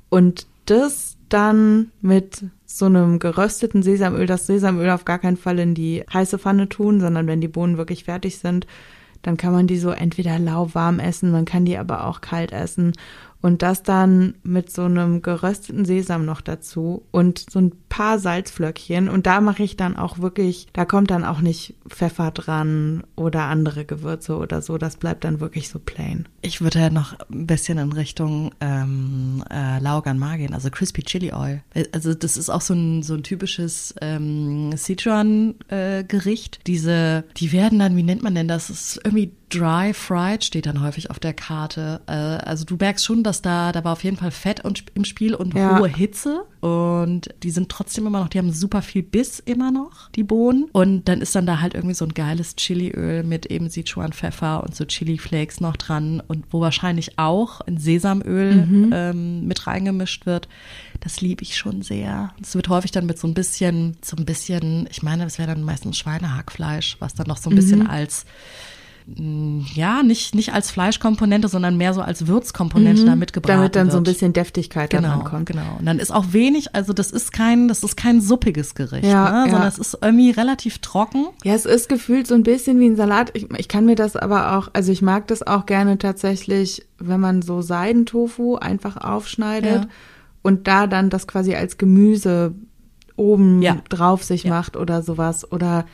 Und 0.08 0.48
das 0.66 1.16
dann 1.28 1.92
mit 2.00 2.46
so 2.66 2.86
einem 2.86 3.20
gerösteten 3.20 3.84
Sesamöl, 3.84 4.26
das 4.26 4.48
Sesamöl 4.48 4.90
auf 4.90 5.04
gar 5.04 5.20
keinen 5.20 5.36
Fall 5.36 5.60
in 5.60 5.76
die 5.76 6.02
heiße 6.12 6.40
Pfanne 6.40 6.68
tun, 6.68 6.98
sondern 6.98 7.28
wenn 7.28 7.40
die 7.40 7.46
Bohnen 7.46 7.76
wirklich 7.78 8.02
fertig 8.02 8.40
sind, 8.40 8.66
dann 9.22 9.36
kann 9.36 9.52
man 9.52 9.68
die 9.68 9.78
so 9.78 9.90
entweder 9.90 10.40
lauwarm 10.40 10.98
essen, 10.98 11.30
man 11.30 11.44
kann 11.44 11.64
die 11.64 11.78
aber 11.78 12.08
auch 12.08 12.22
kalt 12.22 12.50
essen. 12.50 12.90
Und 13.44 13.60
das 13.60 13.82
dann 13.82 14.36
mit 14.42 14.70
so 14.70 14.84
einem 14.84 15.20
gerösteten 15.20 15.84
Sesam 15.84 16.24
noch 16.24 16.40
dazu 16.40 17.02
und 17.10 17.44
so 17.50 17.58
ein 17.58 17.72
paar 17.90 18.18
Salzflöckchen. 18.18 19.10
Und 19.10 19.26
da 19.26 19.42
mache 19.42 19.62
ich 19.62 19.76
dann 19.76 19.98
auch 19.98 20.16
wirklich, 20.16 20.66
da 20.72 20.86
kommt 20.86 21.10
dann 21.10 21.26
auch 21.26 21.42
nicht 21.42 21.74
Pfeffer 21.86 22.30
dran 22.30 23.04
oder 23.16 23.42
andere 23.42 23.84
Gewürze 23.84 24.38
oder 24.38 24.62
so. 24.62 24.78
Das 24.78 24.96
bleibt 24.96 25.24
dann 25.24 25.40
wirklich 25.40 25.68
so 25.68 25.78
plain. 25.78 26.26
Ich 26.40 26.62
würde 26.62 26.78
ja 26.78 26.88
noch 26.88 27.20
ein 27.28 27.46
bisschen 27.46 27.76
in 27.76 27.92
Richtung 27.92 28.50
ähm, 28.62 29.44
äh, 29.50 29.78
Laugan 29.78 30.18
Ma 30.18 30.36
gehen, 30.36 30.54
also 30.54 30.70
Crispy 30.70 31.02
Chili 31.02 31.34
Oil. 31.34 31.62
Also 31.92 32.14
das 32.14 32.38
ist 32.38 32.48
auch 32.48 32.62
so 32.62 32.72
ein, 32.72 33.02
so 33.02 33.12
ein 33.12 33.24
typisches 33.24 33.94
ähm, 34.00 34.74
Sichuan-Gericht. 34.74 36.60
Diese, 36.66 37.24
die 37.36 37.52
werden 37.52 37.78
dann, 37.78 37.94
wie 37.94 38.04
nennt 38.04 38.22
man 38.22 38.34
denn 38.34 38.48
das? 38.48 38.68
Das 38.68 38.80
ist 38.80 39.00
irgendwie 39.04 39.32
dry 39.50 39.92
fried, 39.94 40.44
steht 40.44 40.66
dann 40.66 40.80
häufig 40.82 41.10
auf 41.10 41.18
der 41.18 41.32
Karte. 41.34 42.00
Äh, 42.06 42.12
also 42.12 42.64
du 42.64 42.76
merkst 42.76 43.04
schon, 43.04 43.22
dass 43.22 43.42
da, 43.42 43.72
da 43.72 43.84
war 43.84 43.92
auf 43.92 44.04
jeden 44.04 44.16
Fall 44.16 44.30
Fett 44.30 44.62
im 44.94 45.04
Spiel 45.04 45.34
und 45.34 45.54
Ja. 45.54 45.78
hohe 45.78 45.88
Hitze. 45.88 46.44
Und 46.60 47.28
die 47.42 47.50
sind 47.50 47.68
trotzdem 47.68 48.06
immer 48.06 48.20
noch, 48.20 48.28
die 48.28 48.38
haben 48.38 48.50
super 48.50 48.80
viel 48.80 49.02
Biss 49.02 49.38
immer 49.38 49.70
noch, 49.70 50.08
die 50.12 50.22
Bohnen. 50.22 50.64
Und 50.72 51.08
dann 51.08 51.20
ist 51.20 51.34
dann 51.34 51.44
da 51.46 51.60
halt 51.60 51.74
irgendwie 51.74 51.94
so 51.94 52.06
ein 52.06 52.14
geiles 52.14 52.56
Chiliöl 52.56 53.22
mit 53.22 53.46
eben 53.46 53.68
Sichuan-Pfeffer 53.68 54.62
und 54.62 54.74
so 54.74 54.84
Chili-Flakes 54.86 55.60
noch 55.60 55.76
dran 55.76 56.22
und 56.26 56.46
wo 56.50 56.60
wahrscheinlich 56.60 57.18
auch 57.18 57.60
ein 57.60 57.76
Sesamöl 57.76 58.90
ähm, 58.92 59.46
mit 59.46 59.66
reingemischt 59.66 60.24
wird. 60.26 60.48
Das 61.00 61.20
liebe 61.20 61.42
ich 61.42 61.56
schon 61.56 61.82
sehr. 61.82 62.32
Es 62.40 62.54
wird 62.54 62.68
häufig 62.70 62.92
dann 62.92 63.04
mit 63.04 63.18
so 63.18 63.28
ein 63.28 63.34
bisschen, 63.34 63.98
so 64.02 64.16
ein 64.16 64.24
bisschen, 64.24 64.88
ich 64.90 65.02
meine, 65.02 65.24
es 65.26 65.38
wäre 65.38 65.48
dann 65.54 65.62
meistens 65.64 65.98
Schweinehackfleisch, 65.98 66.96
was 67.00 67.14
dann 67.14 67.26
noch 67.26 67.36
so 67.36 67.50
ein 67.50 67.56
bisschen 67.56 67.86
als 67.86 68.24
ja, 69.06 70.02
nicht, 70.02 70.34
nicht 70.34 70.54
als 70.54 70.70
Fleischkomponente, 70.70 71.48
sondern 71.48 71.76
mehr 71.76 71.92
so 71.92 72.00
als 72.00 72.26
Würzkomponente 72.26 73.04
da 73.04 73.14
mitgebraten 73.16 73.56
Mhm. 73.58 73.60
Damit 73.60 73.76
dann 73.76 73.90
so 73.90 73.98
ein 73.98 74.06
wird. 74.06 74.14
bisschen 74.16 74.32
Deftigkeit 74.32 74.88
Genau, 74.88 75.12
ankommt. 75.12 75.44
genau. 75.46 75.76
Und 75.78 75.84
dann 75.84 75.98
ist 75.98 76.10
auch 76.10 76.26
wenig, 76.32 76.74
also 76.74 76.94
das 76.94 77.10
ist 77.10 77.30
kein, 77.30 77.68
das 77.68 77.82
ist 77.84 77.96
kein 77.98 78.22
suppiges 78.22 78.74
Gericht, 78.74 79.04
Ja, 79.04 79.30
ne? 79.30 79.38
ja. 79.44 79.50
sondern 79.50 79.68
es 79.68 79.76
ist 79.78 79.98
irgendwie 80.00 80.30
relativ 80.30 80.78
trocken. 80.78 81.26
Ja, 81.44 81.52
es 81.54 81.66
ist 81.66 81.90
gefühlt 81.90 82.26
so 82.26 82.34
ein 82.34 82.44
bisschen 82.44 82.80
wie 82.80 82.86
ein 82.86 82.96
Salat. 82.96 83.30
Ich, 83.34 83.46
ich 83.58 83.68
kann 83.68 83.84
mir 83.84 83.94
das 83.94 84.16
aber 84.16 84.56
auch, 84.56 84.68
also 84.72 84.90
ich 84.90 85.02
mag 85.02 85.26
das 85.26 85.46
auch 85.46 85.66
gerne 85.66 85.98
tatsächlich, 85.98 86.86
wenn 86.98 87.20
man 87.20 87.42
so 87.42 87.60
Seidentofu 87.60 88.54
einfach 88.56 88.96
aufschneidet 88.96 89.82
Ja. 89.84 89.88
und 90.42 90.66
da 90.66 90.86
dann 90.86 91.10
das 91.10 91.26
quasi 91.26 91.54
als 91.54 91.76
Gemüse 91.76 92.54
oben 93.16 93.62
drauf 93.90 94.24
sich 94.24 94.46
macht 94.46 94.78
oder 94.78 95.02
sowas 95.02 95.50
oder 95.52 95.84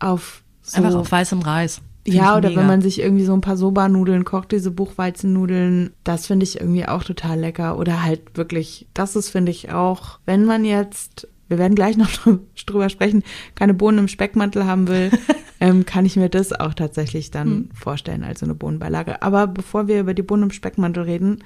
auf 0.00 0.42
so, 0.62 0.78
Einfach 0.82 0.98
auf 0.98 1.10
weißem 1.12 1.40
Reis. 1.42 1.80
Ja, 2.06 2.36
oder 2.36 2.48
mega. 2.48 2.60
wenn 2.60 2.66
man 2.66 2.80
sich 2.82 3.00
irgendwie 3.00 3.24
so 3.24 3.34
ein 3.34 3.40
paar 3.42 3.56
Soba-Nudeln 3.56 4.24
kocht, 4.24 4.52
diese 4.52 4.70
Buchweizennudeln, 4.70 5.90
das 6.04 6.26
finde 6.26 6.44
ich 6.44 6.60
irgendwie 6.60 6.86
auch 6.86 7.04
total 7.04 7.38
lecker. 7.38 7.78
Oder 7.78 8.02
halt 8.02 8.36
wirklich, 8.36 8.86
das 8.94 9.16
ist, 9.16 9.30
finde 9.30 9.50
ich 9.52 9.70
auch, 9.72 10.18
wenn 10.26 10.44
man 10.44 10.64
jetzt, 10.64 11.28
wir 11.48 11.58
werden 11.58 11.74
gleich 11.74 11.96
noch 11.96 12.10
drüber 12.66 12.88
sprechen, 12.88 13.22
keine 13.54 13.74
Bohnen 13.74 13.98
im 13.98 14.08
Speckmantel 14.08 14.64
haben 14.64 14.88
will, 14.88 15.10
ähm, 15.60 15.84
kann 15.84 16.06
ich 16.06 16.16
mir 16.16 16.28
das 16.30 16.52
auch 16.52 16.72
tatsächlich 16.74 17.30
dann 17.30 17.48
Hm. 17.48 17.68
vorstellen, 17.74 18.24
also 18.24 18.46
eine 18.46 18.54
Bohnenbeilage. 18.54 19.22
Aber 19.22 19.46
bevor 19.46 19.86
wir 19.88 20.00
über 20.00 20.14
die 20.14 20.22
Bohnen 20.22 20.44
im 20.44 20.50
Speckmantel 20.52 21.02
reden, 21.04 21.44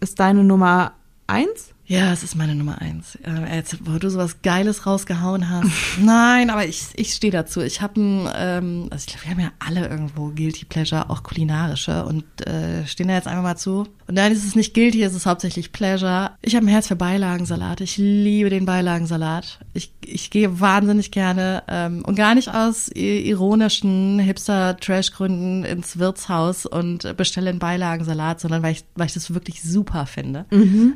ist 0.00 0.18
deine 0.20 0.42
Nummer 0.42 0.92
eins? 1.26 1.74
Ja, 1.84 2.12
es 2.12 2.22
ist 2.22 2.36
meine 2.36 2.54
Nummer 2.54 2.80
eins. 2.80 3.16
Äh, 3.16 3.56
jetzt, 3.56 3.78
wo 3.86 3.98
du 3.98 4.08
sowas 4.08 4.36
Geiles 4.42 4.86
rausgehauen 4.86 5.50
hast. 5.50 5.70
Nein, 6.00 6.48
aber 6.48 6.64
ich, 6.64 6.86
ich 6.94 7.12
stehe 7.12 7.32
dazu. 7.32 7.60
Ich 7.60 7.82
habe 7.82 8.00
ein, 8.00 8.28
ähm, 8.36 8.88
also 8.90 9.04
ich 9.06 9.12
glaube, 9.12 9.24
wir 9.24 9.30
haben 9.32 9.40
ja 9.40 9.52
alle 9.58 9.88
irgendwo 9.88 10.28
Guilty 10.28 10.64
Pleasure, 10.64 11.10
auch 11.10 11.22
kulinarische 11.22 12.04
und 12.04 12.24
äh, 12.46 12.86
stehen 12.86 13.08
da 13.08 13.14
jetzt 13.14 13.26
einfach 13.26 13.42
mal 13.42 13.56
zu. 13.56 13.88
Und 14.06 14.18
ist 14.18 14.46
es 14.46 14.54
nicht 14.54 14.74
Guilty, 14.74 15.02
es 15.02 15.14
ist 15.14 15.26
hauptsächlich 15.26 15.72
Pleasure. 15.72 16.32
Ich 16.42 16.54
habe 16.54 16.66
ein 16.66 16.68
Herz 16.68 16.88
für 16.88 16.96
Beilagensalat. 16.96 17.80
Ich 17.80 17.96
liebe 17.96 18.50
den 18.50 18.66
Beilagensalat. 18.66 19.58
Ich, 19.72 19.92
ich 20.04 20.30
gehe 20.30 20.60
wahnsinnig 20.60 21.10
gerne 21.10 21.62
ähm, 21.66 22.04
und 22.04 22.14
gar 22.14 22.34
nicht 22.34 22.52
aus 22.52 22.88
ironischen 22.88 24.18
Hipster-Trash-Gründen 24.18 25.64
ins 25.64 25.98
Wirtshaus 25.98 26.66
und 26.66 27.16
bestelle 27.16 27.50
einen 27.50 27.58
Beilagensalat, 27.58 28.40
sondern 28.40 28.62
weil 28.62 28.72
ich, 28.72 28.84
weil 28.94 29.06
ich 29.06 29.14
das 29.14 29.32
wirklich 29.34 29.62
super 29.62 30.06
finde. 30.06 30.44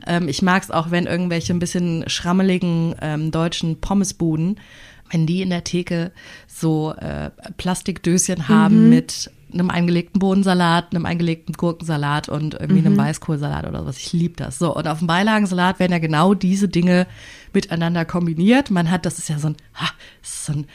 Ähm, 0.07 0.29
ich 0.29 0.43
mag 0.43 0.63
es 0.63 0.71
auch, 0.77 0.91
wenn 0.91 1.07
irgendwelche 1.07 1.53
ein 1.53 1.59
bisschen 1.59 2.05
schrammeligen 2.09 2.95
ähm, 3.01 3.31
deutschen 3.31 3.81
Pommesbuden 3.81 4.57
wenn 5.11 5.27
die 5.27 5.43
in 5.43 5.51
der 5.51 5.65
Theke 5.65 6.13
so 6.47 6.93
äh, 6.93 7.31
Plastikdöschen 7.57 8.49
haben 8.49 8.89
mit 8.89 9.31
einem 9.53 9.71
eingelegten 9.71 10.19
Bohnensalat, 10.19 10.93
einem 10.93 11.07
eingelegten 11.07 11.55
Gurkensalat 11.55 12.29
und 12.29 12.55
irgendwie 12.55 12.85
einem 12.85 12.97
Weißkohlsalat 12.97 13.67
oder 13.67 13.81
sowas. 13.81 13.99
Ich 13.99 14.13
liebe 14.13 14.35
das. 14.37 14.59
So, 14.59 14.75
und 14.75 14.89
auf 14.89 14.99
dem 14.99 15.07
Beilagensalat 15.07 15.79
werden 15.79 15.93
ja 15.93 15.99
genau 15.99 16.35
diese 16.35 16.69
Dinge 16.69 17.07
miteinander 17.53 18.05
kombiniert. 18.05 18.71
Man 18.71 18.91
hat, 18.91 19.07
das 19.07 19.19
ist 19.19 19.29
ja 19.29 19.39
so 19.39 19.49
ein, 19.49 19.57
ha, 19.75 19.89
so 20.23 20.53
ein 20.53 20.67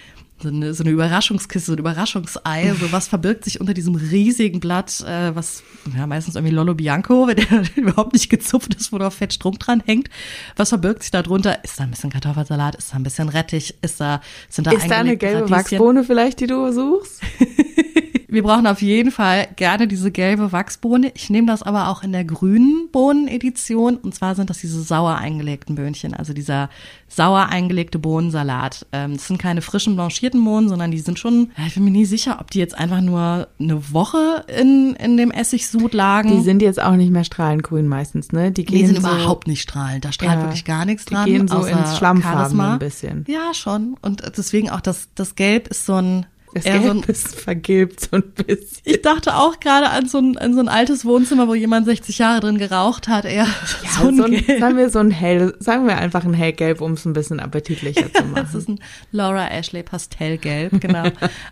so 0.41 0.49
eine, 0.49 0.73
so 0.73 0.83
eine 0.83 0.91
Überraschungskiste, 0.91 1.67
so 1.67 1.73
ein 1.73 1.79
Überraschungsei, 1.79 2.73
so 2.79 2.91
was 2.91 3.07
verbirgt 3.07 3.45
sich 3.45 3.59
unter 3.59 3.73
diesem 3.73 3.95
riesigen 3.95 4.59
Blatt, 4.59 5.01
äh, 5.01 5.35
was 5.35 5.63
ja 5.95 6.07
meistens 6.07 6.35
irgendwie 6.35 6.53
Lollo 6.53 6.73
Bianco, 6.75 7.27
wenn 7.27 7.35
der 7.49 7.63
überhaupt 7.75 8.13
nicht 8.13 8.29
gezupft 8.29 8.73
ist, 8.75 8.91
wo 8.91 8.97
noch 8.97 9.13
fett 9.13 9.33
Strunk 9.33 9.59
dran 9.59 9.81
hängt. 9.85 10.09
Was 10.55 10.69
verbirgt 10.69 11.03
sich 11.03 11.11
da 11.11 11.21
drunter? 11.21 11.63
Ist 11.63 11.79
da 11.79 11.83
ein 11.83 11.91
bisschen 11.91 12.09
Kartoffelsalat? 12.09 12.75
Ist 12.75 12.91
da 12.91 12.97
ein 12.97 13.03
bisschen 13.03 13.29
Rettich? 13.29 13.75
Ist 13.81 13.99
da, 14.01 14.21
sind 14.49 14.67
da 14.67 14.71
Ist 14.71 14.89
da 14.89 14.97
eine 14.97 15.17
gelbe 15.17 15.41
Radieschen? 15.41 15.57
Wachsbohne 15.57 16.03
vielleicht, 16.03 16.39
die 16.39 16.47
du 16.47 16.71
suchst? 16.71 17.21
Wir 18.31 18.43
brauchen 18.43 18.65
auf 18.65 18.81
jeden 18.81 19.11
Fall 19.11 19.49
gerne 19.57 19.89
diese 19.89 20.09
gelbe 20.09 20.53
Wachsbohne. 20.53 21.11
Ich 21.15 21.29
nehme 21.29 21.47
das 21.47 21.63
aber 21.63 21.89
auch 21.89 22.01
in 22.01 22.13
der 22.13 22.23
grünen 22.23 22.87
Bohnenedition. 22.89 23.97
Und 23.97 24.15
zwar 24.15 24.35
sind 24.35 24.49
das 24.49 24.59
diese 24.59 24.81
sauer 24.81 25.15
eingelegten 25.17 25.75
Böhnchen, 25.75 26.13
also 26.13 26.31
dieser 26.31 26.69
sauer 27.09 27.47
eingelegte 27.47 27.99
Bohnensalat. 27.99 28.85
Ähm, 28.93 29.15
das 29.15 29.27
sind 29.27 29.37
keine 29.37 29.61
frischen 29.61 29.95
blanchierten 29.95 30.41
Bohnen, 30.45 30.69
sondern 30.69 30.91
die 30.91 30.99
sind 30.99 31.19
schon, 31.19 31.51
ich 31.67 31.73
bin 31.73 31.83
mir 31.83 31.91
nie 31.91 32.05
sicher, 32.05 32.37
ob 32.39 32.51
die 32.51 32.59
jetzt 32.59 32.77
einfach 32.77 33.01
nur 33.01 33.49
eine 33.59 33.91
Woche 33.91 34.45
in, 34.47 34.95
in 34.95 35.17
dem 35.17 35.31
Essigsud 35.31 35.93
lagen. 35.93 36.29
Die 36.29 36.41
sind 36.41 36.61
jetzt 36.61 36.81
auch 36.81 36.95
nicht 36.95 37.11
mehr 37.11 37.25
strahlend 37.25 37.69
meistens, 37.69 38.31
ne? 38.31 38.53
Die 38.53 38.63
Die 38.63 38.73
gehen 38.73 38.87
sind 38.87 39.01
so, 39.01 39.09
überhaupt 39.09 39.47
nicht 39.47 39.61
strahlend. 39.61 40.05
Da 40.05 40.13
strahlt 40.13 40.39
Ja, 40.39 40.43
wirklich 40.45 40.63
gar 40.63 40.85
nichts 40.85 41.03
die 41.03 41.15
dran. 41.15 41.25
gehen 41.25 41.47
so 41.49 41.65
ins 41.65 41.97
Schlammfarben 41.97 42.61
ein 42.61 42.79
bisschen. 42.79 43.25
Ja, 43.27 43.53
schon. 43.53 43.97
Und 44.01 44.23
deswegen 44.37 44.69
auch 44.69 44.79
das, 44.79 45.09
das 45.15 45.35
Gelb 45.35 45.67
ist 45.67 45.85
so 45.85 45.95
ein, 45.95 46.25
Das 46.53 46.65
eher 46.65 46.81
so 46.81 46.89
ein 46.89 47.03
vergilbt 47.03 48.01
so 48.01 48.17
ein 48.17 48.23
bisschen. 48.33 48.81
Ich 48.83 49.01
dachte 49.01 49.35
auch 49.35 49.59
gerade 49.59 49.89
an 49.89 50.07
so 50.07 50.17
ein, 50.17 50.37
an 50.37 50.53
so 50.53 50.59
ein 50.59 50.67
altes 50.67 51.05
Wohnzimmer, 51.05 51.47
wo 51.47 51.53
jemand 51.53 51.85
60 51.85 52.17
Jahre 52.17 52.41
drin 52.41 52.57
geraucht 52.57 53.07
hat. 53.07 53.25
Eher 53.25 53.47
so 53.99 54.07
ein, 54.07 54.17
so 54.17 54.23
ein, 54.23 54.43
sagen 54.59 54.77
wir 54.77 54.89
so 54.89 54.99
ein 54.99 55.11
hell, 55.11 55.55
sagen 55.59 55.87
wir 55.87 55.97
einfach 55.97 56.25
ein 56.25 56.33
hellgelb, 56.33 56.81
um 56.81 56.93
es 56.93 57.05
ein 57.05 57.13
bisschen 57.13 57.39
appetitlicher 57.39 58.11
zu 58.13 58.23
Das 58.35 58.53
machen. 58.53 58.57
ist 58.57 58.69
ein 58.69 58.79
Laura 59.11 59.47
Ashley 59.47 59.83
Pastellgelb, 59.83 60.81
genau. 60.81 61.03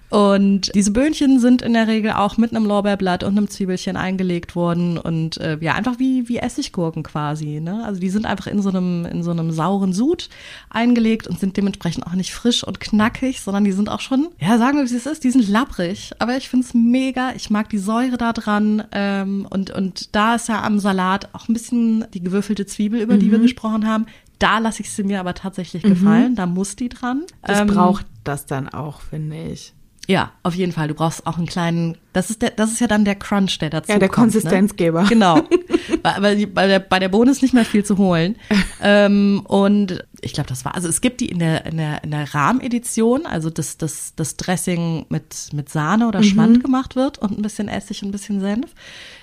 und 0.09 0.73
diese 0.75 0.91
Böhnchen 0.91 1.39
sind 1.39 1.61
in 1.61 1.73
der 1.73 1.87
Regel 1.87 2.11
auch 2.11 2.37
mit 2.37 2.53
einem 2.53 2.65
Lorbeerblatt 2.65 3.23
und 3.23 3.37
einem 3.37 3.49
Zwiebelchen 3.49 3.95
eingelegt 3.95 4.55
worden 4.55 4.97
und 4.97 5.37
äh, 5.37 5.57
ja, 5.61 5.75
einfach 5.75 5.99
wie, 5.99 6.27
wie 6.27 6.37
Essiggurken 6.37 7.03
quasi. 7.03 7.59
Ne? 7.59 7.83
Also 7.85 7.99
die 7.99 8.09
sind 8.09 8.25
einfach 8.25 8.47
in 8.47 8.61
so 8.61 8.69
einem, 8.69 9.05
in 9.05 9.23
so 9.23 9.31
einem 9.31 9.51
sauren 9.51 9.93
Sud 9.93 10.29
eingelegt 10.69 11.27
und 11.27 11.39
sind 11.39 11.55
dementsprechend 11.57 12.05
auch 12.05 12.13
nicht 12.13 12.33
frisch 12.33 12.63
und 12.63 12.79
knackig, 12.79 13.41
sondern 13.41 13.63
die 13.63 13.71
sind 13.71 13.89
auch 13.89 14.01
schon, 14.01 14.29
ja, 14.39 14.57
sagen 14.57 14.77
wir, 14.77 14.88
wie 14.91 14.95
es 14.97 15.05
ist, 15.05 15.23
die 15.23 15.31
sind 15.31 15.47
labbrig. 15.49 16.11
Aber 16.19 16.35
ich 16.37 16.49
find's 16.49 16.73
mega. 16.73 17.31
Ich 17.35 17.49
mag 17.49 17.69
die 17.69 17.77
Säure 17.77 18.17
da 18.17 18.33
dran. 18.33 18.83
Ähm, 18.91 19.47
und, 19.49 19.71
und 19.71 20.15
da 20.15 20.35
ist 20.35 20.49
ja 20.49 20.63
am 20.63 20.79
Salat 20.79 21.29
auch 21.33 21.47
ein 21.47 21.53
bisschen 21.53 22.05
die 22.13 22.21
gewürfelte 22.21 22.65
Zwiebel, 22.65 23.01
über 23.01 23.15
Mhm. 23.15 23.19
die 23.19 23.31
wir 23.31 23.39
gesprochen 23.39 23.87
haben. 23.87 24.05
Da 24.39 24.59
lasse 24.59 24.81
ich 24.83 24.91
sie 24.91 25.03
mir 25.03 25.19
aber 25.19 25.33
tatsächlich 25.33 25.83
gefallen. 25.83 26.35
Da 26.35 26.45
muss 26.45 26.75
die 26.75 26.87
dran. 26.89 27.23
Das 27.41 27.59
Ähm, 27.59 27.67
braucht 27.67 28.05
das 28.23 28.45
dann 28.45 28.69
auch, 28.69 29.01
finde 29.01 29.35
ich. 29.51 29.73
ja, 30.07 30.31
auf 30.43 30.55
jeden 30.55 30.71
Fall. 30.71 30.87
Du 30.87 30.93
brauchst 30.93 31.27
auch 31.27 31.37
einen 31.37 31.45
kleinen. 31.45 31.97
Das 32.13 32.29
ist 32.29 32.41
der, 32.41 32.51
das 32.51 32.71
ist 32.71 32.79
ja 32.79 32.87
dann 32.87 33.03
der 33.05 33.15
Crunch, 33.15 33.59
der 33.59 33.69
dazu 33.69 33.91
Ja, 33.91 33.99
der 33.99 34.07
kommt, 34.07 34.31
Konsistenzgeber. 34.31 35.03
Ne? 35.03 35.09
Genau. 35.09 35.35
weil, 36.03 36.21
weil 36.23 36.47
bei 36.47 36.67
der 36.67 36.79
bei 36.79 36.99
der 36.99 37.09
Bohne 37.09 37.31
ist 37.31 37.41
nicht 37.41 37.53
mehr 37.53 37.65
viel 37.65 37.83
zu 37.85 37.97
holen. 37.97 38.35
ähm, 38.81 39.41
und 39.45 40.03
ich 40.21 40.33
glaube, 40.33 40.49
das 40.49 40.65
war. 40.65 40.75
Also 40.75 40.87
es 40.87 41.01
gibt 41.01 41.21
die 41.21 41.27
in 41.29 41.39
der 41.39 41.65
in 41.65 41.77
der 41.77 42.03
in 42.03 42.11
der 42.11 42.33
Rahmedition, 42.33 43.25
also 43.25 43.49
das 43.49 43.77
das 43.77 44.13
das 44.15 44.37
Dressing 44.37 45.05
mit 45.09 45.49
mit 45.53 45.69
Sahne 45.69 46.07
oder 46.07 46.23
Schwand 46.23 46.63
gemacht 46.63 46.95
wird 46.95 47.17
und 47.19 47.37
ein 47.37 47.41
bisschen 47.41 47.67
Essig 47.67 48.03
und 48.03 48.09
ein 48.09 48.11
bisschen 48.11 48.39
Senf. 48.39 48.73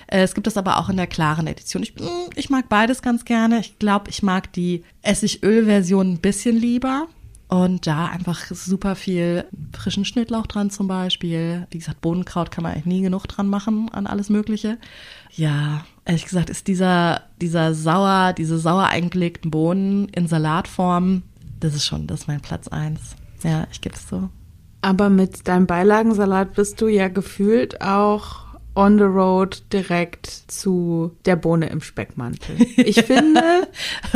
Äh, 0.07 0.21
Es 0.21 0.33
gibt 0.33 0.47
das 0.47 0.57
aber 0.57 0.77
auch 0.77 0.89
in 0.89 0.97
der 0.97 1.07
klaren 1.07 1.47
Edition. 1.47 1.83
Ich, 1.83 1.95
mm, 1.95 2.29
ich 2.35 2.49
mag 2.49 2.69
beides 2.69 3.01
ganz 3.01 3.25
gerne. 3.25 3.59
Ich 3.59 3.79
glaube, 3.79 4.09
ich 4.09 4.23
mag 4.23 4.51
die 4.53 4.83
Essigöl-Version 5.01 6.13
ein 6.13 6.17
bisschen 6.19 6.55
lieber. 6.57 7.07
Und 7.49 7.87
da 7.87 8.07
einfach 8.07 8.43
super 8.51 8.95
viel 8.95 9.45
frischen 9.71 10.03
Schnittlauch 10.03 10.47
dran 10.47 10.69
zum 10.69 10.89
Beispiel. 10.89 11.65
Wie 11.71 11.77
gesagt, 11.77 12.01
Bohnenkraut 12.01 12.51
kann 12.51 12.63
man 12.63 12.73
eigentlich 12.73 12.85
nie 12.87 13.01
genug 13.01 13.25
dran 13.27 13.47
machen 13.47 13.87
an 13.93 14.05
alles 14.05 14.29
Mögliche. 14.29 14.77
Ja, 15.33 15.85
ehrlich 16.07 16.25
gesagt 16.25 16.49
ist 16.49 16.67
dieser, 16.67 17.21
dieser 17.41 17.73
sauer, 17.73 18.33
diese 18.33 18.57
sauer 18.57 18.85
eingelegten 18.87 19.51
Bohnen 19.51 20.07
in 20.09 20.27
Salatform, 20.27 21.23
das 21.59 21.75
ist 21.75 21.85
schon, 21.85 22.07
das 22.07 22.21
ist 22.21 22.27
mein 22.27 22.41
Platz 22.41 22.67
eins. 22.67 23.15
Ja, 23.43 23.67
ich 23.71 23.81
gebe 23.81 23.95
es 23.95 24.07
so. 24.07 24.29
Aber 24.81 25.09
mit 25.09 25.47
deinem 25.47 25.67
Beilagensalat 25.67 26.53
bist 26.53 26.81
du 26.81 26.87
ja 26.87 27.07
gefühlt 27.07 27.81
auch 27.81 28.45
on 28.75 28.97
the 28.99 29.03
road 29.05 29.63
direkt 29.73 30.27
zu 30.47 31.11
der 31.25 31.35
Bohne 31.35 31.67
im 31.69 31.81
Speckmantel. 31.81 32.57
Ich 32.77 33.01
finde, 33.03 33.41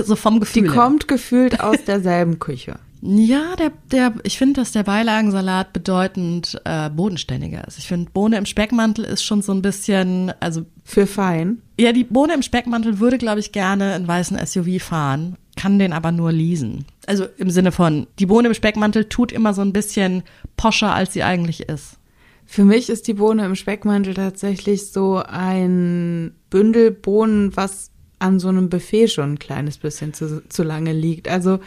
So 0.04 0.15
vom 0.15 0.36
die 0.36 0.39
Gefühl. 0.41 0.63
her. 0.63 0.71
kommt 0.71 1.08
gefühlt 1.08 1.60
aus 1.62 1.84
derselben 1.86 2.38
Küche. 2.39 2.75
Ja, 3.04 3.56
der, 3.56 3.71
der, 3.91 4.13
ich 4.21 4.38
finde, 4.38 4.62
dass 4.62 4.71
der 4.71 4.84
Beilagensalat 4.84 5.73
bedeutend 5.73 6.62
äh, 6.65 6.91
bodenständiger 6.91 7.67
ist. 7.67 7.80
Ich 7.80 7.88
finde, 7.88 8.12
Bohne 8.12 8.38
im 8.38 8.45
Speckmantel 8.45 9.04
ist 9.06 9.23
schon 9.23 9.41
so 9.41 9.51
ein 9.51 9.63
bisschen, 9.63 10.32
also 10.39 10.67
Für 10.84 11.08
fein. 11.08 11.63
Ja, 11.82 11.94
die 11.94 12.04
Bohne 12.04 12.34
im 12.34 12.44
Speckmantel 12.44 13.00
würde, 13.00 13.17
glaube 13.17 13.39
ich, 13.39 13.52
gerne 13.52 13.94
einen 13.94 14.08
weißen 14.08 14.38
SUV 14.46 14.82
fahren, 14.82 15.38
kann 15.58 15.80
den 15.80 15.94
aber 15.94 16.12
nur 16.12 16.32
leasen. 16.32 16.86
Also 17.08 17.26
im 17.38 17.50
Sinne 17.50 17.72
von, 17.72 18.08
die 18.20 18.28
Bohne 18.28 18.50
im 18.50 18.54
Speckmantel 18.54 19.06
tut 19.06 19.32
immer 19.32 19.54
so 19.54 19.62
ein 19.62 19.74
bisschen 19.74 20.24
poscher, 20.58 20.94
als 20.94 21.13
sie 21.13 21.24
eigentlich 21.24 21.62
ist. 21.62 21.98
Für 22.46 22.65
mich 22.65 22.89
ist 22.89 23.08
die 23.08 23.15
Bohne 23.15 23.46
im 23.46 23.56
Speckmantel 23.56 24.13
tatsächlich 24.13 24.91
so 24.91 25.24
ein 25.26 26.36
Bündel 26.50 26.91
Bohnen, 26.91 27.56
was 27.56 27.89
an 28.20 28.39
so 28.39 28.50
einem 28.50 28.70
Buffet 28.70 29.08
schon 29.08 29.34
ein 29.34 29.39
kleines 29.39 29.78
bisschen 29.78 30.13
zu, 30.13 30.48
zu 30.48 30.62
lange 30.62 30.94
liegt. 30.94 31.28
Also 31.28 31.60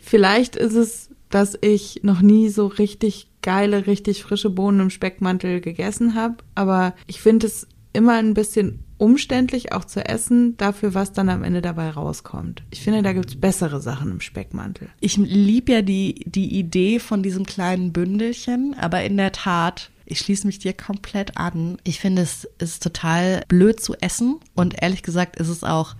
vielleicht 0.00 0.56
ist 0.56 0.74
es, 0.74 1.10
dass 1.28 1.58
ich 1.60 2.00
noch 2.02 2.22
nie 2.22 2.48
so 2.48 2.68
richtig 2.68 3.28
geile, 3.42 3.86
richtig 3.86 4.22
frische 4.22 4.48
Bohnen 4.48 4.80
im 4.80 4.90
Speckmantel 4.90 5.60
gegessen 5.60 6.14
habe, 6.14 6.36
aber 6.54 6.94
ich 7.06 7.20
finde 7.20 7.46
es 7.48 7.66
immer 7.92 8.14
ein 8.14 8.32
bisschen 8.32 8.85
umständlich 8.98 9.72
auch 9.72 9.84
zu 9.84 10.04
essen, 10.04 10.56
dafür, 10.56 10.94
was 10.94 11.12
dann 11.12 11.28
am 11.28 11.44
Ende 11.44 11.62
dabei 11.62 11.90
rauskommt. 11.90 12.62
Ich 12.70 12.80
finde, 12.80 13.02
da 13.02 13.12
gibt's 13.12 13.36
bessere 13.36 13.80
Sachen 13.80 14.10
im 14.10 14.20
Speckmantel. 14.20 14.88
Ich 15.00 15.16
lieb 15.16 15.68
ja 15.68 15.82
die, 15.82 16.24
die 16.26 16.58
Idee 16.58 16.98
von 16.98 17.22
diesem 17.22 17.44
kleinen 17.44 17.92
Bündelchen, 17.92 18.74
aber 18.78 19.02
in 19.04 19.16
der 19.16 19.32
Tat, 19.32 19.90
ich 20.06 20.20
schließe 20.20 20.46
mich 20.46 20.58
dir 20.58 20.72
komplett 20.72 21.36
an. 21.36 21.78
Ich 21.84 22.00
finde, 22.00 22.22
es 22.22 22.48
ist 22.58 22.82
total 22.82 23.42
blöd 23.48 23.80
zu 23.80 23.94
essen 24.00 24.36
und 24.54 24.82
ehrlich 24.82 25.02
gesagt 25.02 25.36
ist 25.36 25.48
es 25.48 25.64
auch 25.64 25.94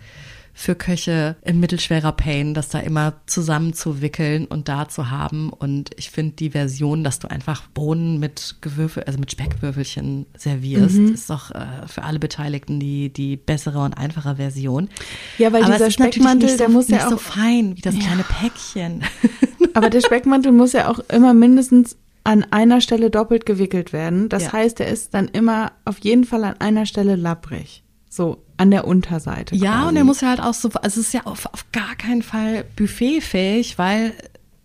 für 0.58 0.74
Köche 0.74 1.36
ein 1.44 1.60
mittelschwerer 1.60 2.12
Pain, 2.12 2.54
das 2.54 2.70
da 2.70 2.78
immer 2.78 3.12
zusammenzuwickeln 3.26 4.46
und 4.46 4.68
da 4.68 4.88
zu 4.88 5.10
haben. 5.10 5.50
Und 5.50 5.90
ich 5.98 6.10
finde 6.10 6.32
die 6.36 6.50
Version, 6.50 7.04
dass 7.04 7.18
du 7.18 7.28
einfach 7.28 7.68
Bohnen 7.68 8.18
mit 8.18 8.56
Gewürfel, 8.62 9.04
also 9.04 9.18
mit 9.18 9.30
Speckwürfelchen 9.30 10.24
servierst, 10.36 10.96
ist 10.96 11.28
doch 11.28 11.50
äh, 11.50 11.66
für 11.86 12.04
alle 12.04 12.18
Beteiligten 12.18 12.80
die, 12.80 13.10
die 13.12 13.36
bessere 13.36 13.80
und 13.80 13.92
einfache 13.92 14.36
Version. 14.36 14.88
Ja, 15.36 15.52
weil 15.52 15.62
Aber 15.62 15.74
dieser 15.74 15.90
Speckmantel, 15.90 16.48
nicht 16.48 16.60
der 16.60 16.68
so, 16.68 16.72
muss 16.72 16.88
ja 16.88 16.96
nicht 16.96 17.08
so 17.10 17.16
auch 17.16 17.20
fein 17.20 17.76
wie 17.76 17.82
das 17.82 17.98
kleine 17.98 18.24
Päckchen. 18.24 19.02
Aber 19.74 19.90
der 19.90 20.00
Speckmantel 20.00 20.52
muss 20.52 20.72
ja 20.72 20.88
auch 20.90 21.00
immer 21.10 21.34
mindestens 21.34 21.98
an 22.24 22.44
einer 22.50 22.80
Stelle 22.80 23.10
doppelt 23.10 23.44
gewickelt 23.44 23.92
werden. 23.92 24.30
Das 24.30 24.44
Ja. 24.44 24.52
heißt, 24.54 24.80
er 24.80 24.88
ist 24.88 25.12
dann 25.12 25.28
immer 25.28 25.72
auf 25.84 25.98
jeden 25.98 26.24
Fall 26.24 26.44
an 26.44 26.54
einer 26.60 26.86
Stelle 26.86 27.14
labbrig. 27.14 27.82
So, 28.16 28.38
an 28.56 28.70
der 28.70 28.86
Unterseite. 28.86 29.54
Ja, 29.54 29.72
quasi. 29.72 29.88
und 29.88 29.96
er 29.96 30.04
muss 30.04 30.20
ja 30.22 30.28
halt 30.30 30.40
auch 30.40 30.54
so, 30.54 30.70
also 30.70 31.00
es 31.00 31.06
ist 31.08 31.12
ja 31.12 31.22
auf, 31.26 31.44
auf 31.52 31.66
gar 31.72 31.94
keinen 31.96 32.22
Fall 32.22 32.64
buffetfähig, 32.76 33.76
weil 33.78 34.14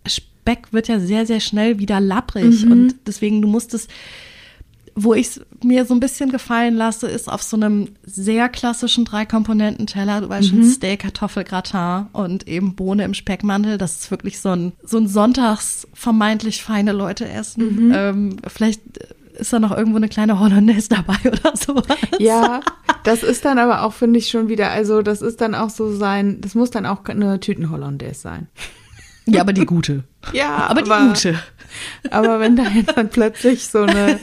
Speck 0.07 0.71
wird 0.71 0.87
ja 0.87 0.99
sehr, 0.99 1.25
sehr 1.25 1.39
schnell 1.41 1.77
wieder 1.77 1.99
labbrig 1.99 2.65
Mhm. 2.65 2.71
und 2.71 2.95
deswegen, 3.05 3.41
du 3.41 3.47
musst 3.49 3.73
es, 3.73 3.87
wo 4.95 5.13
ich 5.13 5.27
es 5.27 5.41
mir 5.63 5.85
so 5.85 5.93
ein 5.93 5.99
bisschen 5.99 6.31
gefallen 6.31 6.75
lasse, 6.75 7.07
ist 7.07 7.29
auf 7.31 7.43
so 7.43 7.55
einem 7.57 7.89
sehr 8.03 8.49
klassischen 8.49 9.05
Drei-Komponenten-Teller, 9.05 10.21
du 10.21 10.29
weißt 10.29 10.49
schon, 10.49 10.59
Mhm. 10.59 10.69
Steak, 10.71 10.99
Kartoffel, 11.01 11.43
Gratin 11.43 12.07
und 12.13 12.47
eben 12.47 12.75
Bohne 12.75 13.03
im 13.03 13.13
Speckmantel. 13.13 13.77
Das 13.77 13.99
ist 13.99 14.11
wirklich 14.11 14.39
so 14.39 14.49
ein, 14.49 14.71
so 14.83 14.97
ein 14.97 15.07
sonntags 15.07 15.87
vermeintlich 15.93 16.61
feine 16.63 16.91
Leute 16.91 17.27
essen. 17.27 17.87
Mhm. 17.87 17.91
Ähm, 17.95 18.35
vielleicht 18.47 18.81
ist 19.37 19.51
da 19.53 19.59
noch 19.59 19.75
irgendwo 19.75 19.97
eine 19.97 20.09
kleine 20.09 20.39
Hollandaise 20.39 20.89
dabei 20.89 21.15
oder 21.25 21.55
sowas. 21.55 21.85
Ja, 22.19 22.61
das 23.03 23.23
ist 23.23 23.45
dann 23.45 23.57
aber 23.59 23.83
auch, 23.83 23.93
finde 23.93 24.19
ich, 24.19 24.29
schon 24.29 24.47
wieder, 24.49 24.69
also 24.71 25.01
das 25.01 25.21
ist 25.21 25.41
dann 25.41 25.55
auch 25.55 25.69
so 25.69 25.93
sein, 25.95 26.41
das 26.41 26.55
muss 26.55 26.71
dann 26.71 26.85
auch 26.85 27.03
eine 27.05 27.39
Tütenhollandaise 27.39 28.19
sein. 28.21 28.47
Ja, 29.27 29.41
aber 29.41 29.53
die 29.53 29.65
gute. 29.65 30.03
Ja, 30.33 30.67
Aber 30.69 30.81
die 30.81 30.89
gute. 30.89 31.39
Aber 32.09 32.39
wenn 32.39 32.55
da 32.55 32.63
jetzt 32.63 32.97
dann 32.97 33.09
plötzlich 33.09 33.67
so 33.67 33.83
eine 33.83 34.19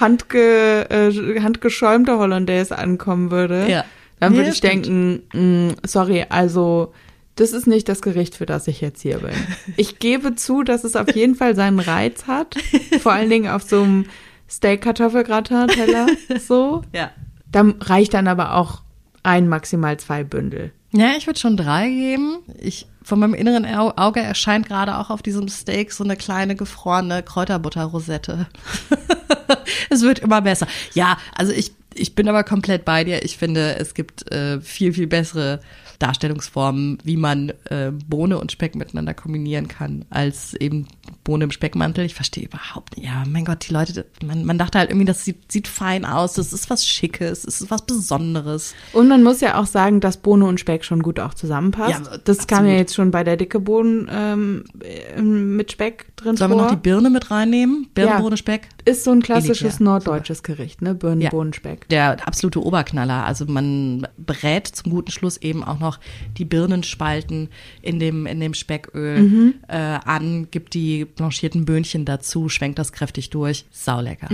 handge, 0.00 0.86
äh, 0.90 1.40
handgeschäumte 1.40 2.18
Hollandaise 2.18 2.76
ankommen 2.76 3.30
würde, 3.30 3.68
Ja. 3.68 3.84
dann 4.18 4.32
Ja, 4.32 4.38
würde 4.38 4.50
ich 4.50 4.56
stimmt. 4.58 4.86
denken, 4.86 5.68
mh, 5.68 5.74
sorry, 5.86 6.26
also 6.28 6.92
das 7.36 7.52
ist 7.52 7.66
nicht 7.66 7.88
das 7.88 8.02
Gericht, 8.02 8.34
für 8.34 8.44
das 8.44 8.66
ich 8.68 8.80
jetzt 8.80 9.00
hier 9.00 9.18
bin. 9.18 9.30
Ich 9.76 9.98
gebe 9.98 10.34
zu, 10.34 10.62
dass 10.62 10.84
es 10.84 10.94
auf 10.96 11.14
jeden 11.14 11.36
Fall 11.36 11.54
seinen 11.54 11.78
Reiz 11.80 12.26
hat. 12.26 12.56
Vor 13.00 13.12
allen 13.12 13.30
Dingen 13.30 13.50
auf 13.50 13.62
so 13.62 13.82
einem 13.82 14.06
Steak-Kartoffelgratin-Teller. 14.50 16.06
So. 16.40 16.82
Ja. 16.92 17.10
Da 17.52 17.64
reicht 17.80 18.14
dann 18.14 18.28
aber 18.28 18.54
auch 18.56 18.82
ein, 19.22 19.48
maximal 19.48 19.98
zwei 19.98 20.24
Bündel. 20.24 20.72
Ja, 20.92 21.12
ich 21.16 21.26
würde 21.26 21.38
schon 21.38 21.56
drei 21.56 21.88
geben. 21.88 22.38
Ich, 22.58 22.86
von 23.02 23.18
meinem 23.20 23.34
inneren 23.34 23.64
Au- 23.66 23.92
Auge 23.96 24.20
erscheint 24.20 24.66
gerade 24.68 24.98
auch 24.98 25.10
auf 25.10 25.22
diesem 25.22 25.48
Steak 25.48 25.92
so 25.92 26.02
eine 26.04 26.16
kleine 26.16 26.56
gefrorene 26.56 27.22
Kräuterbutterrosette. 27.22 28.46
es 29.90 30.02
wird 30.02 30.20
immer 30.20 30.42
besser. 30.42 30.66
Ja, 30.94 31.16
also 31.36 31.52
ich, 31.52 31.72
ich 31.94 32.14
bin 32.14 32.28
aber 32.28 32.44
komplett 32.44 32.84
bei 32.84 33.04
dir. 33.04 33.24
Ich 33.24 33.36
finde, 33.36 33.76
es 33.78 33.94
gibt 33.94 34.30
äh, 34.32 34.60
viel, 34.60 34.92
viel 34.92 35.06
bessere 35.06 35.60
Darstellungsformen, 36.00 36.98
wie 37.04 37.16
man 37.16 37.52
äh, 37.64 37.92
Bohne 38.08 38.38
und 38.38 38.50
Speck 38.50 38.74
miteinander 38.74 39.14
kombinieren 39.14 39.68
kann, 39.68 40.06
als 40.10 40.54
eben 40.54 40.86
Bohne 41.24 41.44
im 41.44 41.50
Speckmantel. 41.50 42.04
Ich 42.04 42.14
verstehe 42.14 42.44
überhaupt 42.44 42.96
nicht. 42.96 43.06
Ja, 43.06 43.22
mein 43.28 43.44
Gott, 43.44 43.68
die 43.68 43.72
Leute, 43.72 44.06
man, 44.24 44.44
man 44.44 44.58
dachte 44.58 44.78
halt 44.78 44.90
irgendwie, 44.90 45.04
das 45.04 45.24
sieht, 45.24 45.52
sieht 45.52 45.68
fein 45.68 46.04
aus, 46.04 46.34
das 46.34 46.52
ist 46.52 46.70
was 46.70 46.86
Schickes, 46.86 47.42
das 47.42 47.60
ist 47.60 47.70
was 47.70 47.82
Besonderes. 47.82 48.74
Und 48.92 49.08
man 49.08 49.22
muss 49.22 49.40
ja 49.40 49.60
auch 49.60 49.66
sagen, 49.66 50.00
dass 50.00 50.16
Bohne 50.16 50.46
und 50.46 50.58
Speck 50.58 50.84
schon 50.84 51.02
gut 51.02 51.20
auch 51.20 51.34
zusammenpasst. 51.34 52.06
Ja, 52.06 52.18
das 52.18 52.46
kam 52.46 52.66
ja 52.66 52.72
jetzt 52.74 52.94
schon 52.94 53.10
bei 53.10 53.22
der 53.22 53.36
dicke 53.36 53.60
Bohnen 53.60 54.08
ähm, 54.10 54.64
äh, 54.82 55.20
mit 55.20 55.70
Speck 55.72 56.16
drin 56.16 56.36
Sollen 56.36 56.50
wir 56.50 56.56
vor. 56.56 56.64
noch 56.64 56.70
die 56.70 56.80
Birne 56.80 57.10
mit 57.10 57.30
reinnehmen? 57.30 57.88
Birnenbohne, 57.94 58.36
Speck? 58.38 58.68
Ist 58.84 59.04
so 59.04 59.10
ein 59.10 59.22
klassisches 59.22 59.62
Elitär. 59.62 59.84
norddeutsches 59.84 60.42
Gericht, 60.42 60.82
ne? 60.82 60.94
Birnen, 60.94 61.20
Ja. 61.20 61.30
Bohnen, 61.30 61.52
Speck. 61.52 61.88
Der 61.88 62.26
absolute 62.26 62.62
Oberknaller. 62.64 63.24
Also 63.24 63.46
man 63.46 64.06
brät 64.18 64.66
zum 64.66 64.92
guten 64.92 65.10
Schluss 65.10 65.36
eben 65.36 65.62
auch 65.64 65.78
noch 65.78 65.98
die 66.38 66.44
Birnenspalten 66.44 67.48
in 67.82 67.98
dem, 67.98 68.26
in 68.26 68.40
dem 68.40 68.54
Specköl 68.54 69.54
äh, 69.68 69.76
an, 69.76 70.48
gibt 70.50 70.74
die 70.74 71.04
blanchierten 71.04 71.64
Böhnchen 71.64 72.04
dazu, 72.04 72.48
schwenkt 72.48 72.78
das 72.78 72.92
kräftig 72.92 73.30
durch. 73.30 73.66
Saulecker. 73.70 74.28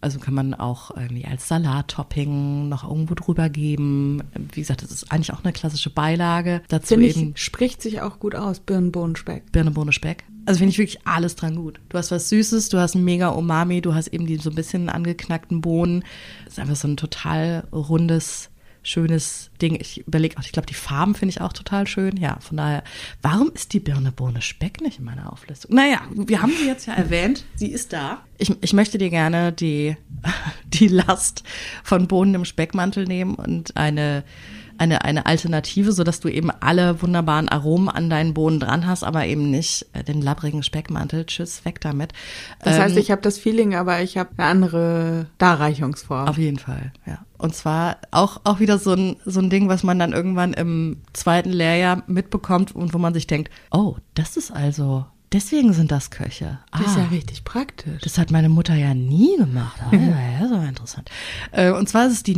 Also 0.00 0.18
kann 0.18 0.34
man 0.34 0.54
auch 0.54 0.96
irgendwie 0.96 1.24
als 1.26 1.46
Salattopping 1.48 2.68
noch 2.68 2.88
irgendwo 2.88 3.14
drüber 3.14 3.48
geben. 3.48 4.22
Wie 4.52 4.60
gesagt, 4.60 4.82
das 4.82 4.90
ist 4.90 5.12
eigentlich 5.12 5.32
auch 5.32 5.44
eine 5.44 5.52
klassische 5.52 5.90
Beilage. 5.90 6.62
Dazu 6.68 6.94
Finde 6.94 7.08
eben 7.08 7.32
ich, 7.34 7.42
spricht 7.42 7.82
sich 7.82 8.00
auch 8.00 8.18
gut 8.18 8.34
aus, 8.34 8.60
Birnen, 8.60 8.90
Bohnen, 8.90 9.14
Also 10.46 10.58
finde 10.58 10.70
ich 10.70 10.78
wirklich 10.78 11.06
alles 11.06 11.36
dran 11.36 11.56
gut. 11.56 11.80
Du 11.88 11.98
hast 11.98 12.10
was 12.10 12.28
Süßes, 12.28 12.68
du 12.68 12.78
hast 12.78 12.94
ein 12.94 13.04
mega 13.04 13.28
Umami, 13.28 13.80
du 13.80 13.94
hast 13.94 14.08
eben 14.08 14.26
die 14.26 14.36
so 14.36 14.50
ein 14.50 14.56
bisschen 14.56 14.88
angeknackten 14.88 15.60
Bohnen. 15.60 16.04
Das 16.44 16.54
ist 16.54 16.58
einfach 16.58 16.76
so 16.76 16.88
ein 16.88 16.96
total 16.96 17.64
rundes, 17.72 18.50
schönes 18.82 19.50
Ding. 19.60 19.76
Ich 19.80 20.06
überlege 20.06 20.36
auch, 20.38 20.42
ich 20.42 20.52
glaube, 20.52 20.66
die 20.66 20.74
Farben 20.74 21.14
finde 21.14 21.30
ich 21.30 21.40
auch 21.40 21.52
total 21.52 21.86
schön. 21.86 22.16
Ja, 22.16 22.38
von 22.40 22.56
daher, 22.56 22.82
warum 23.22 23.52
ist 23.54 23.72
die 23.72 23.80
Birne, 23.80 24.10
Bohne, 24.10 24.42
Speck 24.42 24.80
nicht 24.80 24.98
in 24.98 25.04
meiner 25.04 25.32
Auflistung? 25.32 25.74
Naja, 25.74 26.00
wir 26.12 26.42
haben 26.42 26.52
sie 26.52 26.66
jetzt 26.66 26.86
ja 26.86 26.94
erwähnt. 26.94 27.44
Sie 27.54 27.68
ist 27.68 27.92
da. 27.92 28.22
Ich, 28.38 28.52
ich 28.60 28.72
möchte 28.72 28.98
dir 28.98 29.10
gerne 29.10 29.52
die, 29.52 29.96
die 30.66 30.88
Last 30.88 31.44
von 31.84 32.08
Bohnen 32.08 32.34
im 32.34 32.44
Speckmantel 32.44 33.04
nehmen 33.04 33.36
und 33.36 33.76
eine 33.76 34.24
eine, 34.82 35.04
eine 35.04 35.26
Alternative, 35.26 35.92
sodass 35.92 36.20
du 36.20 36.28
eben 36.28 36.50
alle 36.50 37.00
wunderbaren 37.02 37.48
Aromen 37.48 37.88
an 37.88 38.10
deinen 38.10 38.34
Bohnen 38.34 38.58
dran 38.60 38.86
hast, 38.86 39.04
aber 39.04 39.26
eben 39.26 39.50
nicht 39.50 39.86
äh, 39.92 40.02
den 40.02 40.20
labbrigen 40.20 40.62
Speckmantel. 40.62 41.24
Tschüss, 41.26 41.64
weg 41.64 41.80
damit. 41.80 42.12
Das 42.64 42.78
heißt, 42.78 42.96
Ähm, 42.96 43.00
ich 43.02 43.10
habe 43.10 43.22
das 43.22 43.38
Feeling, 43.38 43.74
aber 43.74 44.02
ich 44.02 44.18
habe 44.18 44.30
eine 44.36 44.46
andere 44.48 45.26
Darreichungsform. 45.38 46.28
auf 46.28 46.38
jeden 46.38 46.58
Fall, 46.58 46.92
ja. 47.06 47.18
Und 47.38 47.54
zwar 47.54 47.96
auch, 48.10 48.40
auch 48.44 48.60
wieder 48.60 48.78
so 48.78 48.92
ein, 48.92 49.16
so 49.24 49.40
ein 49.40 49.50
Ding, 49.50 49.68
was 49.68 49.82
man 49.82 49.98
dann 49.98 50.12
irgendwann 50.12 50.52
im 50.52 50.98
zweiten 51.12 51.50
Lehrjahr 51.50 52.02
mitbekommt 52.06 52.74
und 52.74 52.94
wo 52.94 52.98
man 52.98 53.14
sich 53.14 53.26
denkt, 53.26 53.50
oh, 53.72 53.96
das 54.14 54.36
ist 54.36 54.50
also, 54.52 55.06
deswegen 55.32 55.72
sind 55.72 55.90
das 55.90 56.10
Köche. 56.10 56.58
das 56.70 56.82
ist 56.82 56.96
Ah. 56.96 57.00
ja 57.00 57.06
richtig 57.08 57.42
praktisch. 57.44 58.00
Das 58.02 58.16
hat 58.18 58.30
meine 58.30 58.48
Mutter 58.48 58.74
ja 58.74 58.94
nie 58.94 59.36
gemacht. 59.38 59.76
Ah, 59.90 59.94
ja, 59.96 60.40
ja, 60.40 60.48
so 60.48 60.54
interessant. 60.54 61.10
Äh, 61.50 61.72
Und 61.72 61.88
zwar 61.88 62.06
ist 62.06 62.12
es 62.12 62.22
die 62.22 62.36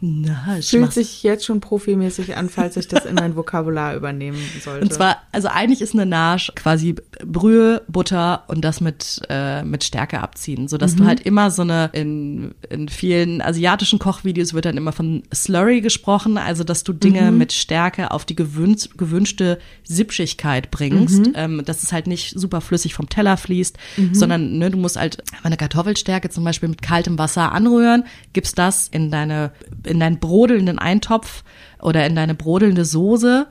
Nage. 0.00 0.40
Nage. 0.40 0.62
Fühlt 0.62 0.92
sich 0.92 1.22
jetzt 1.22 1.44
schon 1.44 1.60
profimäßig 1.60 2.36
an, 2.36 2.48
falls 2.48 2.76
ich 2.76 2.88
das 2.88 3.04
in 3.04 3.14
mein 3.14 3.36
Vokabular 3.36 3.94
übernehmen 3.94 4.38
sollte. 4.62 4.82
Und 4.82 4.92
zwar, 4.92 5.18
also 5.32 5.48
eigentlich 5.48 5.80
ist 5.80 5.94
eine 5.94 6.06
Nage 6.06 6.52
quasi 6.54 6.96
Brühe, 7.24 7.82
Butter 7.88 8.44
und 8.48 8.64
das 8.64 8.80
mit, 8.80 9.20
äh, 9.28 9.62
mit 9.62 9.84
Stärke 9.84 10.20
abziehen, 10.20 10.68
sodass 10.68 10.96
du 10.96 11.04
halt 11.04 11.20
immer 11.20 11.50
so 11.50 11.62
eine, 11.62 11.90
in, 11.92 12.54
in 12.68 12.88
vielen 12.88 13.42
asiatischen 13.42 13.98
Kochvideos 13.98 14.54
wird 14.54 14.64
dann 14.64 14.76
immer 14.76 14.92
von 14.92 15.22
Slurry 15.34 15.80
gesprochen, 15.80 16.38
also 16.38 16.64
dass 16.64 16.84
du 16.84 16.92
Dinge 16.92 17.30
mit 17.30 17.52
Stärke 17.52 18.10
auf 18.10 18.24
die 18.24 18.36
gewünscht, 18.36 18.96
gewünschte 18.96 19.58
Sippschigkeit 19.84 20.70
bringst, 20.70 21.30
ähm, 21.34 21.62
dass 21.64 21.82
es 21.82 21.92
halt 21.92 22.06
nicht 22.06 22.38
super 22.38 22.60
flüssig 22.60 22.94
vom 22.94 23.08
Teller 23.08 23.36
fließt, 23.36 23.76
sondern 24.12 24.58
ne, 24.58 24.70
du 24.70 24.78
musst 24.78 24.96
halt 24.96 25.22
eine 25.42 25.56
Kartoffelstärke 25.56 26.30
zum 26.30 26.44
Beispiel 26.44 26.68
mit 26.68 26.82
kaltem 26.82 27.18
Wasser 27.18 27.52
anrühren, 27.52 28.04
gibst 28.32 28.58
das 28.58 28.88
in 28.88 29.10
deine, 29.10 29.52
in 29.90 30.00
deinen 30.00 30.18
brodelnden 30.18 30.78
Eintopf 30.78 31.44
oder 31.80 32.06
in 32.06 32.14
deine 32.14 32.34
brodelnde 32.34 32.84
Soße 32.84 33.46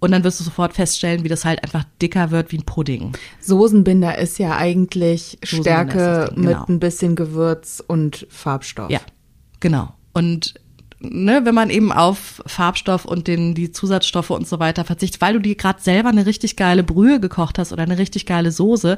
und 0.00 0.12
dann 0.12 0.24
wirst 0.24 0.40
du 0.40 0.44
sofort 0.44 0.72
feststellen, 0.72 1.24
wie 1.24 1.28
das 1.28 1.44
halt 1.44 1.62
einfach 1.62 1.84
dicker 2.00 2.30
wird 2.30 2.52
wie 2.52 2.58
ein 2.58 2.64
Pudding. 2.64 3.12
Soßenbinder 3.40 4.18
ist 4.18 4.38
ja 4.38 4.56
eigentlich 4.56 5.38
Soßenbinder 5.44 5.90
Stärke 5.90 6.24
Ding, 6.34 6.44
genau. 6.44 6.60
mit 6.60 6.68
ein 6.68 6.80
bisschen 6.80 7.16
Gewürz 7.16 7.82
und 7.86 8.26
Farbstoff. 8.30 8.90
Ja, 8.90 9.00
genau. 9.60 9.92
Und 10.12 10.54
ne, 11.00 11.44
wenn 11.44 11.54
man 11.54 11.70
eben 11.70 11.92
auf 11.92 12.42
Farbstoff 12.46 13.04
und 13.04 13.28
den, 13.28 13.54
die 13.54 13.72
Zusatzstoffe 13.72 14.30
und 14.30 14.48
so 14.48 14.58
weiter 14.58 14.84
verzichtet, 14.84 15.20
weil 15.20 15.34
du 15.34 15.40
dir 15.40 15.54
gerade 15.54 15.80
selber 15.80 16.08
eine 16.08 16.26
richtig 16.26 16.56
geile 16.56 16.82
Brühe 16.82 17.20
gekocht 17.20 17.58
hast 17.58 17.72
oder 17.72 17.82
eine 17.82 17.98
richtig 17.98 18.26
geile 18.26 18.52
Soße, 18.52 18.96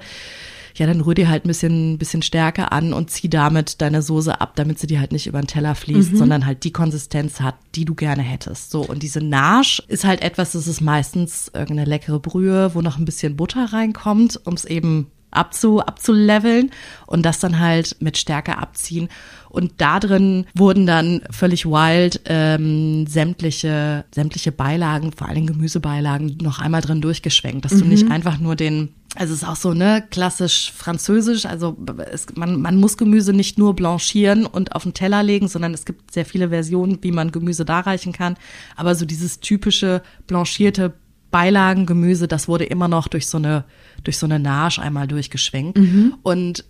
ja, 0.77 0.87
dann 0.87 1.01
rühr 1.01 1.15
dir 1.15 1.29
halt 1.29 1.45
ein 1.45 1.49
bisschen, 1.49 1.99
bisschen 1.99 2.23
Stärke 2.23 2.73
an 2.73 2.93
und 2.93 3.11
zieh 3.11 3.29
damit 3.29 3.81
deine 3.81 4.03
Soße 4.03 4.41
ab, 4.41 4.53
damit 4.57 4.79
sie 4.79 4.87
dir 4.87 5.01
halt 5.01 5.13
nicht 5.13 5.27
über 5.27 5.41
den 5.41 5.47
Teller 5.47 5.75
fließt, 5.75 6.17
sondern 6.17 6.47
halt 6.47 6.65
die 6.65 6.73
Konsistenz 6.73 7.41
hat, 7.41 7.57
die 7.75 7.85
du 7.85 7.95
gerne 7.95 8.23
hättest. 8.23 8.71
So, 8.71 8.83
und 8.83 9.03
diese 9.03 9.21
Nage 9.21 9.83
ist 9.89 10.05
halt 10.05 10.23
etwas, 10.23 10.53
das 10.53 10.67
ist 10.67 10.81
meistens 10.81 11.51
irgendeine 11.55 11.85
leckere 11.89 12.21
Brühe, 12.21 12.75
wo 12.75 12.81
noch 12.81 12.99
ein 12.99 13.05
bisschen 13.05 13.37
Butter 13.37 13.73
reinkommt, 13.73 14.41
um 14.45 14.55
es 14.55 14.65
eben 14.65 15.09
abzu, 15.33 15.81
abzuleveln 15.81 16.71
und 17.07 17.25
das 17.25 17.41
dann 17.41 17.59
halt 17.59 17.97
mit 18.01 18.17
Stärke 18.17 18.59
abziehen. 18.59 19.09
Und 19.49 19.73
da 19.79 20.01
drin 20.01 20.47
wurden 20.55 20.87
dann 20.87 21.23
völlig 21.31 21.67
wild 21.67 22.21
ähm, 22.25 23.07
sämtliche, 23.07 24.05
sämtliche 24.15 24.53
Beilagen, 24.53 25.13
vor 25.13 25.29
allem 25.29 25.47
Gemüsebeilagen, 25.47 26.39
noch 26.41 26.59
einmal 26.59 26.81
drin 26.81 27.03
durchgeschwenkt, 27.03 27.65
dass 27.65 27.79
du 27.79 27.85
nicht 27.85 28.11
einfach 28.11 28.39
nur 28.39 28.57
den 28.57 28.95
also 29.15 29.35
es 29.35 29.43
ist 29.43 29.49
auch 29.49 29.57
so, 29.57 29.75
ne, 29.75 30.03
klassisch 30.11 30.73
französisch, 30.75 31.45
also 31.45 31.77
es, 32.11 32.27
man, 32.35 32.63
man 32.63 32.79
muss 32.79 32.97
Gemüse 32.97 33.35
nicht 33.35 33.59
nur 33.59 33.77
blanchieren 33.77 34.47
und 34.47 34.75
auf 34.75 34.85
den 34.85 34.95
Teller 34.95 35.23
legen, 35.23 35.49
sondern 35.49 35.75
es 35.75 35.85
gibt 35.85 36.13
sehr 36.13 36.25
viele 36.25 36.49
Versionen, 36.49 36.99
wie 37.03 37.13
man 37.13 37.31
Gemüse 37.31 37.67
darreichen 37.67 38.15
kann. 38.15 38.39
Aber 38.75 38.95
so 38.95 39.05
dieses 39.05 39.41
typische 39.41 40.03
blanchierte 40.27 40.95
Beilagengemüse, 41.31 42.27
das 42.27 42.49
wurde 42.49 42.65
immer 42.65 42.89
noch 42.89 43.07
durch 43.07 43.27
so 43.27 43.37
eine, 43.37 43.65
durch 44.03 44.19
so 44.19 44.27
eine 44.27 44.39
Nage 44.39 44.81
einmal 44.81 45.07
durchgeschwenkt. 45.07 45.79
Und 46.23 46.65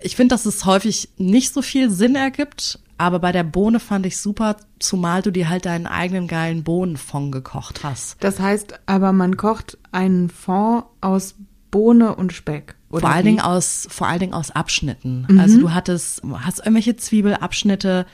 ich 0.00 0.16
finde, 0.16 0.34
dass 0.34 0.46
es 0.46 0.64
häufig 0.64 1.08
nicht 1.16 1.52
so 1.52 1.62
viel 1.62 1.90
Sinn 1.90 2.14
ergibt, 2.14 2.78
aber 2.98 3.20
bei 3.20 3.32
der 3.32 3.44
Bohne 3.44 3.78
fand 3.80 4.06
ich 4.06 4.16
super, 4.16 4.56
zumal 4.80 5.22
du 5.22 5.30
dir 5.30 5.48
halt 5.48 5.66
deinen 5.66 5.86
eigenen 5.86 6.26
geilen 6.26 6.64
Bohnenfond 6.64 7.32
gekocht 7.32 7.84
hast. 7.84 8.16
Das 8.20 8.40
heißt 8.40 8.80
aber, 8.86 9.12
man 9.12 9.36
kocht 9.36 9.78
einen 9.92 10.28
Fond 10.28 10.84
aus 11.00 11.36
Bohne 11.70 12.16
und 12.16 12.32
Speck. 12.32 12.74
Oder 12.90 13.02
vor 13.02 13.10
allen? 13.10 13.24
Dingen 13.24 13.40
aus, 13.40 13.86
vor 13.90 14.08
allen 14.08 14.20
Dingen 14.20 14.34
aus 14.34 14.50
Abschnitten. 14.50 15.26
Also 15.38 15.60
du 15.60 15.72
hattest, 15.72 16.22
hast 16.32 16.60
irgendwelche 16.60 16.96
Zwiebelabschnitte, 16.96 18.06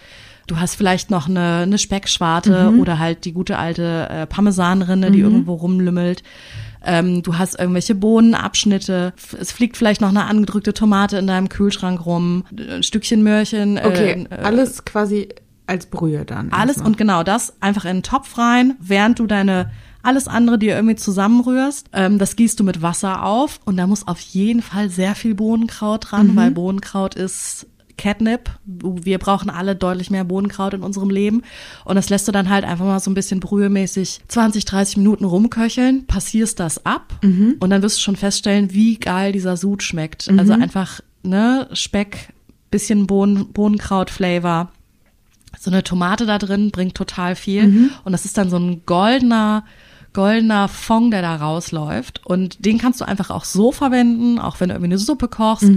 du 0.49 0.57
hast 0.59 0.75
vielleicht 0.75 1.11
noch 1.11 1.29
eine, 1.29 1.59
eine 1.59 1.79
Speckschwarte 1.79 2.75
oder 2.79 2.99
halt 2.99 3.25
die 3.25 3.33
gute 3.33 3.57
alte 3.57 4.09
äh, 4.11 4.27
Parmesanrinne, 4.27 5.11
die 5.11 5.21
irgendwo 5.21 5.55
rumlümmelt. 5.55 6.23
Ähm, 6.85 7.23
du 7.23 7.39
hast 7.39 7.59
irgendwelche 7.59 7.95
Bohnenabschnitte. 7.95 9.13
Es 9.41 9.53
fliegt 9.53 9.77
vielleicht 9.77 10.01
noch 10.01 10.09
eine 10.11 10.25
angedrückte 10.25 10.75
Tomate 10.75 11.19
in 11.19 11.27
deinem 11.27 11.49
Kühlschrank 11.49 12.05
rum, 12.05 12.45
ein 12.57 12.83
Stückchen 12.83 13.23
Möhrchen. 13.23 13.77
äh, 13.77 13.83
Okay, 13.87 14.27
äh, 14.31 14.35
alles 14.43 14.85
quasi 14.85 15.29
als 15.67 15.87
Brühe 15.87 16.25
dann. 16.25 16.53
alles 16.53 16.77
erstmal. 16.77 16.89
und 16.89 16.99
genau 16.99 17.23
das 17.23 17.55
einfach 17.61 17.85
in 17.87 17.99
den 17.99 18.03
Topf 18.03 18.37
rein, 18.37 18.77
während 18.81 19.19
du 19.19 19.27
deine 19.27 19.71
alles 20.03 20.29
andere 20.29 20.59
dir 20.59 20.75
irgendwie 20.75 20.97
zusammenrührst. 20.97 21.89
Ähm, 21.95 22.19
das 22.19 22.37
gießt 22.37 22.61
du 22.61 22.65
mit 22.65 22.83
Wasser 22.83 23.25
auf 23.25 23.61
und 23.65 23.79
da 23.79 23.87
muss 23.87 24.07
auf 24.07 24.21
jeden 24.21 24.61
Fall 24.61 24.91
sehr 24.91 25.15
viel 25.15 25.35
Bohnenkraut 25.35 26.11
dran, 26.11 26.37
weil 26.37 26.51
Bohnenkraut 26.51 27.15
ist 27.15 27.67
Catnip. 27.97 28.51
Wir 28.65 29.19
brauchen 29.19 29.51
alle 29.51 29.77
deutlich 29.77 30.11
mehr 30.11 30.25
Bohnenkraut 30.25 30.75
in 30.75 30.83
unserem 30.83 31.11
Leben. 31.11 31.43
Und 31.85 31.97
das 31.97 32.11
lässt 32.11 32.27
du 32.29 32.33
dann 32.33 32.49
halt 32.49 32.65
einfach 32.65 32.85
mal 32.85 33.01
so 33.01 33.11
ein 33.11 33.15
bisschen 33.15 33.41
brühemäßig 33.41 34.21
20, 34.29 34.65
30 34.65 34.97
Minuten 34.99 35.25
rumköcheln, 35.25 36.07
passierst 36.07 36.61
das 36.61 36.85
ab 36.85 37.15
und 37.61 37.71
dann 37.71 37.83
wirst 37.83 37.99
du 37.99 38.03
schon 38.03 38.17
feststellen, 38.17 38.73
wie 38.73 38.99
geil 38.99 39.33
dieser 39.33 39.57
Sud 39.57 39.83
schmeckt. 39.83 40.29
Also 40.39 40.53
einfach, 40.53 41.01
ne, 41.23 41.69
Speck, 41.73 42.33
bisschen 42.71 43.07
Bohnen, 43.07 43.53
Bohnenkraut-Flavor 43.53 44.71
so 45.61 45.71
eine 45.71 45.85
Tomate 45.85 46.27
da 46.27 46.39
drin 46.39 46.71
bringt 46.71 46.95
total 46.95 47.37
viel. 47.37 47.91
Und 48.05 48.13
das 48.13 48.25
ist 48.25 48.37
dann 48.37 48.51
so 48.51 48.57
ein 48.59 48.83
goldener, 48.87 49.65
goldener 50.15 50.69
Fond, 50.69 51.13
der 51.13 51.21
da 51.21 51.37
rausläuft. 51.37 52.25
Und 52.25 52.65
den 52.65 52.79
kannst 52.79 53.01
du 53.01 53.05
einfach 53.05 53.31
auch 53.31 53.45
so 53.45 53.73
verwenden, 53.73 54.39
auch 54.39 54.61
wenn 54.61 54.69
du 54.69 54.75
irgendwie 54.75 54.93
eine 54.93 54.99
Suppe 54.99 55.29
kochst. 55.29 55.69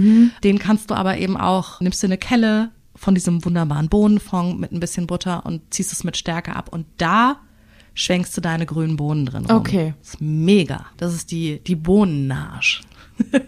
Den 0.44 0.58
kannst 0.58 0.90
du 0.90 0.94
aber 0.94 1.18
eben 1.18 1.36
auch, 1.36 1.80
nimmst 1.80 2.02
dir 2.02 2.06
eine 2.06 2.18
Kelle 2.18 2.70
von 2.96 3.14
diesem 3.14 3.44
wunderbaren 3.44 3.88
Bohnenfond 3.88 4.58
mit 4.58 4.72
ein 4.72 4.80
bisschen 4.80 5.06
Butter 5.06 5.44
und 5.44 5.62
ziehst 5.70 5.92
es 5.92 6.04
mit 6.04 6.16
Stärke 6.16 6.56
ab. 6.56 6.68
Und 6.72 6.86
da 6.96 7.36
schwenkst 7.94 8.36
du 8.36 8.40
deine 8.40 8.64
grünen 8.64 8.96
Bohnen 8.96 9.26
drin 9.26 9.44
rum. 9.44 9.56
Okay. 9.56 9.94
Das 10.00 10.14
ist 10.14 10.20
mega. 10.20 10.86
Das 10.96 11.14
ist 11.14 11.30
die, 11.30 11.60
die 11.60 11.76
Bohnennarsch. 11.76 12.82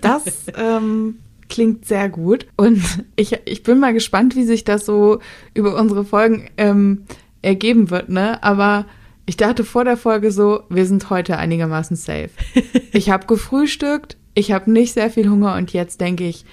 Das 0.01 0.25
ähm, 0.57 1.21
klingt 1.49 1.85
sehr 1.85 2.09
gut. 2.09 2.49
Und 2.57 2.83
ich, 3.15 3.39
ich 3.45 3.63
bin 3.63 3.79
mal 3.79 3.93
gespannt, 3.93 4.35
wie 4.35 4.43
sich 4.43 4.65
das 4.65 4.85
so 4.85 5.21
über 5.55 5.79
unsere 5.79 6.05
Folgen 6.05 6.49
ähm, 6.57 7.05
ergeben 7.41 7.91
wird, 7.91 8.09
ne? 8.09 8.43
Aber 8.43 8.87
ich 9.31 9.37
dachte 9.37 9.63
vor 9.63 9.85
der 9.85 9.97
Folge 9.97 10.33
so, 10.33 10.65
wir 10.71 10.87
sind 10.87 11.09
heute 11.09 11.37
einigermaßen 11.37 11.95
safe. 11.97 12.31
Ich 12.93 13.11
habe 13.11 13.29
gefrühstückt, 13.29 14.17
ich 14.35 14.51
habe 14.51 14.73
nicht 14.73 14.95
sehr 14.95 15.09
viel 15.09 15.31
Hunger 15.31 15.55
und 15.55 15.73
jetzt 15.73 16.01
denke 16.01 16.25
ich, 16.27 16.45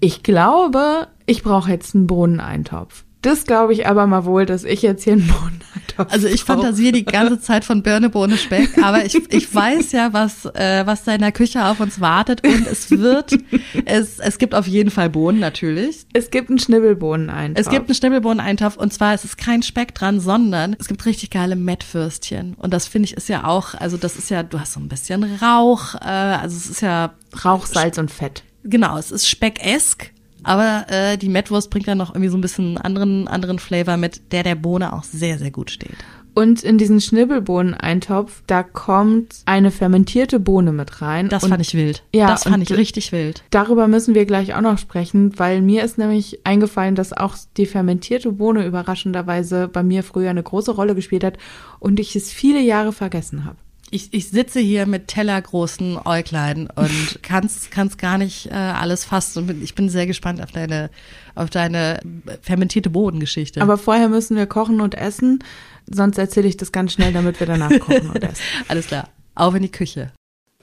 ich 0.00 0.22
glaube, 0.22 1.08
ich 1.26 1.42
brauche 1.42 1.70
jetzt 1.70 1.94
einen 1.94 2.06
Bohneneintopf. 2.06 3.04
Das 3.22 3.44
glaube 3.44 3.72
ich 3.72 3.86
aber 3.86 4.08
mal 4.08 4.24
wohl, 4.24 4.46
dass 4.46 4.64
ich 4.64 4.82
jetzt 4.82 5.04
hier 5.04 5.12
einen 5.12 5.28
Bohneneintopf 5.28 6.12
Also 6.12 6.26
ich 6.26 6.42
fantasiere 6.42 6.90
die 6.92 7.04
ganze 7.04 7.40
Zeit 7.40 7.64
von 7.64 7.84
Birne, 7.84 8.10
Bohne, 8.10 8.36
Speck, 8.36 8.82
aber 8.82 9.04
ich, 9.04 9.14
ich 9.32 9.54
weiß 9.54 9.92
ja, 9.92 10.12
was, 10.12 10.44
äh, 10.44 10.84
was 10.86 11.04
da 11.04 11.14
in 11.14 11.20
der 11.20 11.30
Küche 11.30 11.64
auf 11.64 11.78
uns 11.78 12.00
wartet 12.00 12.44
und 12.44 12.66
es 12.66 12.90
wird, 12.90 13.38
es, 13.84 14.18
es 14.18 14.38
gibt 14.38 14.56
auf 14.56 14.66
jeden 14.66 14.90
Fall 14.90 15.08
Bohnen 15.08 15.38
natürlich. 15.38 16.04
Es 16.12 16.30
gibt 16.30 16.50
einen 16.50 16.58
Schnibbelbohneneintopf. 16.58 17.64
Es 17.64 17.70
gibt 17.70 17.88
einen 17.88 17.94
Schnibbelbohneneintopf 17.94 18.76
und 18.76 18.92
zwar 18.92 19.14
ist 19.14 19.24
es 19.24 19.36
kein 19.36 19.62
Speck 19.62 19.94
dran, 19.94 20.18
sondern 20.18 20.74
es 20.80 20.88
gibt 20.88 21.06
richtig 21.06 21.30
geile 21.30 21.54
Mettwürstchen 21.54 22.54
und 22.58 22.74
das 22.74 22.88
finde 22.88 23.06
ich 23.06 23.16
ist 23.16 23.28
ja 23.28 23.44
auch, 23.44 23.74
also 23.74 23.96
das 23.96 24.16
ist 24.16 24.30
ja, 24.30 24.42
du 24.42 24.58
hast 24.58 24.72
so 24.72 24.80
ein 24.80 24.88
bisschen 24.88 25.22
Rauch, 25.22 25.94
äh, 25.94 25.98
also 26.08 26.56
es 26.56 26.68
ist 26.68 26.82
ja, 26.82 27.12
Rauch, 27.44 27.66
Salz 27.66 27.98
und 27.98 28.10
Fett. 28.10 28.42
genau, 28.64 28.98
es 28.98 29.12
ist 29.12 29.28
speckesk. 29.28 30.10
Aber 30.44 30.86
äh, 30.88 31.16
die 31.16 31.28
Mettwurst 31.28 31.70
bringt 31.70 31.88
dann 31.88 31.98
noch 31.98 32.10
irgendwie 32.10 32.28
so 32.28 32.36
ein 32.36 32.40
bisschen 32.40 32.78
anderen, 32.78 33.28
anderen 33.28 33.58
Flavor 33.58 33.96
mit, 33.96 34.32
der 34.32 34.42
der 34.42 34.54
Bohne 34.54 34.92
auch 34.92 35.04
sehr, 35.04 35.38
sehr 35.38 35.50
gut 35.50 35.70
steht. 35.70 35.96
Und 36.34 36.62
in 36.62 36.78
diesen 36.78 37.00
Schnibbelbohneneintopf, 37.00 38.42
da 38.46 38.62
kommt 38.62 39.42
eine 39.44 39.70
fermentierte 39.70 40.40
Bohne 40.40 40.72
mit 40.72 41.02
rein. 41.02 41.28
Das 41.28 41.44
und 41.44 41.50
fand 41.50 41.60
ich 41.60 41.74
wild. 41.74 42.04
Ja, 42.14 42.26
das 42.28 42.44
fand 42.44 42.62
ich 42.62 42.76
richtig 42.76 43.12
wild. 43.12 43.44
Darüber 43.50 43.86
müssen 43.86 44.14
wir 44.14 44.24
gleich 44.24 44.54
auch 44.54 44.62
noch 44.62 44.78
sprechen, 44.78 45.38
weil 45.38 45.60
mir 45.60 45.84
ist 45.84 45.98
nämlich 45.98 46.40
eingefallen, 46.44 46.94
dass 46.94 47.12
auch 47.12 47.36
die 47.58 47.66
fermentierte 47.66 48.32
Bohne 48.32 48.64
überraschenderweise 48.64 49.68
bei 49.68 49.82
mir 49.82 50.02
früher 50.02 50.30
eine 50.30 50.42
große 50.42 50.70
Rolle 50.70 50.94
gespielt 50.94 51.24
hat 51.24 51.36
und 51.80 52.00
ich 52.00 52.16
es 52.16 52.32
viele 52.32 52.60
Jahre 52.60 52.92
vergessen 52.92 53.44
habe. 53.44 53.58
Ich, 53.94 54.12
ich 54.12 54.30
sitze 54.30 54.58
hier 54.58 54.86
mit 54.86 55.06
tellergroßen 55.08 55.98
Äuglein 56.04 56.68
und 56.74 57.18
kann's 57.22 57.68
kann's 57.70 57.98
gar 57.98 58.18
nicht 58.18 58.46
äh, 58.46 58.54
alles 58.54 59.04
fassen. 59.04 59.40
Und 59.40 59.46
bin, 59.48 59.62
ich 59.62 59.74
bin 59.74 59.88
sehr 59.88 60.06
gespannt 60.06 60.42
auf 60.42 60.50
deine, 60.50 60.90
auf 61.34 61.50
deine 61.50 62.00
fermentierte 62.40 62.90
Bodengeschichte. 62.90 63.60
Aber 63.60 63.76
vorher 63.78 64.08
müssen 64.08 64.36
wir 64.36 64.46
kochen 64.46 64.80
und 64.80 64.94
essen, 64.94 65.44
sonst 65.86 66.18
erzähle 66.18 66.48
ich 66.48 66.56
das 66.56 66.72
ganz 66.72 66.94
schnell, 66.94 67.12
damit 67.12 67.38
wir 67.38 67.46
danach 67.46 67.70
kochen 67.80 68.10
und 68.10 68.24
essen. 68.24 68.42
alles 68.66 68.86
klar. 68.86 69.08
Auf 69.34 69.54
in 69.54 69.62
die 69.62 69.70
Küche. 69.70 70.10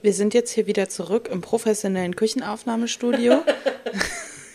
Wir 0.02 0.12
sind 0.12 0.34
jetzt 0.34 0.50
hier 0.50 0.66
wieder 0.66 0.88
zurück 0.88 1.28
im 1.30 1.40
professionellen 1.40 2.16
Küchenaufnahmestudio. 2.16 3.44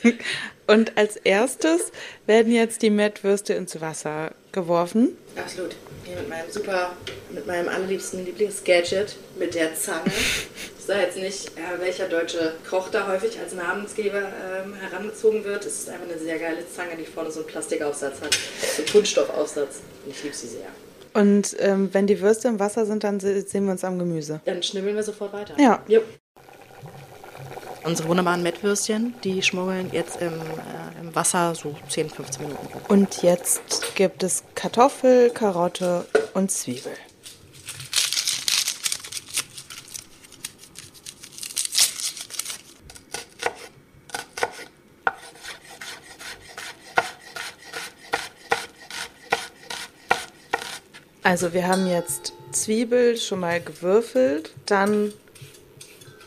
Und 0.68 0.98
als 0.98 1.16
erstes 1.16 1.92
werden 2.26 2.52
jetzt 2.52 2.82
die 2.82 2.90
Mettwürste 2.90 3.54
ins 3.54 3.80
Wasser 3.82 4.34
geworfen. 4.52 5.10
Absolut. 5.36 5.76
Hier 6.06 6.16
mit 6.18 6.30
meinem 6.30 6.52
super, 6.52 6.94
mit 7.32 7.48
meinem 7.48 7.68
allerliebsten 7.68 8.24
Lieblingsgadget, 8.26 9.16
mit 9.40 9.56
der 9.56 9.74
Zange. 9.76 10.04
Ich 10.78 10.86
sage 10.86 11.02
jetzt 11.02 11.18
nicht, 11.18 11.48
äh, 11.58 11.80
welcher 11.80 12.08
deutsche 12.08 12.54
Koch 12.70 12.90
da 12.90 13.08
häufig 13.08 13.40
als 13.40 13.56
Namensgeber 13.56 14.22
ähm, 14.22 14.76
herangezogen 14.76 15.44
wird. 15.44 15.66
Es 15.66 15.80
ist 15.80 15.90
einfach 15.90 16.08
eine 16.08 16.20
sehr 16.20 16.38
geile 16.38 16.60
Zange, 16.74 16.96
die 16.96 17.06
vorne 17.06 17.32
so 17.32 17.40
einen 17.40 17.48
Plastikaufsatz 17.48 18.22
hat. 18.22 18.38
So 18.76 18.84
einen 18.84 18.92
Kunststoffaufsatz. 18.92 19.78
Und 20.06 20.12
ich 20.12 20.24
liebe 20.24 20.36
sie 20.36 20.48
sehr. 20.48 20.68
Und 21.16 21.56
ähm, 21.60 21.90
wenn 21.92 22.06
die 22.06 22.22
Würste 22.22 22.50
im 22.50 22.60
Wasser 22.60 22.86
sind, 22.86 23.04
dann 23.04 23.20
se- 23.20 23.42
sehen 23.42 23.66
wir 23.66 23.72
uns 23.72 23.84
am 23.84 23.98
Gemüse. 23.98 24.42
Dann 24.46 24.62
schnibbeln 24.62 24.96
wir 24.96 25.04
sofort 25.04 25.34
weiter. 25.34 25.56
Ja. 25.60 25.84
Jupp. 25.88 26.04
Unsere 27.86 28.08
wunderbaren 28.08 28.42
Mettwürstchen, 28.42 29.14
die 29.24 29.44
schmuggeln 29.44 29.92
jetzt 29.92 30.20
im, 30.20 30.34
äh, 30.34 31.00
im 31.00 31.14
Wasser 31.14 31.54
so 31.54 31.76
10, 31.88 32.10
15 32.10 32.48
Minuten. 32.48 32.68
Und 32.88 33.22
jetzt 33.22 33.96
gibt 33.96 34.24
es 34.24 34.44
Kartoffel, 34.56 35.30
Karotte 35.30 36.08
und 36.34 36.50
Zwiebel. 36.50 36.94
Also 51.22 51.54
wir 51.54 51.68
haben 51.68 51.86
jetzt 51.86 52.34
Zwiebel 52.52 53.18
schon 53.18 53.42
mal 53.42 53.62
gewürfelt, 53.62 54.56
dann 54.66 55.14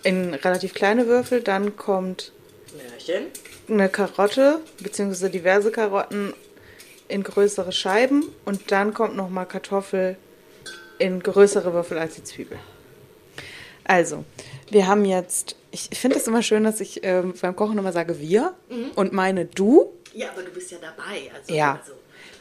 in 0.03 0.35
relativ 0.35 0.75
kleine 0.75 1.07
Würfel, 1.07 1.41
dann 1.43 1.77
kommt 1.77 2.33
Märchen. 2.77 3.27
eine 3.69 3.89
Karotte 3.89 4.61
beziehungsweise 4.83 5.31
diverse 5.31 5.71
Karotten 5.71 6.33
in 7.09 7.23
größere 7.23 7.73
Scheiben 7.73 8.25
und 8.45 8.71
dann 8.71 8.93
kommt 8.95 9.17
noch 9.17 9.31
mal 9.31 9.45
Kartoffel 9.47 10.17
in 10.99 11.21
größere 11.23 11.73
Würfel 11.73 11.99
als 11.99 12.15
die 12.17 12.25
Zwiebel. 12.25 12.59
Also, 13.85 14.25
wir 14.71 14.87
haben 14.87 15.05
jetzt, 15.05 15.57
ich 15.71 15.89
finde 15.99 16.17
es 16.19 16.27
immer 16.27 16.43
schön, 16.43 16.65
dass 16.65 16.81
ich 16.81 17.01
ähm, 17.05 17.33
beim 17.41 17.57
Kochen 17.57 17.79
immer 17.79 17.93
sage 17.93 18.19
wir 18.21 18.55
und 18.97 19.13
meine 19.13 19.47
du. 19.47 19.93
Ja, 20.13 20.31
aber 20.31 20.43
du 20.43 20.51
bist 20.51 20.71
ja 20.71 20.79
dabei. 20.81 21.31
Also, 21.35 21.55
Ja. 21.55 21.79
also 21.81 21.93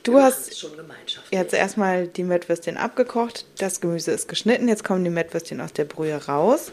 Du 0.04 0.18
hast- 0.20 0.58
schon 0.58 0.76
Gemeinschaft. 0.78 1.28
Jetzt 1.32 1.54
erstmal 1.54 2.08
die 2.08 2.24
Mettwürstchen 2.24 2.78
abgekocht, 2.78 3.46
das 3.58 3.82
Gemüse 3.82 4.12
ist 4.12 4.28
geschnitten, 4.30 4.70
jetzt 4.70 4.84
kommen 4.86 5.04
die 5.04 5.10
Mettwürstchen 5.10 5.60
aus 5.60 5.74
der 5.74 5.84
Brühe 5.86 6.16
raus. 6.28 6.72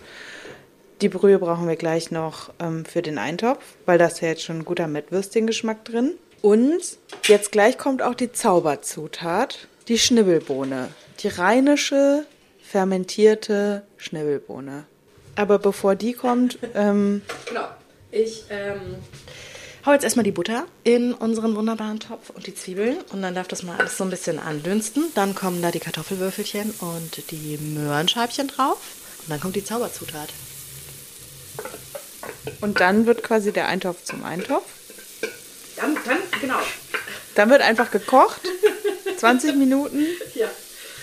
Die 1.01 1.09
Brühe 1.09 1.39
brauchen 1.39 1.69
wir 1.69 1.77
gleich 1.77 2.11
noch 2.11 2.53
ähm, 2.61 2.85
für 2.85 3.03
den 3.03 3.19
Eintopf, 3.19 3.63
weil 3.85 3.99
da 3.99 4.07
ist 4.07 4.21
ja 4.21 4.29
jetzt 4.29 4.43
schon 4.43 4.59
ein 4.59 4.65
guter 4.65 4.87
Mettwürstchengeschmack 4.87 5.85
drin. 5.85 6.13
Und 6.41 6.99
jetzt 7.25 7.53
gleich 7.53 7.79
kommt 7.79 8.03
auch 8.03 8.15
die 8.15 8.31
Zauberzutat, 8.33 9.67
die 9.89 9.99
Schnibbelbohne. 9.99 10.89
Die 11.21 11.29
rheinische, 11.29 12.27
fermentierte 12.63 13.83
Schnibbelbohne. 13.97 14.85
Aber 15.37 15.59
bevor 15.59 15.95
die 15.95 16.13
kommt, 16.13 16.59
ähm, 16.75 17.23
Genau. 17.49 17.67
Ich 18.11 18.45
ähm, 18.51 18.97
hau 19.85 19.93
jetzt 19.93 20.05
erstmal 20.05 20.23
die 20.23 20.31
Butter 20.31 20.67
in 20.85 21.13
unseren 21.13 21.57
wunderbaren 21.57 21.99
Topf 21.99 22.31
und 22.31 22.47
die 22.47 22.55
Zwiebeln 22.55 22.99
und 23.11 23.23
dann 23.23 23.35
darf 23.35 23.49
das 23.49 23.65
mal 23.65 23.77
alles 23.77 23.97
so 23.97 24.05
ein 24.05 24.11
bisschen 24.11 24.39
andünsten. 24.39 25.07
Dann 25.17 25.35
kommen 25.35 25.61
da 25.61 25.73
die 25.73 25.81
Kartoffelwürfelchen 25.81 26.71
und 26.79 27.31
die 27.33 27.59
Möhrenscheibchen 27.59 28.47
drauf 28.47 28.79
und 29.23 29.31
dann 29.31 29.41
kommt 29.41 29.57
die 29.57 29.65
Zauberzutat. 29.65 30.29
Und 32.61 32.81
dann 32.81 33.07
wird 33.07 33.23
quasi 33.23 33.53
der 33.53 33.69
Eintopf 33.69 34.05
zum 34.05 34.25
Eintopf. 34.25 34.65
Dann, 35.77 35.97
dann 36.05 36.19
genau. 36.41 36.59
Dann 37.35 37.51
wird 37.51 37.63
einfach 37.63 37.91
gekocht, 37.91 38.41
20 39.17 39.57
Minuten. 39.57 40.07
Ja. 40.35 40.49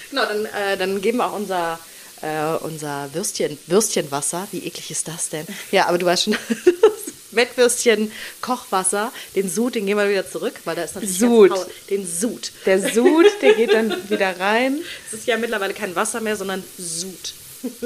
Genau, 0.09 0.25
dann, 0.25 0.45
äh, 0.45 0.77
dann 0.77 1.01
geben 1.01 1.19
wir 1.19 1.27
auch 1.27 1.35
unser, 1.35 1.79
äh, 2.21 2.55
unser 2.63 3.09
Würstchen, 3.13 3.57
Würstchenwasser. 3.67 4.47
Wie 4.51 4.65
eklig 4.65 4.91
ist 4.91 5.07
das 5.07 5.29
denn? 5.29 5.45
Ja, 5.71 5.87
aber 5.87 5.97
du 5.97 6.05
weißt 6.05 6.23
schon, 6.23 6.37
Mettwürstchen, 7.31 8.11
Kochwasser, 8.41 9.11
den 9.35 9.49
Sud, 9.49 9.75
den 9.75 9.85
gehen 9.85 9.97
wir 9.97 10.09
wieder 10.09 10.29
zurück, 10.29 10.55
weil 10.65 10.75
da 10.75 10.83
ist 10.83 10.95
natürlich 10.95 11.17
Sud. 11.17 11.51
den 11.89 12.05
Sud. 12.05 12.51
Der 12.65 12.91
Sud, 12.91 13.25
der 13.41 13.53
geht 13.53 13.73
dann 13.73 14.09
wieder 14.09 14.39
rein. 14.39 14.81
Es 15.07 15.19
ist 15.19 15.27
ja 15.27 15.37
mittlerweile 15.37 15.73
kein 15.73 15.95
Wasser 15.95 16.21
mehr, 16.21 16.35
sondern 16.35 16.63
Sud. 16.77 17.33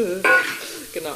genau. 0.93 1.15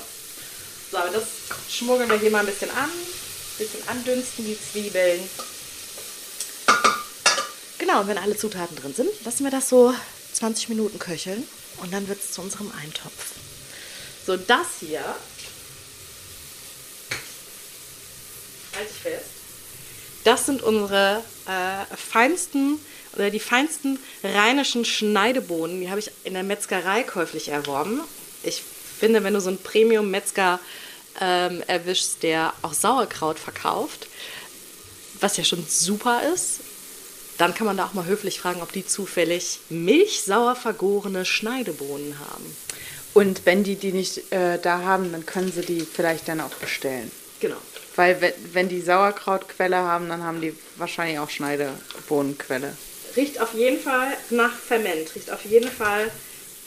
So, 0.91 0.97
aber 0.97 1.09
das 1.09 1.23
schmuggeln 1.69 2.09
wir 2.09 2.17
hier 2.17 2.31
mal 2.31 2.39
ein 2.39 2.45
bisschen 2.45 2.71
an. 2.71 2.89
Ein 2.89 3.57
bisschen 3.57 3.87
andünsten, 3.87 4.45
die 4.45 4.57
Zwiebeln. 4.59 5.29
Genau, 7.77 8.01
und 8.01 8.07
wenn 8.07 8.17
alle 8.17 8.35
Zutaten 8.35 8.75
drin 8.75 8.93
sind, 8.93 9.09
lassen 9.23 9.43
wir 9.43 9.51
das 9.51 9.69
so 9.69 9.93
20 10.33 10.69
Minuten 10.69 10.99
köcheln 10.99 11.47
und 11.77 11.93
dann 11.93 12.07
wird 12.07 12.19
es 12.19 12.31
zu 12.31 12.41
unserem 12.41 12.71
Eintopf. 12.71 13.33
So, 14.25 14.37
das 14.37 14.67
hier. 14.79 15.03
Halte 18.75 18.89
ich 18.89 19.01
fest. 19.01 19.25
Das 20.23 20.45
sind 20.45 20.61
unsere 20.61 21.23
äh, 21.47 21.95
feinsten 21.95 22.79
oder 23.13 23.29
die 23.29 23.39
feinsten 23.39 23.99
rheinischen 24.23 24.85
Schneidebohnen. 24.85 25.81
Die 25.81 25.89
habe 25.89 25.99
ich 25.99 26.11
in 26.23 26.33
der 26.33 26.43
Metzgerei 26.43 27.03
käuflich 27.03 27.49
erworben. 27.49 28.01
Ich 28.43 28.63
finde, 28.99 29.23
wenn 29.23 29.33
du 29.33 29.41
so 29.41 29.49
einen 29.49 29.57
Premium-Metzger 29.57 30.59
ähm, 31.21 31.63
erwischst, 31.67 32.23
der 32.23 32.53
auch 32.61 32.73
Sauerkraut 32.73 33.39
verkauft, 33.39 34.07
was 35.19 35.37
ja 35.37 35.43
schon 35.43 35.65
super 35.67 36.21
ist, 36.33 36.61
dann 37.37 37.53
kann 37.53 37.65
man 37.65 37.77
da 37.77 37.85
auch 37.85 37.93
mal 37.93 38.05
höflich 38.05 38.39
fragen, 38.39 38.61
ob 38.61 38.71
die 38.73 38.85
zufällig 38.85 39.59
milchsauer 39.69 40.55
vergorene 40.55 41.25
Schneidebohnen 41.25 42.19
haben. 42.19 42.55
Und 43.13 43.45
wenn 43.45 43.63
die 43.63 43.75
die 43.75 43.91
nicht 43.91 44.31
äh, 44.31 44.59
da 44.59 44.79
haben, 44.83 45.11
dann 45.11 45.25
können 45.25 45.51
sie 45.51 45.61
die 45.61 45.81
vielleicht 45.81 46.27
dann 46.27 46.41
auch 46.41 46.53
bestellen. 46.55 47.11
Genau. 47.39 47.57
Weil 47.95 48.21
wenn, 48.21 48.33
wenn 48.53 48.69
die 48.69 48.81
Sauerkrautquelle 48.81 49.77
haben, 49.77 50.09
dann 50.09 50.23
haben 50.23 50.41
die 50.41 50.53
wahrscheinlich 50.77 51.19
auch 51.19 51.29
Schneidebohnenquelle. 51.29 52.75
Riecht 53.15 53.41
auf 53.41 53.53
jeden 53.53 53.79
Fall 53.79 54.13
nach 54.29 54.53
Ferment. 54.53 55.15
Riecht 55.15 55.31
auf 55.31 55.43
jeden 55.45 55.71
Fall 55.71 56.11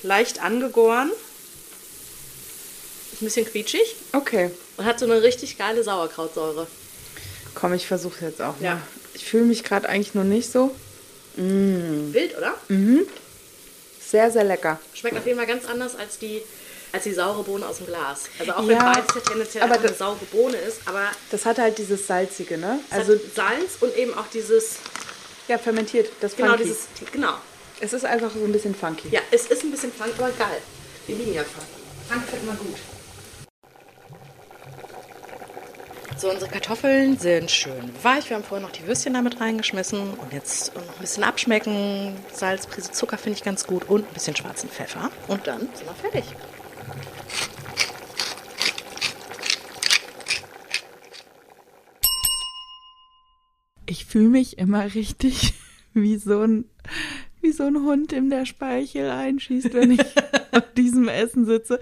leicht 0.03 0.43
angegoren. 0.43 1.11
Ein 3.23 3.27
bisschen 3.27 3.47
quietschig 3.47 3.95
Okay, 4.13 4.51
und 4.77 4.85
hat 4.85 4.99
so 4.99 5.05
eine 5.07 5.23
richtig 5.23 5.57
geile 5.57 5.85
Sauerkrautsäure. 5.85 6.67
komm, 7.55 7.73
ich 7.73 7.87
versuche 7.87 8.25
jetzt 8.25 8.43
auch 8.43 8.59
mal. 8.59 8.65
Ja. 8.65 8.81
Ich 9.15 9.25
fühle 9.27 9.45
mich 9.45 9.63
gerade 9.63 9.89
eigentlich 9.89 10.15
noch 10.15 10.25
nicht 10.25 10.51
so. 10.51 10.75
Wild, 11.37 12.37
oder? 12.37 12.57
Sehr, 14.05 14.31
sehr 14.33 14.43
lecker. 14.43 14.81
Schmeckt 14.93 15.17
auf 15.17 15.25
jeden 15.27 15.39
Fall 15.39 15.47
ganz 15.47 15.67
anders 15.67 15.95
als 15.95 16.19
die, 16.19 16.43
als 16.91 17.05
die 17.05 17.13
saure 17.13 17.45
Bohne 17.45 17.65
aus 17.67 17.77
dem 17.79 17.87
Glas. 17.87 18.23
Also 18.41 18.53
auch 18.55 18.63
Ja, 18.63 18.69
wenn 18.69 18.79
beides 18.79 19.15
ja 19.15 19.21
tendenziell 19.21 19.63
aber 19.63 19.75
einfach 19.75 19.89
eine 19.89 19.97
saure 19.97 20.25
Bohne 20.33 20.57
ist, 20.57 20.79
aber 20.87 21.11
Das 21.31 21.47
hat 21.47 21.59
halt 21.59 21.79
dieses 21.79 22.05
Salzige, 22.07 22.59
ne? 22.59 22.81
Also, 22.91 23.13
Salz 23.37 23.77
und 23.81 23.97
eben 23.97 24.15
auch 24.15 24.27
dieses, 24.35 24.77
ja, 25.47 25.59
fermentiert. 25.59 26.11
Das 26.21 26.35
genau 26.35 26.51
funky. 26.51 26.65
dieses, 26.65 26.89
genau. 27.13 27.35
Es 27.81 27.93
ist 27.93 28.05
einfach 28.05 28.33
so 28.35 28.45
ein 28.45 28.53
bisschen 28.53 28.75
funky. 28.75 29.09
Ja, 29.13 29.21
es 29.31 29.47
ist 29.47 29.63
ein 29.63 29.71
bisschen 29.71 29.93
Funk, 29.93 30.13
aber 30.19 30.31
geil. 30.33 30.61
Wir 31.07 31.17
lieben 31.17 31.35
ja 31.35 31.45
Funk. 31.45 31.67
Funk 32.09 32.29
finden 32.29 32.47
wir 32.47 32.55
gut. 32.55 32.77
So, 36.23 36.31
unsere 36.31 36.53
Kartoffeln 36.53 37.19
sind 37.19 37.51
schön 37.51 37.91
weich. 38.01 38.31
Wir 38.31 38.37
haben 38.37 38.45
vorher 38.45 38.65
noch 38.65 38.73
die 38.73 38.87
Würstchen 38.87 39.15
damit 39.15 39.41
reingeschmissen. 39.41 39.99
Und 39.99 40.33
jetzt 40.33 40.73
noch 40.73 40.83
ein 40.83 41.01
bisschen 41.01 41.25
abschmecken. 41.25 42.15
Salz, 42.33 42.69
Prise 42.69 42.93
Zucker 42.93 43.19
finde 43.19 43.39
ich 43.39 43.45
ganz 43.45 43.67
gut. 43.67 43.89
Und 43.89 44.07
ein 44.07 44.15
bisschen 44.15 44.37
schwarzen 44.37 44.69
Pfeffer. 44.69 45.11
Und 45.27 45.49
dann 45.49 45.63
sind 45.75 45.85
wir 45.85 45.95
fertig. 45.95 46.23
Ich 53.87 54.05
fühle 54.05 54.29
mich 54.29 54.59
immer 54.59 54.95
richtig 54.95 55.55
wie 55.93 56.19
so 56.19 56.43
ein 56.43 56.67
wie 57.41 57.51
so 57.51 57.65
ein 57.65 57.83
Hund, 57.83 58.13
dem 58.13 58.31
der 58.31 58.47
Speichel 58.47 59.11
einschießt, 59.11 59.75
wenn 59.75 59.91
ich 59.91 60.01
auf 60.53 60.73
diesem 60.77 61.09
Essen 61.09 61.47
sitze. 61.47 61.81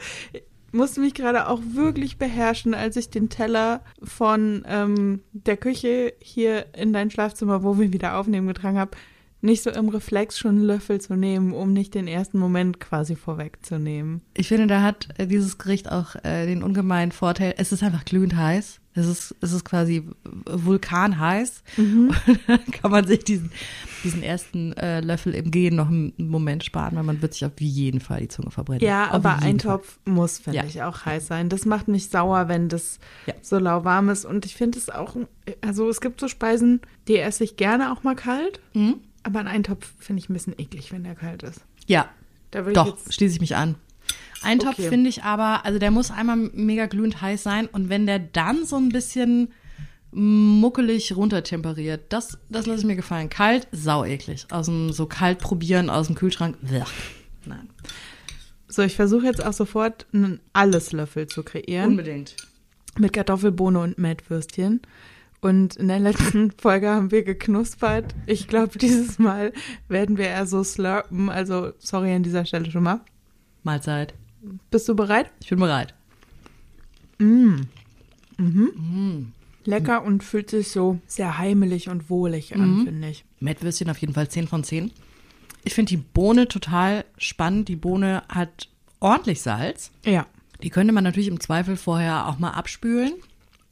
Musste 0.72 1.00
mich 1.00 1.14
gerade 1.14 1.48
auch 1.48 1.60
wirklich 1.72 2.18
beherrschen, 2.18 2.74
als 2.74 2.96
ich 2.96 3.10
den 3.10 3.28
Teller 3.28 3.82
von 4.02 4.64
ähm, 4.68 5.20
der 5.32 5.56
Küche 5.56 6.14
hier 6.20 6.66
in 6.74 6.92
dein 6.92 7.10
Schlafzimmer, 7.10 7.62
wo 7.62 7.78
wir 7.78 7.92
wieder 7.92 8.16
aufnehmen, 8.16 8.46
getragen 8.46 8.78
habe, 8.78 8.96
nicht 9.42 9.62
so 9.62 9.70
im 9.70 9.88
Reflex 9.88 10.38
schon 10.38 10.56
einen 10.56 10.64
Löffel 10.64 11.00
zu 11.00 11.14
nehmen, 11.16 11.52
um 11.52 11.72
nicht 11.72 11.94
den 11.94 12.06
ersten 12.08 12.38
Moment 12.38 12.78
quasi 12.80 13.16
vorwegzunehmen. 13.16 14.20
Ich 14.36 14.48
finde, 14.48 14.66
da 14.66 14.82
hat 14.82 15.08
äh, 15.18 15.26
dieses 15.26 15.58
Gericht 15.58 15.90
auch 15.90 16.14
äh, 16.24 16.46
den 16.46 16.62
ungemeinen 16.62 17.12
Vorteil, 17.12 17.54
es 17.56 17.72
ist 17.72 17.82
einfach 17.82 18.04
glühend 18.04 18.36
heiß. 18.36 18.80
Es 18.92 19.06
ist, 19.06 19.36
es 19.40 19.52
ist 19.52 19.64
quasi 19.64 20.02
vulkanheiß. 20.64 21.62
Und 21.78 22.10
dann 22.46 22.64
kann 22.72 22.90
man 22.90 23.06
sich 23.06 23.24
diesen, 23.24 23.50
diesen 24.04 24.22
ersten 24.22 24.72
äh, 24.74 25.00
Löffel 25.00 25.34
im 25.34 25.50
Gehen 25.50 25.76
noch 25.76 25.88
einen 25.88 26.12
Moment 26.18 26.64
sparen, 26.64 26.96
weil 26.96 27.02
man 27.04 27.22
wird 27.22 27.34
sich 27.34 27.44
auf 27.44 27.52
jeden 27.60 28.00
Fall 28.00 28.20
die 28.20 28.28
Zunge 28.28 28.50
verbrennen. 28.50 28.82
Ja, 28.84 29.08
Auf 29.08 29.14
aber 29.14 29.36
ein 29.36 29.60
Fall. 29.60 29.76
Topf 29.78 29.98
muss, 30.04 30.38
finde 30.38 30.58
Ja. 30.58 30.64
ich, 30.64 30.82
auch 30.82 31.04
heiß 31.04 31.26
sein. 31.26 31.48
Das 31.48 31.64
macht 31.66 31.88
nicht 31.88 32.10
sauer, 32.10 32.48
wenn 32.48 32.68
das 32.68 32.98
Ja. 33.26 33.34
so 33.42 33.58
lauwarm 33.58 34.08
ist. 34.08 34.24
Und 34.24 34.44
ich 34.44 34.56
finde 34.56 34.78
es 34.78 34.90
auch, 34.90 35.16
also 35.60 35.88
es 35.88 36.00
gibt 36.00 36.20
so 36.20 36.28
Speisen, 36.28 36.80
die 37.08 37.18
esse 37.18 37.44
ich 37.44 37.56
gerne 37.56 37.92
auch 37.92 38.02
mal 38.02 38.16
kalt. 38.16 38.60
Mhm. 38.74 38.96
Aber 39.22 39.40
einen 39.40 39.48
Eintopf 39.48 39.92
finde 39.98 40.22
ich 40.22 40.28
ein 40.28 40.32
bisschen 40.32 40.58
eklig, 40.58 40.92
wenn 40.92 41.04
der 41.04 41.14
kalt 41.14 41.42
ist. 41.42 41.60
Ja, 41.86 42.08
doch, 42.50 42.96
ich 43.08 43.14
schließe 43.14 43.34
ich 43.34 43.40
mich 43.40 43.56
an. 43.56 43.76
Eintopf 44.42 44.78
Okay. 44.78 44.88
finde 44.88 45.10
ich 45.10 45.22
aber, 45.22 45.64
also 45.64 45.78
der 45.78 45.90
muss 45.90 46.10
einmal 46.10 46.36
mega 46.36 46.86
glühend 46.86 47.20
heiß 47.20 47.42
sein 47.42 47.66
und 47.66 47.88
wenn 47.90 48.06
der 48.06 48.18
dann 48.18 48.64
so 48.64 48.76
ein 48.76 48.88
bisschen 48.88 49.52
muckelig 50.12 51.14
runtertemperiert, 51.14 52.12
das, 52.12 52.38
das 52.48 52.66
lasse 52.66 52.80
ich 52.80 52.86
mir 52.86 52.96
gefallen. 52.96 53.28
Kalt, 53.28 53.68
sau 53.70 54.04
eklig. 54.04 54.46
Aus 54.50 54.66
dem, 54.66 54.92
so 54.92 55.06
kalt 55.06 55.38
probieren 55.38 55.90
aus 55.90 56.06
dem 56.08 56.16
Kühlschrank, 56.16 56.56
blech. 56.62 56.88
Nein. 57.44 57.68
so, 58.68 58.82
ich 58.82 58.96
versuche 58.96 59.26
jetzt 59.26 59.44
auch 59.44 59.52
sofort 59.52 60.06
einen 60.12 60.40
Alleslöffel 60.52 61.26
zu 61.26 61.42
kreieren. 61.42 61.90
Unbedingt. 61.90 62.36
Mit 62.98 63.12
Kartoffelbohne 63.12 63.78
und 63.78 63.98
Mettwürstchen. 63.98 64.80
Und 65.40 65.76
in 65.76 65.88
der 65.88 66.00
letzten 66.00 66.50
Folge 66.58 66.90
haben 66.90 67.10
wir 67.10 67.22
geknuspert. 67.22 68.14
Ich 68.26 68.48
glaube, 68.48 68.78
dieses 68.78 69.18
Mal 69.18 69.52
werden 69.88 70.18
wir 70.18 70.26
eher 70.26 70.46
so 70.46 70.62
slurpen. 70.62 71.30
Also, 71.30 71.72
sorry 71.78 72.12
an 72.12 72.22
dieser 72.22 72.44
Stelle 72.44 72.70
schon 72.70 72.82
mal. 72.82 73.00
Mahlzeit. 73.62 74.14
Bist 74.70 74.88
du 74.88 74.94
bereit? 74.94 75.30
Ich 75.40 75.48
bin 75.48 75.58
bereit. 75.58 75.94
Lecker 79.64 80.02
und 80.02 80.24
fühlt 80.24 80.50
sich 80.50 80.70
so 80.70 80.98
sehr 81.06 81.38
heimelig 81.38 81.88
und 81.88 82.08
wohlig 82.08 82.54
an, 82.54 82.84
finde 82.84 83.08
ich. 83.08 83.24
Mettwürstchen 83.40 83.90
auf 83.90 83.98
jeden 83.98 84.14
Fall 84.14 84.28
10 84.28 84.48
von 84.48 84.64
10. 84.64 84.90
Ich 85.64 85.74
finde 85.74 85.90
die 85.90 85.98
Bohne 85.98 86.48
total 86.48 87.04
spannend. 87.18 87.68
Die 87.68 87.76
Bohne 87.76 88.22
hat 88.28 88.68
ordentlich 88.98 89.42
Salz. 89.42 89.90
Ja. 90.04 90.26
Die 90.62 90.70
könnte 90.70 90.92
man 90.92 91.04
natürlich 91.04 91.28
im 91.28 91.40
Zweifel 91.40 91.76
vorher 91.76 92.28
auch 92.28 92.38
mal 92.38 92.52
abspülen. 92.52 93.12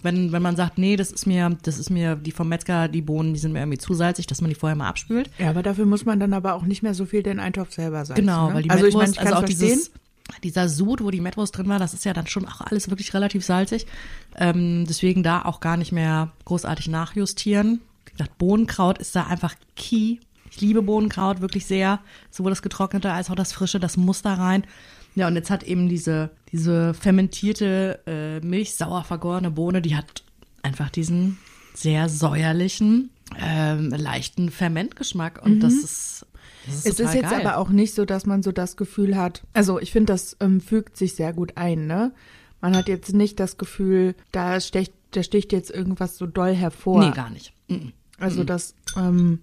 Wenn, 0.02 0.30
wenn 0.30 0.42
man 0.42 0.54
sagt, 0.54 0.78
nee, 0.78 0.94
das 0.94 1.10
ist 1.10 1.26
mir, 1.26 1.56
das 1.62 1.78
ist 1.78 1.90
mir, 1.90 2.14
die 2.14 2.30
vom 2.30 2.48
Metzger, 2.48 2.86
die 2.86 3.02
Bohnen, 3.02 3.34
die 3.34 3.40
sind 3.40 3.52
mir 3.52 3.58
irgendwie 3.58 3.78
zu 3.78 3.94
salzig, 3.94 4.28
dass 4.28 4.40
man 4.40 4.48
die 4.48 4.54
vorher 4.54 4.76
mal 4.76 4.88
abspült. 4.88 5.28
Ja, 5.38 5.50
aber 5.50 5.62
dafür 5.62 5.86
muss 5.86 6.04
man 6.04 6.20
dann 6.20 6.32
aber 6.32 6.54
auch 6.54 6.62
nicht 6.62 6.82
mehr 6.84 6.94
so 6.94 7.04
viel 7.04 7.24
den 7.24 7.40
Eintopf 7.40 7.72
selber 7.72 8.04
salzen. 8.04 8.24
Genau, 8.24 8.48
ne? 8.48 8.54
weil 8.54 8.62
die 8.62 8.70
also 8.70 8.86
ich 8.86 8.94
Mettwurst, 8.94 9.02
meine, 9.02 9.12
ich 9.12 9.18
also 9.20 9.32
kann 9.32 9.44
auch 9.44 9.46
verstehen. 9.46 9.70
dieses, 9.70 9.90
dieser 10.44 10.68
Sud, 10.68 11.02
wo 11.02 11.10
die 11.10 11.20
Mettwurst 11.20 11.56
drin 11.56 11.68
war, 11.68 11.80
das 11.80 11.94
ist 11.94 12.04
ja 12.04 12.12
dann 12.12 12.28
schon 12.28 12.46
auch 12.46 12.60
alles 12.60 12.90
wirklich 12.90 13.12
relativ 13.12 13.44
salzig. 13.44 13.86
Ähm, 14.36 14.84
deswegen 14.88 15.22
da 15.22 15.42
auch 15.44 15.60
gar 15.60 15.76
nicht 15.76 15.90
mehr 15.90 16.30
großartig 16.44 16.88
nachjustieren. 16.88 17.80
Wie 18.06 18.12
gesagt, 18.12 18.38
Bohnenkraut 18.38 18.98
ist 18.98 19.16
da 19.16 19.26
einfach 19.26 19.54
key. 19.74 20.18
Ich 20.50 20.60
liebe 20.60 20.82
Bohnenkraut 20.82 21.40
wirklich 21.40 21.66
sehr. 21.66 22.00
Sowohl 22.30 22.52
das 22.52 22.62
getrocknete 22.62 23.12
als 23.12 23.30
auch 23.30 23.34
das 23.34 23.52
frische, 23.52 23.80
das 23.80 23.96
muss 23.96 24.22
da 24.22 24.34
rein. 24.34 24.64
Ja, 25.18 25.26
und 25.26 25.34
jetzt 25.34 25.50
hat 25.50 25.64
eben 25.64 25.88
diese, 25.88 26.30
diese 26.52 26.94
fermentierte, 26.94 28.00
äh, 28.06 28.40
milchsauer 28.46 29.04
vergorene 29.04 29.50
Bohne, 29.50 29.82
die 29.82 29.96
hat 29.96 30.22
einfach 30.62 30.90
diesen 30.90 31.38
sehr 31.74 32.08
säuerlichen, 32.08 33.10
ähm, 33.38 33.90
leichten 33.90 34.50
Fermentgeschmack. 34.50 35.42
Und 35.44 35.60
das 35.60 35.74
ist, 35.74 36.26
das 36.66 36.74
ist 36.76 36.84
Mhm. 36.84 36.90
Es 36.92 37.00
ist 37.00 37.14
jetzt 37.14 37.30
geil. 37.30 37.40
aber 37.46 37.56
auch 37.58 37.70
nicht 37.70 37.94
so, 37.94 38.04
dass 38.04 38.26
man 38.26 38.42
so 38.42 38.52
das 38.52 38.76
Gefühl 38.76 39.16
hat. 39.16 39.42
Also 39.54 39.80
ich 39.80 39.90
finde, 39.90 40.12
das 40.12 40.36
ähm, 40.40 40.60
fügt 40.60 40.96
sich 40.96 41.14
sehr 41.14 41.32
gut 41.32 41.56
ein, 41.56 41.86
ne? 41.86 42.12
Man 42.60 42.76
hat 42.76 42.88
jetzt 42.88 43.12
nicht 43.12 43.38
das 43.40 43.56
Gefühl, 43.56 44.14
da 44.32 44.60
stecht, 44.60 44.92
da 45.12 45.22
sticht 45.22 45.52
jetzt 45.52 45.70
irgendwas 45.70 46.16
so 46.18 46.26
doll 46.26 46.54
hervor. 46.54 47.04
Nee, 47.04 47.12
gar 47.12 47.30
nicht. 47.30 47.52
Mhm. 47.68 47.92
Also 48.18 48.42
das, 48.44 48.74
ähm, 48.96 49.40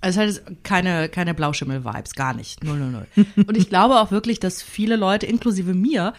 Also 0.00 0.20
es 0.20 0.36
hat 0.44 0.64
keine, 0.64 1.08
keine 1.08 1.34
Blauschimmel-Vibes, 1.34 2.14
gar 2.14 2.34
nicht. 2.34 2.62
Null, 2.62 2.78
null, 2.78 2.90
null. 2.90 3.26
Und 3.46 3.56
ich 3.56 3.68
glaube 3.68 4.00
auch 4.00 4.10
wirklich, 4.10 4.40
dass 4.40 4.62
viele 4.62 4.96
Leute, 4.96 5.26
inklusive 5.26 5.74
mir, 5.74 6.12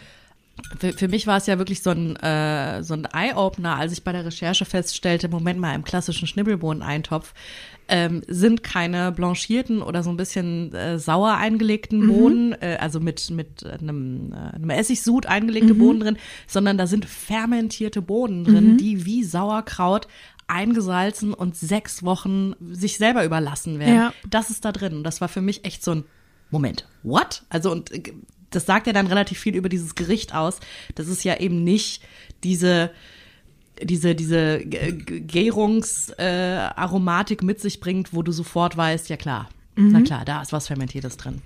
für, 0.77 0.93
für 0.93 1.07
mich 1.07 1.27
war 1.27 1.37
es 1.37 1.47
ja 1.47 1.57
wirklich 1.57 1.81
so 1.81 1.91
ein, 1.91 2.15
äh, 2.17 2.83
so 2.83 2.93
ein 2.93 3.05
Eye-Opener, 3.05 3.77
als 3.77 3.93
ich 3.93 4.03
bei 4.03 4.11
der 4.11 4.25
Recherche 4.25 4.65
feststellte, 4.65 5.29
Moment 5.29 5.59
mal, 5.59 5.73
im 5.75 5.83
klassischen 5.83 6.27
Schnibbelbohneneintopf 6.27 7.33
ähm, 7.87 8.21
sind 8.27 8.63
keine 8.63 9.11
blanchierten 9.11 9.81
oder 9.81 10.03
so 10.03 10.09
ein 10.11 10.17
bisschen 10.17 10.73
äh, 10.73 10.99
sauer 10.99 11.35
eingelegten 11.35 12.07
Bohnen, 12.07 12.53
äh, 12.61 12.77
also 12.79 12.99
mit, 12.99 13.31
mit 13.31 13.65
einem, 13.65 14.31
äh, 14.31 14.55
einem 14.55 14.69
Essigsud 14.69 15.25
eingelegte 15.25 15.73
Bohnen 15.73 15.99
drin, 15.99 16.17
sondern 16.47 16.77
da 16.77 16.85
sind 16.85 17.05
fermentierte 17.05 18.01
Bohnen 18.01 18.43
drin, 18.43 18.77
die 18.77 19.05
wie 19.05 19.23
Sauerkraut 19.23 20.07
eingesalzen 20.49 21.33
und 21.33 21.55
sechs 21.55 22.03
Wochen 22.03 22.53
sich 22.73 22.97
selber 22.97 23.25
überlassen 23.25 23.79
werden. 23.79 23.95
Ja. 23.95 24.13
Das 24.29 24.49
ist 24.49 24.65
da 24.65 24.71
drin. 24.71 24.97
Und 24.97 25.03
das 25.03 25.21
war 25.21 25.29
für 25.29 25.41
mich 25.41 25.65
echt 25.65 25.83
so 25.83 25.91
ein 25.91 26.03
Moment. 26.49 26.87
What? 27.03 27.43
Also 27.49 27.71
und 27.71 27.91
äh, 27.91 28.01
das 28.49 28.65
sagt 28.65 28.87
ja 28.87 28.93
dann 28.93 29.05
relativ 29.07 29.39
viel 29.39 29.55
über 29.55 29.69
dieses 29.69 29.95
Gericht 29.95 30.33
aus. 30.33 30.59
Das 30.95 31.07
ist 31.07 31.23
ja 31.23 31.39
eben 31.39 31.63
nicht 31.63 32.01
diese 32.43 32.91
diese 33.81 34.13
diese 34.15 34.59
Gärungsaromatik 34.59 37.41
äh, 37.41 37.45
mit 37.45 37.61
sich 37.61 37.79
bringt, 37.79 38.13
wo 38.13 38.23
du 38.23 38.31
sofort 38.31 38.75
weißt, 38.75 39.09
ja 39.09 39.17
klar, 39.17 39.49
na 39.75 40.01
klar, 40.01 40.25
da 40.25 40.41
ist 40.41 40.51
was 40.51 40.65
Fermentiertes 40.67 41.15
drin. 41.15 41.43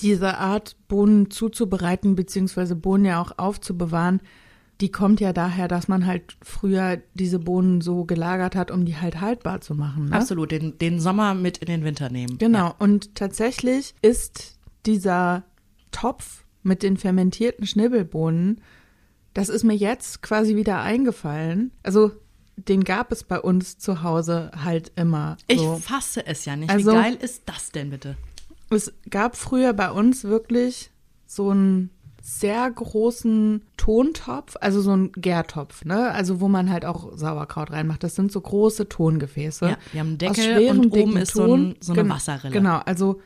diese 0.00 0.38
Art, 0.38 0.76
Bohnen 0.88 1.30
zuzubereiten, 1.30 2.16
beziehungsweise 2.16 2.74
Bohnen 2.76 3.04
ja 3.04 3.20
auch 3.20 3.38
aufzubewahren, 3.38 4.20
die 4.80 4.90
kommt 4.90 5.20
ja 5.20 5.32
daher, 5.32 5.68
dass 5.68 5.88
man 5.88 6.04
halt 6.06 6.36
früher 6.42 7.00
diese 7.14 7.38
Bohnen 7.38 7.80
so 7.80 8.04
gelagert 8.04 8.54
hat, 8.54 8.70
um 8.70 8.84
die 8.84 8.96
halt 8.96 9.20
haltbar 9.20 9.60
zu 9.62 9.74
machen. 9.74 10.06
Ne? 10.06 10.12
Absolut, 10.16 10.50
den, 10.50 10.76
den 10.78 11.00
Sommer 11.00 11.34
mit 11.34 11.58
in 11.58 11.66
den 11.66 11.84
Winter 11.84 12.10
nehmen. 12.10 12.36
Genau. 12.38 12.74
Und 12.78 13.14
tatsächlich 13.14 13.94
ist 14.02 14.58
dieser 14.84 15.44
Topf 15.92 16.44
mit 16.62 16.82
den 16.82 16.96
fermentierten 16.98 17.66
Schnibbelbohnen, 17.66 18.60
das 19.32 19.48
ist 19.48 19.64
mir 19.64 19.74
jetzt 19.76 20.22
quasi 20.22 20.56
wieder 20.56 20.80
eingefallen. 20.80 21.70
Also, 21.82 22.12
den 22.56 22.84
gab 22.84 23.12
es 23.12 23.22
bei 23.24 23.38
uns 23.40 23.78
zu 23.78 24.02
Hause 24.02 24.50
halt 24.64 24.92
immer. 24.96 25.36
Ich 25.46 25.58
So. 25.58 25.76
fasse 25.76 26.26
es 26.26 26.44
ja 26.44 26.56
nicht. 26.56 26.70
Also- 26.70 26.90
Wie 26.92 26.96
geil 26.96 27.18
ist 27.20 27.42
das 27.46 27.70
denn 27.70 27.90
bitte? 27.90 28.16
Es 28.70 28.92
gab 29.10 29.36
früher 29.36 29.72
bei 29.74 29.90
uns 29.90 30.24
wirklich 30.24 30.90
so 31.26 31.50
ein 31.52 31.90
sehr 32.28 32.68
großen 32.68 33.62
Tontopf, 33.76 34.56
also 34.60 34.80
so 34.80 34.90
ein 34.90 35.12
Gärtopf, 35.12 35.84
ne? 35.84 36.10
Also 36.10 36.40
wo 36.40 36.48
man 36.48 36.70
halt 36.70 36.84
auch 36.84 37.16
Sauerkraut 37.16 37.70
reinmacht. 37.70 38.02
Das 38.02 38.16
sind 38.16 38.32
so 38.32 38.40
große 38.40 38.88
Tongefäße. 38.88 39.66
Ja, 39.66 39.78
wir 39.92 40.00
haben 40.00 40.18
Deckel 40.18 40.70
und 40.70 40.90
oben 40.92 41.16
ist 41.18 41.34
so, 41.34 41.54
ein, 41.54 41.76
so 41.80 41.92
eine 41.92 42.02
Gen- 42.02 42.10
Wasserrille. 42.10 42.52
Genau, 42.52 42.78
also 42.84 43.20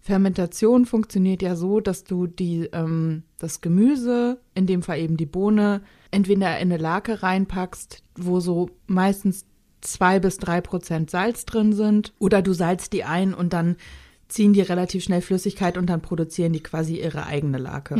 Fermentation 0.00 0.84
funktioniert 0.84 1.40
ja 1.40 1.56
so, 1.56 1.80
dass 1.80 2.04
du 2.04 2.26
die, 2.26 2.68
ähm, 2.74 3.22
das 3.38 3.62
Gemüse, 3.62 4.38
in 4.54 4.66
dem 4.66 4.82
Fall 4.82 4.98
eben 4.98 5.16
die 5.16 5.24
Bohne, 5.24 5.80
entweder 6.10 6.58
in 6.58 6.70
eine 6.70 6.76
Lake 6.76 7.22
reinpackst, 7.22 8.02
wo 8.14 8.40
so 8.40 8.68
meistens 8.86 9.46
zwei 9.80 10.20
bis 10.20 10.36
drei 10.36 10.60
Prozent 10.60 11.08
Salz 11.08 11.46
drin 11.46 11.72
sind, 11.72 12.12
oder 12.18 12.42
du 12.42 12.52
salzt 12.52 12.92
die 12.92 13.04
ein 13.04 13.32
und 13.32 13.54
dann 13.54 13.76
ziehen 14.28 14.52
die 14.52 14.62
relativ 14.62 15.04
schnell 15.04 15.20
Flüssigkeit 15.20 15.76
und 15.76 15.86
dann 15.86 16.00
produzieren 16.00 16.52
die 16.52 16.62
quasi 16.62 17.00
ihre 17.00 17.26
eigene 17.26 17.58
Lake. 17.58 17.96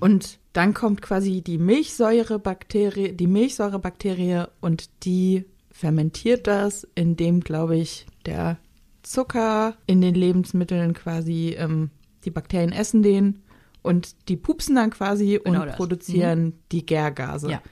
Und 0.00 0.38
dann 0.52 0.74
kommt 0.74 1.02
quasi 1.02 1.42
die 1.42 1.58
Milchsäurebakterie, 1.58 3.12
die 3.12 3.26
Milchsäurebakterie 3.26 4.44
und 4.60 4.88
die 5.04 5.44
fermentiert 5.70 6.46
das, 6.46 6.86
indem, 6.94 7.40
glaube 7.40 7.76
ich, 7.76 8.06
der 8.26 8.58
Zucker 9.02 9.74
in 9.86 10.00
den 10.00 10.14
Lebensmitteln 10.14 10.92
quasi, 10.94 11.54
ähm, 11.58 11.90
die 12.24 12.30
Bakterien 12.30 12.72
essen 12.72 13.02
den 13.02 13.42
und 13.82 14.28
die 14.28 14.36
pupsen 14.36 14.74
dann 14.74 14.90
quasi 14.90 15.40
Genau 15.42 15.60
und 15.60 15.66
das. 15.68 15.76
produzieren 15.76 16.54
die 16.72 16.84
Gärgase. 16.84 17.50
Ja. 17.50 17.62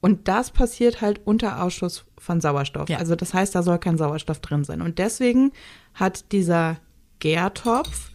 Und 0.00 0.28
das 0.28 0.50
passiert 0.52 1.00
halt 1.00 1.20
unter 1.24 1.62
Ausschuss 1.62 2.04
von 2.18 2.40
Sauerstoff. 2.40 2.88
Ja. 2.88 2.98
Also 2.98 3.16
das 3.16 3.34
heißt, 3.34 3.54
da 3.54 3.62
soll 3.62 3.78
kein 3.78 3.98
Sauerstoff 3.98 4.40
drin 4.40 4.62
sein. 4.62 4.80
Und 4.80 4.98
deswegen 4.98 5.52
hat 5.94 6.30
dieser 6.32 6.78
Gärtopf 7.18 8.10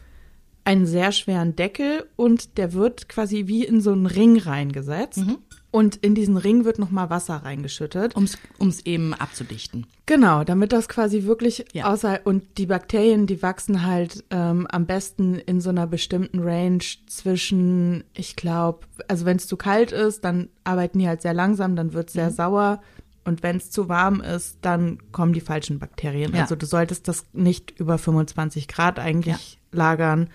einen 0.63 0.85
sehr 0.85 1.11
schweren 1.11 1.55
Deckel 1.55 2.05
und 2.15 2.57
der 2.57 2.73
wird 2.73 3.09
quasi 3.09 3.47
wie 3.47 3.65
in 3.65 3.81
so 3.81 3.91
einen 3.91 4.05
Ring 4.05 4.37
reingesetzt. 4.37 5.17
Mhm. 5.17 5.37
Und 5.73 5.95
in 5.95 6.15
diesen 6.15 6.35
Ring 6.35 6.65
wird 6.65 6.79
nochmal 6.79 7.09
Wasser 7.09 7.37
reingeschüttet. 7.37 8.13
Um 8.15 8.25
es 8.67 8.85
eben 8.85 9.13
abzudichten. 9.13 9.87
Genau, 10.05 10.43
damit 10.43 10.73
das 10.73 10.89
quasi 10.89 11.23
wirklich 11.23 11.63
Ja. 11.71 11.85
außer 11.91 12.19
und 12.25 12.43
die 12.57 12.65
Bakterien, 12.65 13.25
die 13.25 13.41
wachsen 13.41 13.85
halt 13.85 14.25
ähm, 14.31 14.67
am 14.69 14.85
besten 14.85 15.35
in 15.35 15.61
so 15.61 15.69
einer 15.69 15.87
bestimmten 15.87 16.39
Range 16.39 16.83
zwischen, 17.07 18.03
ich 18.13 18.35
glaube, 18.35 18.79
also 19.07 19.25
wenn 19.25 19.37
es 19.37 19.47
zu 19.47 19.55
kalt 19.55 19.93
ist, 19.93 20.25
dann 20.25 20.49
arbeiten 20.65 20.99
die 20.99 21.07
halt 21.07 21.21
sehr 21.21 21.33
langsam, 21.33 21.75
dann 21.77 21.93
wird 21.93 22.09
es 22.09 22.15
Mhm. 22.15 22.19
sehr 22.19 22.31
sauer 22.31 22.81
und 23.23 23.43
wenn 23.43 23.57
es 23.57 23.69
zu 23.69 23.87
warm 23.89 24.21
ist, 24.21 24.57
dann 24.61 24.97
kommen 25.11 25.33
die 25.33 25.41
falschen 25.41 25.79
Bakterien. 25.79 26.33
Ja. 26.33 26.41
Also 26.41 26.55
du 26.55 26.65
solltest 26.65 27.07
das 27.07 27.25
nicht 27.33 27.71
über 27.79 27.97
25 27.97 28.67
Grad 28.67 28.99
eigentlich 28.99 29.59
lagern 29.71 30.29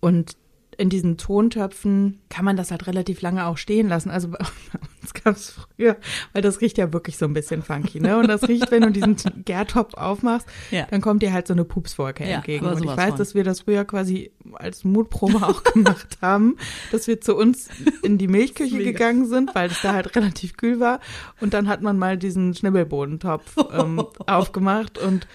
und 0.00 0.36
in 0.76 0.88
diesen 0.90 1.16
Tontöpfen 1.18 2.20
kann 2.28 2.44
man 2.44 2.56
das 2.56 2.70
halt 2.70 2.86
relativ 2.86 3.20
lange 3.22 3.46
auch 3.46 3.56
stehen 3.58 3.88
lassen. 3.88 4.10
Also 4.10 4.28
bei 4.28 4.38
uns 5.02 5.14
gab 5.14 5.36
es 5.36 5.50
früher, 5.76 5.96
weil 6.32 6.42
das 6.42 6.60
riecht 6.60 6.78
ja 6.78 6.92
wirklich 6.92 7.16
so 7.18 7.24
ein 7.26 7.32
bisschen 7.34 7.62
funky, 7.62 8.00
ne? 8.00 8.18
Und 8.18 8.28
das 8.28 8.46
riecht, 8.48 8.70
wenn 8.70 8.82
du 8.82 8.90
diesen 8.90 9.16
Gärtopf 9.44 9.94
aufmachst, 9.94 10.46
Ja. 10.70 10.86
dann 10.90 11.00
kommt 11.00 11.22
dir 11.22 11.32
halt 11.32 11.46
so 11.46 11.54
eine 11.54 11.64
Pupswolke 11.64 12.24
Ja, 12.24 12.36
entgegen. 12.36 12.66
Und 12.66 12.82
ich 12.84 12.96
weiß, 12.96 13.10
von. 13.10 13.18
dass 13.18 13.34
wir 13.34 13.44
das 13.44 13.60
früher 13.62 13.84
quasi 13.84 14.32
als 14.54 14.84
Mutprobe 14.84 15.36
auch 15.46 15.62
gemacht 15.72 16.18
haben, 16.20 16.56
dass 16.92 17.06
wir 17.06 17.20
zu 17.20 17.36
uns 17.36 17.68
in 18.02 18.18
die 18.18 18.28
Milchküche 18.28 18.78
gegangen 18.82 19.26
sind, 19.26 19.54
weil 19.54 19.70
es 19.70 19.80
da 19.82 19.92
halt 19.94 20.14
relativ 20.16 20.56
kühl 20.56 20.80
war. 20.80 21.00
Und 21.40 21.54
dann 21.54 21.68
hat 21.68 21.82
man 21.82 21.98
mal 21.98 22.16
diesen 22.18 22.54
Schnibbelbodentopf 22.54 23.56
ähm, 23.72 24.04
aufgemacht 24.26 24.98
und 24.98 25.26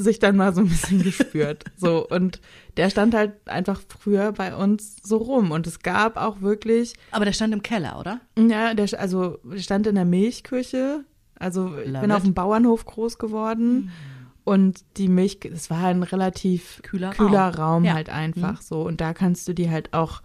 sich 0.00 0.18
dann 0.20 0.36
mal 0.36 0.54
so 0.54 0.60
ein 0.60 0.68
bisschen 0.68 1.02
gespürt. 1.02 1.64
So, 1.76 2.06
und 2.08 2.40
der 2.76 2.88
stand 2.88 3.14
halt 3.14 3.32
einfach 3.46 3.80
früher 4.00 4.32
bei 4.32 4.54
uns 4.54 4.96
so 5.02 5.16
rum. 5.18 5.50
Und 5.50 5.66
es 5.66 5.80
gab 5.80 6.16
auch 6.16 6.40
wirklich, 6.40 6.94
Aber 7.10 7.24
der 7.24 7.32
stand 7.32 7.52
im 7.52 7.62
Keller, 7.62 7.98
oder? 7.98 8.20
ja, 8.38 8.74
der 8.74 8.88
also 8.98 9.38
der 9.44 9.58
stand 9.58 9.86
in 9.88 9.96
der 9.96 10.04
Milchküche. 10.04 11.04
Also 11.38 11.76
ich 11.78 11.88
Love 11.90 12.00
bin 12.00 12.12
auf 12.12 12.18
it. 12.20 12.26
dem 12.26 12.34
Bauernhof 12.34 12.84
groß 12.86 13.18
geworden. 13.18 13.90
Und 14.44 14.82
die 14.96 15.08
Milch, 15.08 15.40
es 15.52 15.68
war 15.68 15.84
ein 15.88 16.02
relativ 16.02 16.80
Kühler 16.82 17.10
kühler 17.10 17.48
Raum. 17.54 17.82
Raum 17.82 17.84
Ja. 17.84 17.94
halt 17.94 18.08
einfach 18.08 18.62
so. 18.62 18.80
Und 18.82 19.00
da 19.00 19.12
kannst 19.12 19.46
du 19.48 19.52
die 19.52 19.68
halt 19.70 19.92
auch 19.92 20.22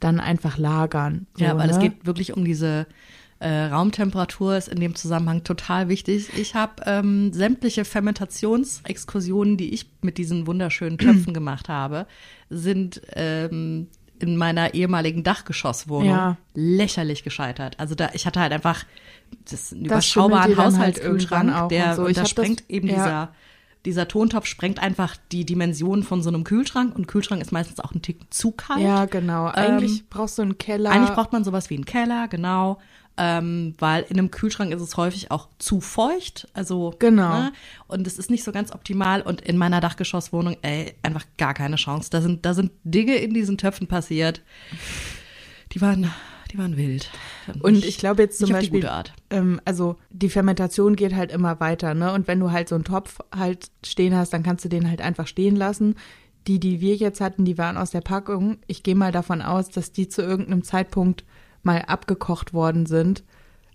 dann 0.00 0.20
einfach 0.20 0.58
lagern. 0.58 1.26
So, 1.36 1.44
ja, 1.44 1.56
weil 1.58 1.68
es 1.70 1.76
ne? 1.76 1.90
geht 1.90 2.06
wirklich 2.06 2.34
um 2.36 2.44
diese 2.44 2.86
äh, 3.42 3.64
Raumtemperatur, 3.66 4.56
ist 4.56 4.68
in 4.68 4.80
dem 4.80 4.94
Zusammenhang 4.94 5.44
total 5.44 5.88
wichtig. 5.88 6.30
Ich 6.38 6.54
habe 6.54 6.82
ähm, 6.86 7.32
sämtliche 7.32 7.84
Fermentationsexkursionen, 7.84 9.56
die 9.56 9.72
ich 9.74 9.86
mit 10.02 10.18
diesen 10.18 10.46
wunderschönen 10.46 10.98
Töpfen 10.98 11.34
gemacht 11.34 11.68
habe, 11.68 12.06
sind 12.50 13.02
ähm, 13.14 13.88
in 14.18 14.36
meiner 14.36 14.74
ehemaligen 14.74 15.24
Dachgeschosswohnung 15.24 16.08
Ja. 16.10 16.36
lächerlich 16.54 17.24
gescheitert. 17.24 17.78
Also 17.80 17.94
da, 17.94 18.10
ich 18.12 18.26
hatte 18.26 18.40
halt 18.40 18.52
einfach 18.52 18.84
das 19.50 19.72
einen 19.72 19.84
Das 19.84 19.90
überschaubaren 19.90 20.56
halt 20.56 20.74
Haushaltskühlschrank, 20.74 21.52
auch 21.54 21.68
der 21.68 21.90
und 21.90 21.94
so. 21.96 22.02
da 22.02 22.08
hab 22.08 22.14
das- 22.14 22.30
sprengt 22.30 22.64
eben 22.68 22.88
ja. 22.88 22.94
dieser 22.94 23.34
dieser 23.84 24.06
Tontopf 24.06 24.46
sprengt 24.46 24.78
einfach 24.80 25.16
die 25.32 25.44
Dimensionen 25.44 26.04
von 26.04 26.22
so 26.22 26.28
einem 26.28 26.44
Kühlschrank 26.44 26.94
und 26.94 27.08
Kühlschrank 27.08 27.42
ist 27.42 27.50
meistens 27.50 27.80
auch 27.80 27.90
ein 27.90 28.00
Tick 28.00 28.32
zu 28.32 28.52
kalt. 28.52 28.80
Ja, 28.80 29.06
genau. 29.06 29.46
Eigentlich 29.46 30.08
brauchst 30.08 30.38
du 30.38 30.42
einen 30.42 30.56
Keller. 30.56 30.92
Eigentlich 30.92 31.10
braucht 31.10 31.32
man 31.32 31.42
sowas 31.42 31.68
wie 31.68 31.74
einen 31.74 31.84
Keller, 31.84 32.28
genau. 32.28 32.78
Ähm, 33.18 33.74
weil 33.78 34.04
in 34.08 34.18
einem 34.18 34.30
Kühlschrank 34.30 34.72
ist 34.72 34.80
es 34.80 34.96
häufig 34.96 35.30
auch 35.30 35.48
zu 35.58 35.80
feucht. 35.82 36.48
Also, 36.54 36.94
Genau. 36.98 37.28
Ne? 37.42 37.52
Und 37.86 38.06
es 38.06 38.18
ist 38.18 38.30
nicht 38.30 38.42
so 38.42 38.52
ganz 38.52 38.72
optimal. 38.72 39.20
Und 39.20 39.42
in 39.42 39.58
meiner 39.58 39.80
Dachgeschosswohnung, 39.82 40.56
ey, 40.62 40.94
einfach 41.02 41.24
gar 41.36 41.52
keine 41.52 41.76
Chance. 41.76 42.08
Da 42.10 42.22
sind, 42.22 42.46
da 42.46 42.54
sind 42.54 42.72
Dinge 42.84 43.16
in 43.16 43.34
diesen 43.34 43.58
Töpfen 43.58 43.86
passiert. 43.86 44.40
Die 45.72 45.80
waren, 45.80 46.10
die 46.50 46.58
waren 46.58 46.76
wild. 46.76 47.10
Und 47.62 47.74
Nicht- 47.76 47.86
ich 47.86 47.98
glaube 47.98 48.22
jetzt 48.22 48.38
zum 48.38 48.46
die 48.46 48.52
Beispiel, 48.52 48.80
gute 48.80 48.92
Art. 48.92 49.12
ähm, 49.30 49.60
also 49.64 49.96
die 50.10 50.28
Fermentation 50.28 50.96
geht 50.96 51.14
halt 51.14 51.32
immer 51.32 51.60
weiter, 51.60 51.94
ne? 51.94 52.12
Und 52.12 52.28
wenn 52.28 52.40
du 52.40 52.50
halt 52.50 52.68
so 52.68 52.74
einen 52.74 52.84
Topf 52.84 53.18
halt 53.34 53.70
stehen 53.84 54.14
hast, 54.16 54.32
dann 54.32 54.42
kannst 54.42 54.64
du 54.64 54.68
den 54.68 54.88
halt 54.88 55.00
einfach 55.00 55.26
stehen 55.26 55.56
lassen. 55.56 55.96
Die, 56.48 56.58
die 56.58 56.80
wir 56.80 56.96
jetzt 56.96 57.20
hatten, 57.20 57.44
die 57.44 57.56
waren 57.56 57.76
aus 57.76 57.90
der 57.90 58.00
Packung. 58.00 58.58
Ich 58.66 58.82
gehe 58.82 58.96
mal 58.96 59.12
davon 59.12 59.42
aus, 59.42 59.68
dass 59.68 59.92
die 59.92 60.08
zu 60.08 60.22
irgendeinem 60.22 60.64
Zeitpunkt 60.64 61.24
mal 61.62 61.82
abgekocht 61.82 62.52
worden 62.54 62.86
sind, 62.86 63.22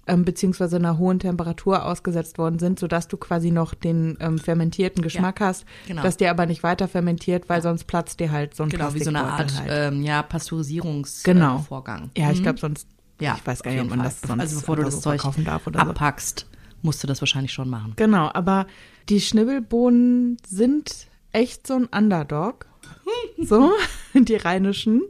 ähm, 0.08 0.24
beziehungsweise 0.24 0.78
einer 0.78 0.98
hohen 0.98 1.20
Temperatur 1.20 1.86
ausgesetzt 1.86 2.38
worden 2.38 2.60
sind, 2.60 2.80
sodass 2.80 3.08
du 3.10 3.18
quasi 3.18 3.52
noch 3.52 3.74
den 3.74 4.18
ähm, 4.22 4.38
fermentierten 4.40 5.02
Geschmack 5.02 5.42
hast, 5.42 5.66
genau. 5.86 6.02
dass 6.02 6.16
der 6.18 6.32
aber 6.32 6.46
nicht 6.46 6.64
weiter 6.64 6.88
fermentiert, 6.88 7.50
weil 7.50 7.62
sonst 7.62 7.86
platzt 7.86 8.20
dir 8.22 8.32
halt 8.32 8.56
so 8.56 8.64
ein 8.64 8.70
Genau, 8.70 8.94
wie 8.94 9.04
so 9.04 9.10
eine 9.10 9.24
Art, 9.26 9.54
halt. 9.60 9.70
ähm, 9.70 10.02
ja, 10.04 10.24
Pasteurisierungsvorgang. 10.24 12.00
Genau. 12.00 12.10
Äh. 12.16 12.22
Ja, 12.22 12.32
ich 12.32 12.40
Mhm. 12.40 12.44
glaube 12.44 12.60
sonst, 12.60 12.88
Ja, 13.20 13.36
ich 13.38 13.46
weiß 13.48 13.64
gar 13.64 13.72
nicht, 13.72 13.82
ob 13.82 13.90
man 13.90 14.00
Fall. 14.00 14.08
das 14.10 14.22
sonst 14.22 14.40
Also 14.42 14.60
bevor 14.60 14.76
du 14.78 14.84
das 14.84 15.02
Zeug 15.02 15.22
darf 15.44 15.66
oder 15.68 15.82
so. 15.84 15.90
abpackst, 15.90 16.46
musst 16.84 17.02
du 17.04 17.08
das 17.08 17.20
wahrscheinlich 17.22 17.52
schon 17.52 17.70
machen. 17.70 17.94
Genau, 17.96 18.30
aber 18.34 18.68
die 19.10 19.20
Schnibbelbohnen 19.20 20.38
sind 20.48 21.08
echt 21.32 21.66
so 21.68 21.76
ein 21.76 21.86
Underdog. 21.88 22.68
so, 23.44 23.72
die 24.14 24.36
rheinischen, 24.36 25.02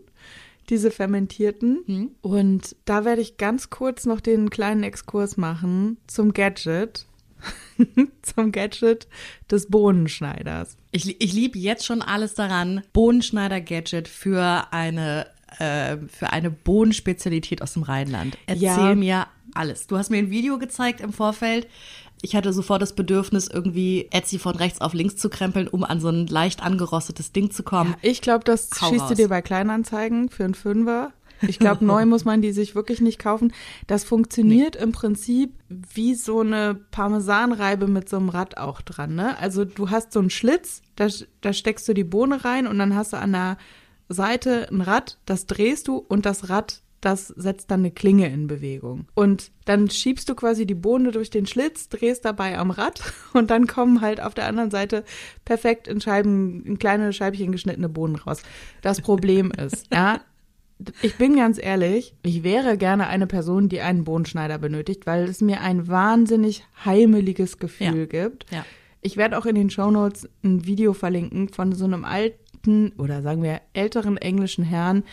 diese 0.70 0.92
fermentierten. 0.92 1.84
Mhm. 1.86 2.12
Und 2.22 2.76
da 2.86 3.06
werde 3.06 3.22
ich 3.22 3.38
ganz 3.38 3.70
kurz 3.70 4.06
noch 4.06 4.22
den 4.22 4.50
kleinen 4.50 4.84
Exkurs 4.84 5.38
machen 5.38 5.98
zum 6.08 6.34
Gadget. 6.34 7.06
zum 8.24 8.52
Gadget 8.52 9.08
des 9.52 9.68
Bohnenschneiders. 9.68 10.76
Ich, 10.92 11.22
ich 11.22 11.34
liebe 11.34 11.60
jetzt 11.60 11.86
schon 11.86 12.02
alles 12.02 12.34
daran, 12.34 12.82
Bohnenschneider-Gadget 12.94 14.08
für 14.08 14.68
eine, 14.72 15.28
äh, 15.60 15.98
für 16.08 16.32
eine 16.32 16.50
Bohnenspezialität 16.50 17.62
aus 17.62 17.74
dem 17.74 17.84
Rheinland. 17.84 18.38
Erzähl 18.48 18.64
Ja. 18.66 18.96
mir 18.96 19.28
alles. 19.54 19.88
Du 19.88 19.98
hast 19.98 20.10
mir 20.10 20.18
ein 20.18 20.32
Video 20.32 20.58
gezeigt 20.58 21.02
im 21.02 21.14
Vorfeld. 21.14 21.68
Ich 22.22 22.36
hatte 22.36 22.52
sofort 22.52 22.82
das 22.82 22.94
Bedürfnis, 22.94 23.48
irgendwie 23.48 24.08
Etsy 24.12 24.40
von 24.40 24.56
rechts 24.56 24.82
auf 24.82 24.94
links 24.94 25.18
zu 25.18 25.30
krempeln, 25.30 25.68
um 25.68 25.84
an 25.84 26.00
so 26.00 26.10
ein 26.10 26.28
leicht 26.28 26.64
angerostetes 26.64 27.32
Ding 27.32 27.52
zu 27.52 27.64
kommen. 27.64 27.96
Ich 28.02 28.22
glaube, 28.22 28.44
das 28.44 28.70
Hau 28.82 28.90
schießt 28.90 29.02
du 29.02 29.10
raus. 29.10 29.18
dir 29.18 29.30
bei 29.30 29.42
Kleinanzeigen 29.42 30.30
für 30.30 30.44
einen 30.44 30.56
Fünfer. 30.56 31.14
Ich 31.42 31.60
glaube, 31.60 31.86
neu 31.86 32.06
muss 32.06 32.26
man 32.26 32.42
die 32.42 32.52
sich 32.52 32.74
wirklich 32.74 33.02
nicht 33.02 33.20
kaufen. 33.20 33.54
Das 33.86 34.04
funktioniert 34.04 34.76
im 34.76 34.92
Prinzip 34.92 35.54
wie 35.70 36.16
so 36.16 36.40
eine 36.40 36.76
Parmesanreibe 36.92 37.88
mit 37.88 38.10
so 38.10 38.18
einem 38.18 38.30
Rad 38.30 38.58
auch 38.58 38.82
dran. 38.82 39.16
Ne? 39.16 39.38
Also 39.38 39.66
du 39.66 39.90
hast 39.92 40.12
so 40.12 40.20
einen 40.20 40.32
Schlitz, 40.32 40.82
da, 40.96 41.08
da 41.42 41.54
steckst 41.54 41.88
du 41.88 41.94
die 41.94 42.04
Bohne 42.04 42.44
rein 42.44 42.66
und 42.66 42.80
dann 42.80 42.96
hast 42.96 43.14
du 43.14 43.18
an 43.18 43.34
der 43.34 43.58
Seite 44.10 44.68
ein 44.72 44.82
Rad, 44.82 45.18
das 45.26 45.46
drehst 45.46 45.88
du 45.88 45.98
und 45.98 46.26
das 46.26 46.50
Rad, 46.50 46.82
das 47.08 47.28
setzt 47.30 47.72
dann 47.72 47.80
eine 47.80 47.92
Klinge 47.92 48.28
in 48.28 48.48
Bewegung. 48.48 49.06
Und 49.14 49.52
dann 49.64 49.90
schiebst 49.90 50.28
du 50.28 50.36
quasi 50.36 50.66
die 50.66 50.76
Bohne 50.76 51.12
durch 51.12 51.30
den 51.30 51.46
Schlitz, 51.46 51.88
drehst 51.88 52.26
dabei 52.26 52.58
am 52.58 52.70
Rad 52.70 53.02
und 53.34 53.50
dann 53.50 53.66
kommen 53.66 54.02
halt 54.02 54.20
auf 54.22 54.34
der 54.34 54.46
anderen 54.46 54.72
Seite 54.72 55.06
perfekt 55.46 55.88
in 55.88 56.02
Scheiben, 56.02 56.66
in 56.66 56.80
kleine 56.80 57.14
Scheibchen 57.14 57.54
geschnittene 57.54 57.88
Bohnen 57.88 58.18
raus. 58.18 58.44
Das 58.82 59.00
Problem 59.00 59.52
ist, 59.52 59.88
ja, 59.94 60.20
ich 61.02 61.16
bin 61.16 61.38
ganz 61.38 61.58
ehrlich, 61.64 62.14
ich 62.24 62.44
wäre 62.44 62.78
gerne 62.78 63.08
eine 63.08 63.26
Person, 63.26 63.70
die 63.70 63.80
einen 63.80 64.04
Bohnenschneider 64.04 64.58
benötigt, 64.58 65.06
weil 65.08 65.24
es 65.24 65.40
mir 65.40 65.62
ein 65.62 65.88
wahnsinnig 65.88 66.66
heimeliges 66.84 67.58
Gefühl 67.58 68.00
Ja. 68.00 68.06
gibt. 68.06 68.52
Ja. 68.52 68.66
Ich 69.00 69.16
werde 69.16 69.38
auch 69.38 69.46
in 69.46 69.56
den 69.56 69.70
Shownotes 69.70 70.28
ein 70.44 70.66
Video 70.66 70.92
verlinken 70.92 71.48
von 71.48 71.72
so 71.72 71.86
einem 71.86 72.04
alten 72.04 72.92
oder 72.98 73.22
sagen 73.22 73.44
wir 73.44 73.62
älteren 73.72 74.18
englischen 74.18 74.66
Herrn, 74.66 75.04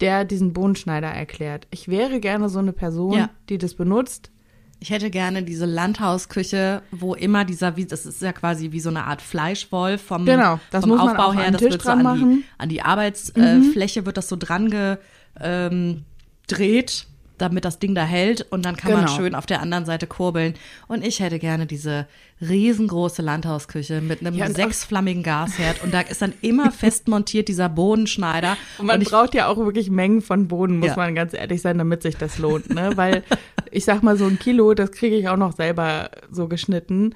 der 0.00 0.24
diesen 0.24 0.52
Bohnenschneider 0.52 1.08
erklärt. 1.08 1.66
Ich 1.70 1.88
wäre 1.88 2.20
gerne 2.20 2.48
so 2.48 2.58
eine 2.58 2.72
Person, 2.72 3.12
Ja. 3.14 3.30
die 3.48 3.58
das 3.58 3.74
benutzt. 3.74 4.30
Ich 4.78 4.90
hätte 4.90 5.08
gerne 5.08 5.42
diese 5.42 5.64
Landhausküche, 5.64 6.82
wo 6.90 7.14
immer 7.14 7.46
dieser, 7.46 7.76
wie, 7.76 7.86
das 7.86 8.04
ist 8.04 8.20
ja 8.20 8.32
quasi 8.34 8.72
wie 8.72 8.80
so 8.80 8.90
eine 8.90 9.04
Art 9.04 9.22
Fleischwolf 9.22 10.02
vom, 10.02 10.26
Genau, 10.26 10.60
das 10.70 10.82
vom 10.82 10.90
muss 10.90 10.98
man 10.98 11.08
Aufbau 11.10 11.22
auch 11.24 11.30
an 11.30 11.38
her. 11.38 11.50
Das 11.50 11.60
Tisch 11.62 11.70
wird 11.72 11.82
so 11.82 11.88
dran 11.88 12.06
an 12.06 12.14
die, 12.16 12.20
machen. 12.20 12.34
Mhm. 12.36 12.44
an 12.58 12.68
die 12.68 12.82
Arbeitsfläche 12.82 14.04
wird 14.06 14.16
das 14.18 14.28
so 14.28 14.36
dran 14.36 14.70
ge, 14.70 14.98
ähm, 15.40 16.04
dreht, 16.46 17.06
damit 17.38 17.64
das 17.64 17.78
Ding 17.78 17.94
da 17.94 18.04
hält 18.04 18.42
und 18.50 18.64
dann 18.64 18.76
kann 18.76 18.92
man 18.92 19.04
Genau. 19.06 19.16
schön 19.16 19.34
auf 19.34 19.46
der 19.46 19.60
anderen 19.60 19.84
Seite 19.84 20.06
kurbeln. 20.06 20.54
Und 20.88 21.04
ich 21.04 21.20
hätte 21.20 21.38
gerne 21.38 21.66
diese 21.66 22.06
riesengroße 22.40 23.22
Landhausküche 23.22 24.00
mit 24.00 24.20
einem 24.20 24.34
Ja, 24.36 24.46
und 24.46 24.54
sechsflammigen 24.54 25.22
Gasherd 25.22 25.82
und 25.82 25.92
da 25.92 26.00
ist 26.00 26.22
dann 26.22 26.32
immer 26.42 26.70
fest 26.72 27.08
montiert 27.08 27.48
dieser 27.48 27.68
Bodenschneider. 27.68 28.56
Und 28.78 28.86
man 28.86 29.00
ich, 29.00 29.08
braucht 29.08 29.34
ja 29.34 29.48
auch 29.48 29.56
wirklich 29.58 29.90
Mengen 29.90 30.22
von 30.22 30.48
Boden, 30.48 30.78
muss 30.78 30.88
Ja. 30.90 30.96
man 30.96 31.14
ganz 31.14 31.32
ehrlich 31.34 31.62
sein, 31.62 31.78
damit 31.78 32.02
sich 32.02 32.16
das 32.16 32.38
lohnt, 32.38 32.70
ne? 32.74 32.92
Weil 32.96 33.22
ich 33.70 33.84
sag 33.84 34.02
mal, 34.02 34.16
so 34.16 34.26
ein 34.26 34.38
Kilo, 34.38 34.74
das 34.74 34.92
kriege 34.92 35.16
ich 35.16 35.28
auch 35.28 35.36
noch 35.36 35.52
selber 35.54 36.10
so 36.30 36.48
geschnitten. 36.48 37.14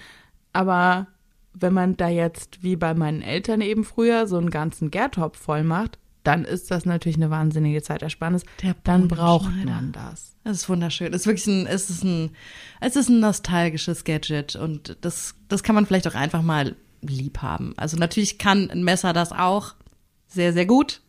Aber 0.52 1.06
wenn 1.52 1.72
man 1.72 1.96
da 1.96 2.08
jetzt, 2.08 2.62
wie 2.62 2.76
bei 2.76 2.94
meinen 2.94 3.22
Eltern 3.22 3.60
eben 3.60 3.84
früher, 3.84 4.26
so 4.26 4.36
einen 4.38 4.50
ganzen 4.50 4.90
Gärtopf 4.90 5.38
voll 5.38 5.64
macht, 5.64 5.98
dann 6.22 6.44
ist 6.44 6.70
das 6.70 6.84
natürlich 6.84 7.16
eine 7.16 7.30
wahnsinnige 7.30 7.82
Zeitersparnis. 7.82 8.44
Dann 8.84 9.08
braucht 9.08 9.50
man 9.64 9.92
das. 9.92 10.36
Das 10.44 10.58
ist 10.58 10.68
wunderschön. 10.68 11.12
Es 11.12 11.22
ist 11.22 11.26
wirklich 11.26 11.46
ein, 11.46 11.66
es 11.66 11.90
ist 11.90 12.04
ein, 12.04 12.30
es 12.80 12.96
ist 12.96 13.08
ein 13.08 13.20
nostalgisches 13.20 14.04
Gadget 14.04 14.56
und 14.56 14.96
das, 15.00 15.34
das 15.48 15.62
kann 15.62 15.74
man 15.74 15.86
vielleicht 15.86 16.08
auch 16.08 16.14
einfach 16.14 16.42
mal 16.42 16.76
lieb 17.02 17.38
haben. 17.38 17.74
Also 17.76 17.96
natürlich 17.96 18.38
kann 18.38 18.70
ein 18.70 18.84
Messer 18.84 19.12
das 19.12 19.32
auch 19.32 19.74
sehr, 20.26 20.52
sehr 20.52 20.66
gut. 20.66 21.02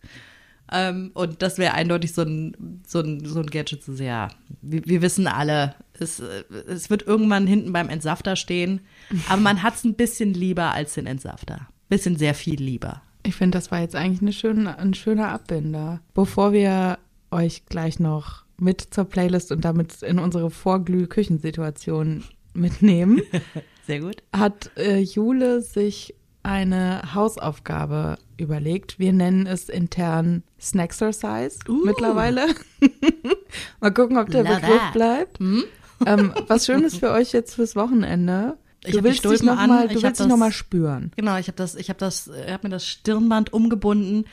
Ähm, 0.71 1.11
und 1.13 1.41
das 1.41 1.57
wäre 1.57 1.73
eindeutig 1.73 2.13
so 2.13 2.21
ein, 2.21 2.81
so 2.87 2.99
ein, 3.01 3.25
so 3.25 3.39
ein 3.39 3.47
Gadget 3.47 3.83
zu 3.83 3.93
sehr. 3.93 4.29
Wir, 4.61 4.85
wir 4.85 5.01
wissen 5.01 5.27
alle, 5.27 5.75
es, 5.99 6.19
es 6.19 6.89
wird 6.89 7.05
irgendwann 7.05 7.45
hinten 7.45 7.73
beim 7.73 7.89
Entsafter 7.89 8.35
stehen, 8.35 8.81
aber 9.27 9.41
man 9.41 9.63
hat 9.63 9.75
es 9.75 9.83
ein 9.83 9.95
bisschen 9.95 10.33
lieber 10.33 10.71
als 10.71 10.93
den 10.93 11.07
Entsafter. 11.07 11.67
Bisschen 11.89 12.15
sehr 12.15 12.33
viel 12.33 12.61
lieber. 12.61 13.01
Ich 13.23 13.35
finde, 13.35 13.57
das 13.57 13.71
war 13.71 13.79
jetzt 13.81 13.95
eigentlich 13.95 14.21
eine 14.21 14.33
schöne, 14.33 14.77
ein 14.77 14.93
schöner 14.93 15.29
Abbinder. 15.29 16.01
Bevor 16.13 16.53
wir 16.53 16.97
euch 17.31 17.65
gleich 17.67 17.99
noch 17.99 18.43
mit 18.59 18.81
zur 18.81 19.05
Playlist 19.05 19.51
und 19.51 19.63
damit 19.65 20.01
in 20.03 20.19
unsere 20.19 20.49
Vorglüh-Küchensituation 20.51 22.23
mitnehmen, 22.53 23.21
Sehr 23.87 23.99
gut. 24.01 24.23
hat 24.35 24.71
äh, 24.77 24.99
Jule 24.99 25.61
sich 25.61 26.15
eine 26.43 27.13
Hausaufgabe 27.13 28.17
überlegt. 28.37 28.97
Wir 28.97 29.13
nennen 29.13 29.45
es 29.45 29.69
intern 29.69 30.43
Snacksercise 30.59 31.59
Uh. 31.69 31.85
mittlerweile. 31.85 32.47
Mal 33.79 33.91
gucken, 33.93 34.17
ob 34.17 34.29
der 34.29 34.43
Love 34.43 34.55
Begriff 34.55 34.79
that. 34.81 34.93
bleibt. 34.93 35.39
Ähm, 35.39 36.33
was 36.47 36.65
Schönes 36.65 36.97
für 36.97 37.11
euch 37.11 37.31
jetzt 37.31 37.53
fürs 37.55 37.75
Wochenende. 37.75 38.57
Ich 38.83 38.93
Du 38.95 39.03
willst 39.03 39.23
dich 39.23 39.43
noch 39.43 39.57
an, 39.57 39.69
mal, 39.69 39.87
du 39.87 40.01
willst 40.01 40.19
das- 40.19 40.27
noch 40.27 40.37
mal 40.37 40.51
spüren. 40.51 41.11
Genau, 41.15 41.37
ich 41.37 41.47
habe 41.47 41.55
das, 41.57 41.75
ich 41.75 41.89
habe 41.89 41.99
das, 41.99 42.27
ich 42.27 42.51
habe 42.51 42.67
mir 42.67 42.71
das 42.71 42.87
Stirnband 42.87 43.53
umgebunden 43.53 44.25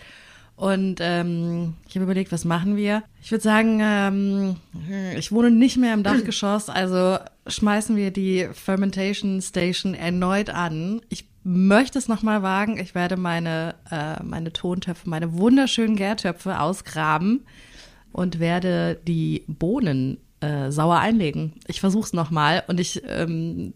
und 0.56 0.96
ähm, 1.00 1.74
ich 1.86 1.94
habe 1.94 2.04
überlegt, 2.04 2.32
was 2.32 2.44
machen 2.44 2.74
wir? 2.76 3.02
Ich 3.22 3.30
würde 3.30 3.42
sagen, 3.44 3.78
ähm, 3.82 4.56
ich 5.16 5.30
wohne 5.32 5.50
nicht 5.50 5.76
mehr 5.76 5.92
im 5.94 6.02
Dachgeschoss, 6.02 6.68
also 6.70 7.18
schmeißen 7.46 7.94
wir 7.96 8.10
die 8.10 8.48
Fermentation 8.52 9.40
Station 9.42 9.94
erneut 9.94 10.50
an. 10.50 11.00
Ich 11.10 11.28
möchte 11.44 11.98
es 11.98 12.08
noch 12.08 12.22
mal 12.22 12.42
wagen. 12.42 12.78
Ich 12.78 12.94
werde 12.94 13.16
meine 13.16 13.74
äh, 13.90 14.22
meine 14.22 14.52
Tontöpfe, 14.52 15.08
meine 15.08 15.34
wunderschönen 15.38 15.94
Gärtöpfe 15.96 16.58
ausgraben 16.60 17.44
und 18.12 18.40
werde 18.40 18.98
die 19.06 19.44
Bohnen 19.46 20.18
äh, 20.40 20.70
sauer 20.70 20.98
einlegen. 20.98 21.52
Ich 21.66 21.80
versuch's 21.80 22.12
noch 22.12 22.30
mal 22.30 22.64
und 22.66 22.80
ich 22.80 23.02
ähm, 23.06 23.72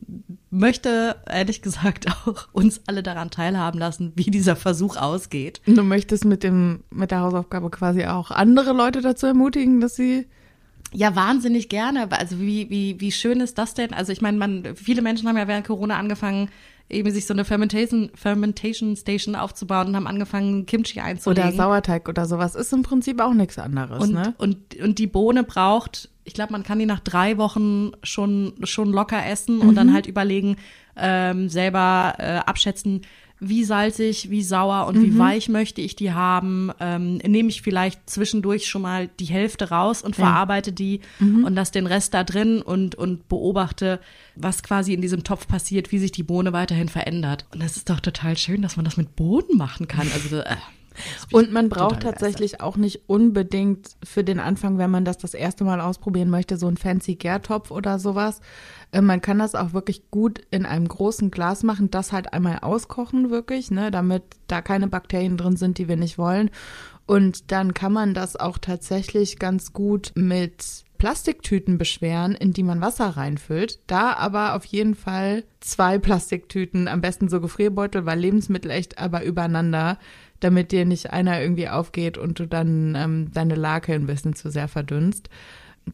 möchte 0.52 1.16
ehrlich 1.28 1.62
gesagt 1.62 2.06
auch 2.26 2.48
uns 2.52 2.82
alle 2.86 3.02
daran 3.02 3.30
teilhaben 3.30 3.80
lassen, 3.80 4.12
wie 4.14 4.30
dieser 4.30 4.54
Versuch 4.54 4.96
ausgeht. 4.96 5.60
Du 5.66 5.82
möchtest 5.82 6.24
mit 6.24 6.42
dem 6.44 6.84
mit 6.90 7.10
der 7.10 7.20
Hausaufgabe 7.20 7.70
quasi 7.70 8.04
auch 8.04 8.30
andere 8.30 8.72
Leute 8.72 9.00
dazu 9.00 9.26
ermutigen, 9.26 9.80
dass 9.80 9.96
sie 9.96 10.26
Ja, 10.92 11.16
wahnsinnig 11.16 11.68
gerne. 11.70 12.06
Also 12.12 12.38
wie, 12.38 12.68
wie, 12.68 13.00
wie 13.00 13.12
schön 13.12 13.40
ist 13.40 13.56
das 13.56 13.74
denn? 13.74 13.94
Also 13.94 14.12
ich 14.12 14.20
meine, 14.20 14.36
man, 14.36 14.76
viele 14.76 15.00
Menschen 15.00 15.26
haben 15.26 15.38
ja 15.38 15.48
während 15.48 15.66
Corona 15.66 15.98
angefangen, 15.98 16.50
eben 16.90 17.10
sich 17.10 17.26
so 17.26 17.32
eine 17.32 17.46
Fermentation, 17.46 18.10
Fermentation 18.14 18.94
Station 18.96 19.34
aufzubauen 19.34 19.88
und 19.88 19.96
haben 19.96 20.06
angefangen, 20.06 20.66
Kimchi 20.66 21.00
einzulegen. 21.00 21.48
oder 21.48 21.56
Sauerteig 21.56 22.08
oder 22.10 22.26
sowas 22.26 22.54
ist 22.54 22.72
im 22.74 22.82
Prinzip 22.82 23.20
auch 23.22 23.32
nichts 23.32 23.58
anderes, 23.58 24.02
Und, 24.02 24.12
ne? 24.12 24.34
und, 24.36 24.78
und 24.82 24.98
die 24.98 25.06
Bohne 25.06 25.44
braucht, 25.44 26.10
ich 26.24 26.34
glaube, 26.34 26.52
man 26.52 26.62
kann 26.62 26.78
die 26.78 26.86
nach 26.86 27.00
drei 27.00 27.36
Wochen 27.38 27.92
schon, 28.02 28.52
schon 28.64 28.92
locker 28.92 29.24
essen 29.26 29.60
und 29.60 29.70
Mhm. 29.70 29.74
dann 29.74 29.92
halt 29.92 30.06
überlegen, 30.06 30.56
ähm, 30.96 31.48
selber 31.48 32.14
äh, 32.18 32.36
abschätzen, 32.38 33.02
wie 33.44 33.64
salzig, 33.64 34.30
wie 34.30 34.42
sauer 34.42 34.86
und 34.86 34.98
Mhm. 34.98 35.02
wie 35.02 35.18
weich 35.18 35.48
möchte 35.48 35.80
ich 35.80 35.96
die 35.96 36.12
haben. 36.12 36.70
Ähm, 36.78 37.16
nehme 37.16 37.48
ich 37.48 37.60
vielleicht 37.62 38.08
zwischendurch 38.08 38.68
schon 38.68 38.82
mal 38.82 39.08
die 39.18 39.24
Hälfte 39.24 39.70
raus 39.70 40.02
und 40.02 40.14
verarbeite 40.14 40.70
die 40.72 41.00
Mhm. 41.18 41.42
und 41.42 41.54
lasse 41.54 41.72
den 41.72 41.88
Rest 41.88 42.14
da 42.14 42.22
drin 42.22 42.62
und, 42.62 42.94
und 42.94 43.28
beobachte, 43.28 43.98
was 44.36 44.62
quasi 44.62 44.94
in 44.94 45.00
diesem 45.02 45.24
Topf 45.24 45.48
passiert, 45.48 45.90
wie 45.90 45.98
sich 45.98 46.12
die 46.12 46.22
Bohne 46.22 46.52
weiterhin 46.52 46.88
verändert. 46.88 47.46
Und 47.52 47.60
das 47.60 47.76
ist 47.76 47.90
doch 47.90 47.98
total 47.98 48.36
schön, 48.36 48.62
dass 48.62 48.76
man 48.76 48.84
das 48.84 48.96
mit 48.96 49.16
Boden 49.16 49.56
machen 49.56 49.88
kann. 49.88 50.06
Also 50.14 50.36
äh, 50.36 50.54
Und 51.30 51.52
man 51.52 51.68
braucht 51.68 52.00
tatsächlich 52.00 52.60
auch 52.60 52.76
nicht 52.76 53.08
unbedingt 53.08 53.96
für 54.04 54.24
den 54.24 54.40
Anfang, 54.40 54.78
wenn 54.78 54.90
man 54.90 55.04
das 55.04 55.18
das 55.18 55.34
erste 55.34 55.64
Mal 55.64 55.80
ausprobieren 55.80 56.30
möchte, 56.30 56.56
so 56.56 56.68
ein 56.68 56.76
fancy 56.76 57.14
Gärtopf 57.14 57.70
oder 57.70 57.98
sowas. 57.98 58.40
Äh, 58.92 59.00
Man 59.00 59.20
kann 59.20 59.38
das 59.38 59.54
auch 59.54 59.72
wirklich 59.72 60.10
gut 60.10 60.40
in 60.50 60.66
einem 60.66 60.88
großen 60.88 61.30
Glas 61.30 61.62
machen, 61.62 61.90
das 61.90 62.12
halt 62.12 62.32
einmal 62.32 62.58
auskochen 62.60 63.30
wirklich, 63.30 63.70
ne, 63.70 63.90
damit 63.90 64.22
da 64.46 64.62
keine 64.62 64.88
Bakterien 64.88 65.36
drin 65.36 65.56
sind, 65.56 65.78
die 65.78 65.88
wir 65.88 65.96
nicht 65.96 66.18
wollen. 66.18 66.50
Und 67.06 67.50
dann 67.50 67.74
kann 67.74 67.92
man 67.92 68.14
das 68.14 68.36
auch 68.36 68.58
tatsächlich 68.58 69.38
ganz 69.38 69.72
gut 69.72 70.12
mit 70.14 70.84
Plastiktüten 70.98 71.78
beschweren, 71.78 72.36
in 72.36 72.52
die 72.52 72.62
man 72.62 72.80
Wasser 72.80 73.08
reinfüllt. 73.08 73.80
Da 73.88 74.12
aber 74.12 74.54
auf 74.54 74.64
jeden 74.66 74.94
Fall 74.94 75.42
zwei 75.58 75.98
Plastiktüten, 75.98 76.86
am 76.86 77.00
besten 77.00 77.28
so 77.28 77.40
Gefrierbeutel, 77.40 78.06
weil 78.06 78.20
Lebensmittel 78.20 78.70
echt 78.70 78.98
aber 78.98 79.24
übereinander, 79.24 79.98
damit 80.42 80.72
dir 80.72 80.84
nicht 80.84 81.12
einer 81.12 81.40
irgendwie 81.40 81.68
aufgeht 81.68 82.18
und 82.18 82.38
du 82.38 82.46
dann 82.46 82.94
ähm, 82.96 83.30
deine 83.32 83.54
Lake 83.54 83.92
ein 83.92 84.06
bisschen 84.06 84.34
zu 84.34 84.50
sehr 84.50 84.68
verdünnst. 84.68 85.28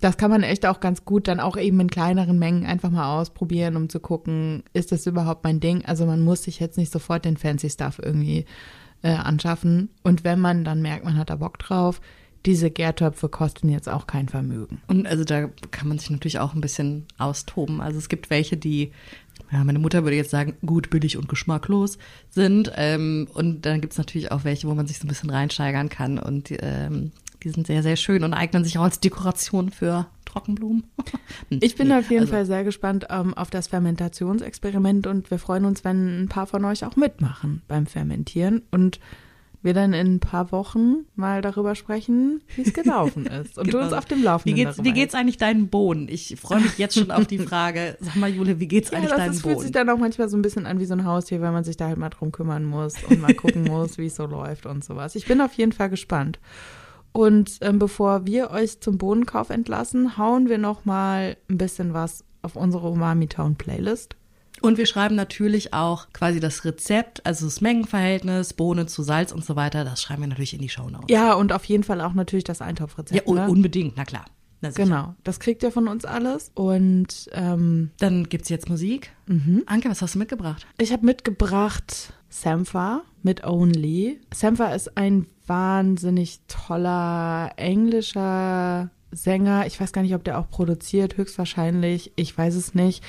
Das 0.00 0.18
kann 0.18 0.30
man 0.30 0.42
echt 0.42 0.66
auch 0.66 0.80
ganz 0.80 1.04
gut 1.04 1.28
dann 1.28 1.40
auch 1.40 1.56
eben 1.56 1.80
in 1.80 1.88
kleineren 1.88 2.38
Mengen 2.38 2.66
einfach 2.66 2.90
mal 2.90 3.18
ausprobieren, 3.18 3.76
um 3.76 3.88
zu 3.88 4.00
gucken, 4.00 4.62
ist 4.74 4.92
das 4.92 5.06
überhaupt 5.06 5.44
mein 5.44 5.60
Ding? 5.60 5.84
Also 5.86 6.04
man 6.04 6.20
muss 6.20 6.42
sich 6.42 6.60
jetzt 6.60 6.76
nicht 6.76 6.92
sofort 6.92 7.24
den 7.24 7.38
fancy 7.38 7.70
Stuff 7.70 7.98
irgendwie 8.02 8.44
äh, 9.02 9.12
anschaffen. 9.12 9.90
Und 10.02 10.24
wenn 10.24 10.40
man 10.40 10.64
dann 10.64 10.82
merkt, 10.82 11.04
man 11.04 11.16
hat 11.16 11.30
da 11.30 11.36
Bock 11.36 11.58
drauf, 11.58 12.00
diese 12.46 12.70
Gärtöpfe 12.70 13.28
kosten 13.28 13.68
jetzt 13.68 13.88
auch 13.88 14.06
kein 14.06 14.28
Vermögen. 14.28 14.80
Und 14.86 15.06
also 15.06 15.24
da 15.24 15.48
kann 15.70 15.88
man 15.88 15.98
sich 15.98 16.10
natürlich 16.10 16.38
auch 16.38 16.54
ein 16.54 16.60
bisschen 16.60 17.06
austoben. 17.18 17.80
Also 17.80 17.98
es 17.98 18.08
gibt 18.08 18.30
welche, 18.30 18.56
die, 18.56 18.92
ja, 19.50 19.64
meine 19.64 19.78
Mutter 19.78 20.04
würde 20.04 20.16
jetzt 20.16 20.30
sagen, 20.30 20.56
gut, 20.64 20.90
billig 20.90 21.16
und 21.16 21.28
geschmacklos 21.28 21.98
sind. 22.30 22.72
Ähm, 22.76 23.28
und 23.34 23.64
dann 23.66 23.80
gibt's 23.80 23.98
natürlich 23.98 24.30
auch 24.30 24.44
welche, 24.44 24.68
wo 24.68 24.74
man 24.74 24.86
sich 24.86 24.98
so 24.98 25.04
ein 25.04 25.08
bisschen 25.08 25.30
reinsteigern 25.30 25.88
kann. 25.88 26.18
Und 26.18 26.50
ähm, 26.50 27.12
die 27.42 27.50
sind 27.50 27.66
sehr, 27.66 27.82
sehr 27.82 27.96
schön 27.96 28.24
und 28.24 28.34
eignen 28.34 28.64
sich 28.64 28.78
auch 28.78 28.82
als 28.82 29.00
Dekoration 29.00 29.70
für 29.70 30.06
Trockenblumen. 30.24 30.84
Ich 31.50 31.76
bin 31.76 31.88
Nee, 31.88 31.94
auf 31.94 32.10
jeden 32.10 32.22
also, 32.22 32.32
Fall 32.32 32.46
sehr 32.46 32.64
gespannt 32.64 33.06
ähm, 33.10 33.32
auf 33.34 33.48
das 33.48 33.68
Fermentationsexperiment 33.68 35.06
und 35.06 35.30
wir 35.30 35.38
freuen 35.38 35.64
uns, 35.64 35.84
wenn 35.84 36.24
ein 36.24 36.28
paar 36.28 36.46
von 36.46 36.64
euch 36.64 36.84
auch 36.84 36.96
mitmachen 36.96 37.62
beim 37.68 37.86
Fermentieren 37.86 38.62
und 38.70 39.00
wir 39.62 39.74
dann 39.74 39.92
in 39.92 40.14
ein 40.14 40.20
paar 40.20 40.52
Wochen 40.52 41.06
mal 41.16 41.42
darüber 41.42 41.74
sprechen, 41.74 42.42
wie 42.54 42.62
es 42.62 42.72
gelaufen 42.72 43.26
ist 43.42 43.58
und 43.58 43.72
du 43.72 43.78
uns 43.78 43.86
Genau. 43.88 43.98
auf 43.98 44.04
dem 44.04 44.22
Laufenden 44.22 44.56
Wie 44.56 44.64
geht's, 44.64 44.84
wie 44.84 44.92
geht's 44.92 45.14
eigentlich 45.14 45.36
deinen 45.36 45.68
Bohnen? 45.68 46.08
Ich 46.08 46.36
freue 46.40 46.60
mich 46.60 46.78
jetzt 46.78 46.94
schon 46.94 47.10
auf 47.10 47.26
die 47.26 47.38
Frage. 47.48 47.96
Sag 48.00 48.16
mal, 48.16 48.30
Jule, 48.30 48.60
wie 48.60 48.68
geht's 48.68 48.90
Ja, 48.90 48.98
eigentlich 48.98 49.10
das 49.10 49.18
deinen 49.18 49.32
ist, 49.32 49.42
fühlt 49.42 49.60
sich 49.60 49.72
dann 49.72 49.88
auch 49.90 49.98
manchmal 49.98 50.28
so 50.28 50.36
ein 50.36 50.42
bisschen 50.42 50.64
an 50.66 50.78
wie 50.78 50.84
so 50.84 50.94
ein 50.94 51.04
Haustier, 51.04 51.40
weil 51.40 51.50
man 51.52 51.64
sich 51.64 51.76
da 51.76 51.86
halt 51.88 51.98
mal 51.98 52.08
drum 52.10 52.30
kümmern 52.30 52.64
muss 52.64 52.94
und 53.04 53.20
mal 53.20 53.34
gucken 53.34 53.64
muss, 53.68 53.98
wie 53.98 54.06
es 54.06 54.16
so 54.16 54.26
läuft 54.26 54.64
und 54.66 54.84
sowas. 54.84 55.14
Ich 55.16 55.26
bin 55.26 55.40
auf 55.40 55.52
jeden 55.54 55.72
Fall 55.72 55.90
gespannt. 55.90 56.38
Und 57.12 57.58
ähm, 57.62 57.78
bevor 57.78 58.26
wir 58.26 58.50
euch 58.50 58.80
zum 58.80 58.96
Bohnenkauf 58.98 59.50
entlassen, 59.50 60.18
hauen 60.18 60.48
wir 60.48 60.58
noch 60.58 60.84
mal 60.84 61.36
ein 61.50 61.58
bisschen 61.58 61.94
was 61.94 62.24
auf 62.42 62.54
unsere 62.54 62.88
Umami 62.88 63.26
Town 63.26 63.56
Playlist. 63.56 64.14
Und 64.62 64.78
wir 64.78 64.86
schreiben 64.86 65.14
natürlich 65.14 65.72
auch 65.74 66.08
quasi 66.12 66.40
das 66.40 66.64
Rezept, 66.64 67.24
also 67.24 67.46
das 67.46 67.60
Mengenverhältnis, 67.60 68.52
Bohnen 68.52 68.88
zu 68.88 69.02
Salz 69.02 69.32
und 69.32 69.44
so 69.44 69.56
weiter. 69.56 69.84
Das 69.84 70.02
schreiben 70.02 70.22
wir 70.22 70.28
natürlich 70.28 70.54
in 70.54 70.60
die 70.60 70.68
Shownotes. 70.68 71.06
Ja, 71.08 71.34
und 71.34 71.52
auf 71.52 71.64
jeden 71.64 71.84
Fall 71.84 72.00
auch 72.00 72.14
natürlich 72.14 72.44
das 72.44 72.60
Eintopfrezept. 72.60 73.14
Ja, 73.14 73.22
un 73.26 73.36
ne? 73.36 73.48
unbedingt, 73.48 73.96
na 73.96 74.04
klar. 74.04 74.24
Na. 74.60 74.70
Genau, 74.70 75.14
das 75.22 75.38
kriegt 75.38 75.62
ihr 75.62 75.70
von 75.70 75.86
uns 75.86 76.04
alles. 76.04 76.50
Und 76.54 77.30
ähm, 77.32 77.90
Dann 77.98 78.28
gibt's 78.28 78.48
jetzt 78.48 78.68
Musik. 78.68 79.12
mhm. 79.26 79.62
Anke, 79.66 79.88
was 79.88 80.02
hast 80.02 80.16
du 80.16 80.18
mitgebracht? 80.18 80.66
ich 80.78 80.92
habe 80.92 81.06
mitgebracht 81.06 82.12
Sampha 82.28 83.02
mit 83.22 83.44
Only. 83.44 84.20
Sampha 84.34 84.72
ist 84.72 84.96
ein 84.96 85.26
wahnsinnig 85.46 86.40
toller 86.48 87.52
englischer 87.56 88.90
Sänger. 89.12 89.66
Ich 89.66 89.80
weiß 89.80 89.92
gar 89.92 90.02
nicht, 90.02 90.14
ob 90.14 90.24
der 90.24 90.38
auch 90.38 90.50
produziert, 90.50 91.16
höchstwahrscheinlich. 91.16 92.12
Ich 92.16 92.36
weiß 92.36 92.54
es 92.54 92.74
nicht. 92.74 93.02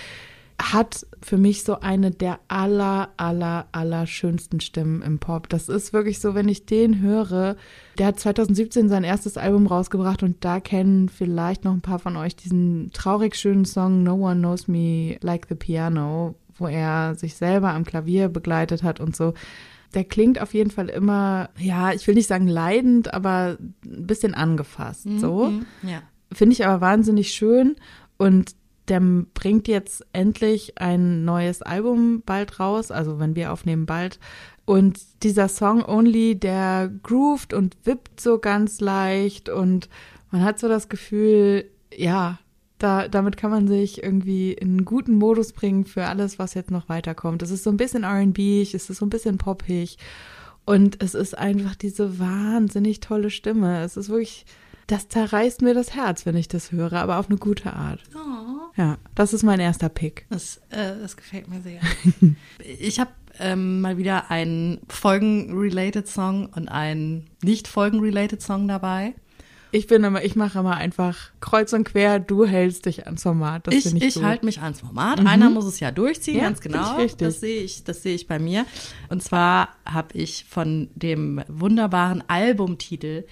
Hat 0.62 1.06
für 1.22 1.38
mich 1.38 1.64
so 1.64 1.80
eine 1.80 2.12
der 2.12 2.40
aller, 2.50 3.10
aller, 3.16 3.68
aller 3.72 4.06
schönsten 4.08 4.60
Stimmen 4.60 5.02
im 5.02 5.18
Pop. 5.18 5.48
Das 5.48 5.70
ist 5.70 5.94
wirklich 5.94 6.20
so, 6.20 6.36
wenn 6.36 6.50
ich 6.50 6.66
den 6.66 7.00
höre. 7.02 7.56
Der 7.98 8.08
hat 8.08 8.20
2017 8.20 8.90
sein 8.90 9.06
erstes 9.06 9.38
Album 9.38 9.68
rausgebracht 9.68 10.22
und 10.22 10.44
da 10.44 10.60
kennen 10.60 11.08
vielleicht 11.08 11.64
noch 11.64 11.74
ein 11.74 11.82
paar 11.82 12.00
von 12.00 12.18
euch 12.18 12.36
diesen 12.36 12.92
traurig 12.94 13.36
schönen 13.36 13.64
Song 13.64 14.04
No 14.04 14.16
One 14.16 14.40
Knows 14.40 14.68
Me 14.68 15.18
Like 15.22 15.48
the 15.48 15.56
Piano, 15.56 16.36
wo 16.58 16.68
er 16.68 17.16
sich 17.16 17.36
selber 17.36 17.74
am 17.74 17.86
Klavier 17.86 18.28
begleitet 18.28 18.84
hat 18.84 19.00
und 19.00 19.16
so. 19.16 19.34
Der 19.94 20.04
klingt 20.04 20.42
auf 20.42 20.54
jeden 20.54 20.72
Fall 20.72 20.90
immer, 20.90 21.50
ja, 21.58 21.94
ich 21.94 22.06
will 22.06 22.16
nicht 22.16 22.28
sagen 22.28 22.48
leidend, 22.48 23.14
aber 23.14 23.58
ein 23.60 24.08
bisschen 24.08 24.34
angefasst, 24.34 25.08
so. 25.18 25.46
Mhm. 25.46 25.66
Ja. 25.84 26.02
Finde 26.32 26.54
ich 26.54 26.66
aber 26.66 26.82
wahnsinnig 26.82 27.32
schön 27.32 27.76
und 28.18 28.56
der 28.90 29.00
bringt 29.00 29.68
jetzt 29.68 30.06
endlich 30.14 30.78
ein 30.78 31.24
neues 31.26 31.62
Album 31.62 32.24
bald 32.26 32.60
raus, 32.60 32.92
also 32.92 33.20
wenn 33.20 33.36
wir 33.36 33.54
aufnehmen 33.54 33.86
bald. 33.86 34.20
Und 34.66 35.00
dieser 35.24 35.48
Song 35.48 35.84
Only, 35.84 36.40
der 36.40 36.92
groovt 37.04 37.54
und 37.54 37.78
wippt 37.86 38.20
so 38.20 38.40
ganz 38.40 38.82
leicht 38.82 39.50
und 39.50 39.90
man 40.32 40.44
hat 40.44 40.60
so 40.60 40.68
das 40.68 40.90
Gefühl, 40.90 41.66
ja, 41.96 42.40
da, 42.78 43.08
damit 43.08 43.36
kann 43.36 43.52
man 43.52 43.68
sich 43.68 44.04
irgendwie 44.04 44.54
in 44.54 44.70
einen 44.70 44.86
guten 44.86 45.16
Modus 45.16 45.54
bringen 45.54 45.86
für 45.86 46.06
alles, 46.06 46.40
was 46.40 46.54
jetzt 46.54 46.72
noch 46.72 46.88
weiterkommt. 46.88 47.42
Es 47.42 47.52
ist 47.52 47.64
so 47.64 47.70
ein 47.70 47.78
bisschen 47.78 48.04
R&B, 48.04 48.62
es 48.62 48.74
ist 48.74 48.88
so 48.88 49.06
ein 49.06 49.10
bisschen 49.10 49.38
poppig 49.38 49.98
und 50.66 51.02
es 51.04 51.14
ist 51.14 51.38
einfach 51.38 51.76
diese 51.76 52.20
wahnsinnig 52.20 53.00
tolle 53.00 53.32
Stimme. 53.32 53.82
Es 53.82 53.98
ist 53.98 54.10
wirklich, 54.10 54.46
das 54.92 55.08
zerreißt 55.08 55.62
mir 55.62 55.74
das 55.74 55.94
Herz, 55.94 56.26
wenn 56.26 56.36
ich 56.36 56.48
das 56.48 56.72
höre, 56.72 56.94
aber 56.94 57.20
auf 57.20 57.30
eine 57.30 57.38
gute 57.38 57.74
Art. 57.74 58.02
Oh, 58.16 58.72
Ja, 58.76 58.98
das 59.14 59.34
ist 59.34 59.44
mein 59.44 59.60
erster 59.60 59.90
Pick. 59.90 60.26
das, 60.30 60.58
äh, 60.70 60.98
das 61.00 61.16
gefällt 61.16 61.48
mir 61.48 61.62
sehr. 61.62 61.80
ich 62.80 63.00
habe 63.00 63.12
ähm, 63.40 63.82
mal 63.82 63.98
wieder 63.98 64.32
einen 64.32 64.80
Folgen-related 64.90 66.08
Song 66.08 66.48
und 66.48 66.70
einen 66.70 67.28
nicht 67.44 67.68
Folgen-related 67.68 68.42
Song 68.42 68.68
dabei. 68.68 69.14
Ich 69.72 69.86
bin 69.86 70.04
immer, 70.04 70.24
ich 70.24 70.36
mache 70.36 70.58
immer 70.58 70.78
einfach 70.78 71.30
kreuz 71.40 71.74
und 71.74 71.84
quer, 71.84 72.20
du 72.20 72.48
hältst 72.48 72.88
dich 72.88 73.06
ans 73.06 73.22
Format. 73.22 73.68
Das 73.68 73.76
ich 73.76 73.86
ich, 73.86 74.04
ich 74.18 74.24
halte 74.24 74.44
mich 74.44 74.62
ans 74.62 74.80
Format. 74.80 75.24
Einer 75.24 75.52
muss 75.52 75.66
es 75.66 75.80
ja 75.80 75.92
durchziehen, 75.92 76.38
Ja, 76.38 76.44
ganz 76.46 76.60
genau. 76.60 76.98
Das 77.20 77.40
sehe 77.40 77.62
ich, 77.62 77.84
das 77.84 78.02
sehe 78.02 78.16
ich 78.16 78.28
bei 78.28 78.40
mir. 78.40 78.66
Und 79.10 79.22
zwar 79.22 79.70
habe 79.86 80.18
ich 80.18 80.46
von 80.50 80.90
dem 80.96 81.44
wunderbaren 81.48 82.24
Albumtitel 82.28 83.26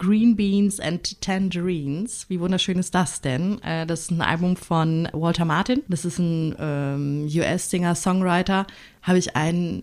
Green 0.00 0.34
Beans 0.34 0.80
and 0.80 1.20
Tangerines. 1.20 2.24
Wie 2.30 2.40
wunderschön 2.40 2.78
ist 2.78 2.94
das 2.94 3.20
denn? 3.20 3.60
Äh, 3.62 3.84
Das 3.86 4.00
ist 4.00 4.10
ein 4.10 4.22
Album 4.22 4.56
von 4.56 5.06
Walter 5.12 5.44
Martin. 5.44 5.82
Das 5.88 6.06
ist 6.06 6.18
ein 6.18 6.56
ähm, 6.58 7.28
US-Singer, 7.30 7.94
Songwriter. 7.94 8.66
Habe 9.02 9.18
ich 9.18 9.36
einen 9.36 9.82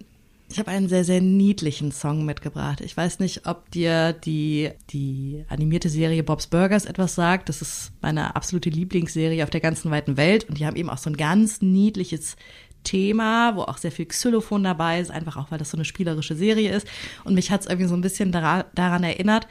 ich 0.50 0.60
habe 0.60 0.72
einen 0.72 0.88
sehr, 0.88 1.04
sehr 1.04 1.20
niedlichen 1.20 1.92
Song 1.92 2.24
mitgebracht. 2.26 2.80
Ich 2.80 2.96
weiß 2.96 3.20
nicht, 3.20 3.46
ob 3.48 3.70
dir 3.72 4.14
die, 4.14 4.72
die 4.92 5.44
animierte 5.50 5.90
Serie 5.90 6.24
Bob's 6.24 6.48
Burgers 6.48 6.86
etwas 6.86 7.16
sagt. 7.16 7.50
Das 7.50 7.62
ist 7.62 7.92
meine 8.02 8.34
absolute 8.34 8.70
Lieblingsserie 8.70 9.44
auf 9.44 9.50
der 9.50 9.60
ganzen 9.60 9.92
weiten 9.92 10.16
Welt. 10.16 10.46
Und 10.48 10.58
die 10.58 10.66
haben 10.66 10.78
eben 10.78 10.90
auch 10.90 11.00
so 11.00 11.10
ein 11.10 11.18
ganz 11.18 11.62
niedliches 11.62 12.38
Thema, 12.84 13.58
wo 13.58 13.64
auch 13.64 13.78
sehr 13.78 13.92
viel 13.92 14.06
Xylophon 14.06 14.64
dabei 14.64 15.02
ist, 15.02 15.12
einfach 15.12 15.36
auch, 15.36 15.52
weil 15.52 15.60
das 15.60 15.70
so 15.70 15.78
eine 15.78 15.86
spielerische 15.86 16.36
Serie 16.36 16.72
ist. 16.72 16.88
Und 17.26 17.36
mich 17.36 17.52
hat 17.52 17.62
es 17.62 17.68
irgendwie 17.68 17.90
so 17.90 17.96
ein 17.96 18.02
bisschen 18.02 18.32
dara 18.32 18.66
daran 18.74 19.04
erinnert. 19.04 19.48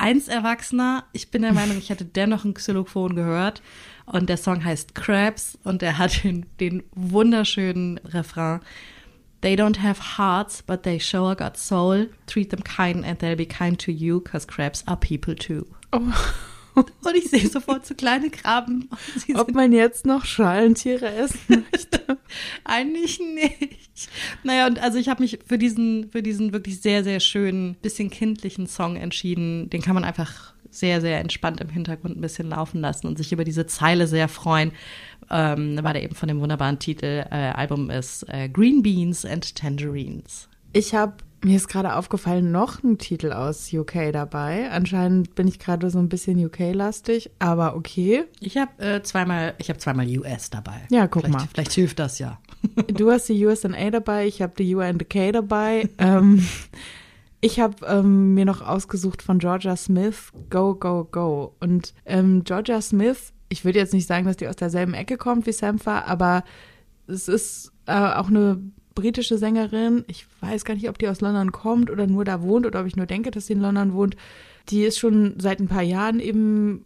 Eins 0.00 0.28
Erwachsener, 0.28 1.04
ich 1.12 1.30
bin 1.30 1.42
der 1.42 1.52
Meinung, 1.52 1.76
ich 1.76 1.90
hätte 1.90 2.06
dennoch 2.06 2.46
ein 2.46 2.54
Xylophon 2.54 3.14
gehört. 3.14 3.60
Und 4.06 4.30
der 4.30 4.38
Song 4.38 4.64
heißt 4.64 4.94
Crabs 4.94 5.58
und 5.62 5.82
er 5.82 5.98
hat 5.98 6.24
den, 6.24 6.46
den 6.58 6.82
wunderschönen 6.92 7.98
Refrain. 7.98 8.60
They 9.42 9.56
don't 9.56 9.82
have 9.82 10.16
hearts, 10.16 10.62
but 10.62 10.84
they 10.84 10.98
sure 10.98 11.36
got 11.36 11.58
soul. 11.58 12.08
Treat 12.26 12.48
them 12.48 12.64
kind 12.64 13.04
and 13.04 13.20
they'll 13.20 13.36
be 13.36 13.44
kind 13.44 13.78
to 13.78 13.92
you, 13.92 14.20
cause 14.20 14.46
crabs 14.46 14.82
are 14.86 14.96
people 14.96 15.34
too. 15.34 15.66
Oh, 15.92 16.10
Und 16.74 17.14
ich 17.14 17.30
sehe 17.30 17.48
sofort 17.48 17.86
so 17.86 17.94
kleine 17.94 18.30
Krabben. 18.30 18.88
Ob 19.34 19.52
man 19.52 19.72
jetzt 19.72 20.06
noch 20.06 20.24
Schalentiere 20.24 21.12
essen 21.12 21.64
möchte. 21.72 22.18
eigentlich 22.64 23.20
nicht. 23.20 24.08
Naja, 24.44 24.66
und 24.66 24.78
also 24.78 24.98
ich 24.98 25.08
habe 25.08 25.22
mich 25.22 25.40
für 25.46 25.58
diesen, 25.58 26.10
für 26.10 26.22
diesen 26.22 26.52
wirklich 26.52 26.80
sehr, 26.80 27.04
sehr 27.04 27.20
schönen, 27.20 27.74
bisschen 27.76 28.10
kindlichen 28.10 28.66
Song 28.66 28.96
entschieden. 28.96 29.68
Den 29.70 29.82
kann 29.82 29.94
man 29.94 30.04
einfach 30.04 30.54
sehr, 30.70 31.00
sehr 31.00 31.18
entspannt 31.18 31.60
im 31.60 31.68
Hintergrund 31.68 32.16
ein 32.16 32.20
bisschen 32.20 32.48
laufen 32.48 32.80
lassen 32.80 33.06
und 33.06 33.18
sich 33.18 33.32
über 33.32 33.44
diese 33.44 33.66
Zeile 33.66 34.06
sehr 34.06 34.28
freuen, 34.28 34.72
ähm, 35.30 35.78
weil 35.82 35.94
der 35.94 36.02
eben 36.04 36.14
von 36.14 36.28
dem 36.28 36.40
wunderbaren 36.40 36.78
Titel 36.78 37.24
äh, 37.30 37.34
Album 37.34 37.90
ist 37.90 38.24
äh, 38.28 38.48
Green 38.48 38.82
Beans 38.82 39.24
and 39.24 39.54
Tangerines. 39.56 40.48
Ich 40.72 40.94
habe, 40.94 41.14
mir 41.42 41.56
ist 41.56 41.68
gerade 41.68 41.96
aufgefallen, 41.96 42.50
noch 42.50 42.82
ein 42.82 42.98
Titel 42.98 43.32
aus 43.32 43.72
UK 43.72 44.12
dabei. 44.12 44.70
Anscheinend 44.70 45.34
bin 45.34 45.48
ich 45.48 45.58
gerade 45.58 45.90
so 45.90 45.98
ein 45.98 46.08
bisschen 46.08 46.44
UK-lastig, 46.44 47.30
aber 47.38 47.76
okay. 47.76 48.24
Ich 48.40 48.56
habe 48.56 48.70
äh, 48.82 49.02
zweimal, 49.02 49.54
ich 49.58 49.68
habe 49.68 49.78
zweimal 49.78 50.06
US 50.18 50.50
dabei. 50.50 50.82
Ja, 50.90 51.06
guck 51.06 51.22
vielleicht, 51.22 51.38
mal. 51.38 51.48
Vielleicht 51.52 51.72
hilft 51.72 51.98
das 51.98 52.18
ja. 52.18 52.38
Du 52.88 53.10
hast 53.10 53.28
die 53.28 53.44
USA 53.46 53.68
dabei, 53.90 54.26
ich 54.26 54.42
habe 54.42 54.52
die 54.56 54.74
UNK 54.74 55.32
dabei. 55.32 55.88
ähm, 55.98 56.46
ich 57.40 57.58
habe 57.58 57.86
ähm, 57.86 58.34
mir 58.34 58.44
noch 58.44 58.60
ausgesucht 58.60 59.22
von 59.22 59.38
Georgia 59.38 59.76
Smith, 59.76 60.30
Go, 60.50 60.74
Go, 60.74 61.08
Go. 61.10 61.54
Und 61.60 61.94
ähm, 62.04 62.44
Georgia 62.44 62.82
Smith, 62.82 63.32
ich 63.48 63.64
würde 63.64 63.78
jetzt 63.78 63.94
nicht 63.94 64.06
sagen, 64.06 64.26
dass 64.26 64.36
die 64.36 64.48
aus 64.48 64.56
derselben 64.56 64.92
Ecke 64.92 65.16
kommt 65.16 65.46
wie 65.46 65.52
Sampha, 65.52 66.02
aber 66.02 66.44
es 67.06 67.28
ist 67.28 67.72
äh, 67.86 67.92
auch 67.92 68.28
eine 68.28 68.60
britische 69.00 69.38
Sängerin. 69.38 70.04
Ich 70.08 70.26
weiß 70.40 70.64
gar 70.64 70.74
nicht, 70.74 70.88
ob 70.88 70.98
die 70.98 71.08
aus 71.08 71.20
London 71.20 71.52
kommt 71.52 71.90
oder 71.90 72.06
nur 72.06 72.24
da 72.24 72.42
wohnt 72.42 72.66
oder 72.66 72.80
ob 72.80 72.86
ich 72.86 72.96
nur 72.96 73.06
denke, 73.06 73.30
dass 73.30 73.46
sie 73.46 73.54
in 73.54 73.60
London 73.60 73.94
wohnt. 73.94 74.16
Die 74.68 74.82
ist 74.82 74.98
schon 74.98 75.34
seit 75.38 75.58
ein 75.58 75.68
paar 75.68 75.82
Jahren 75.82 76.20
eben 76.20 76.84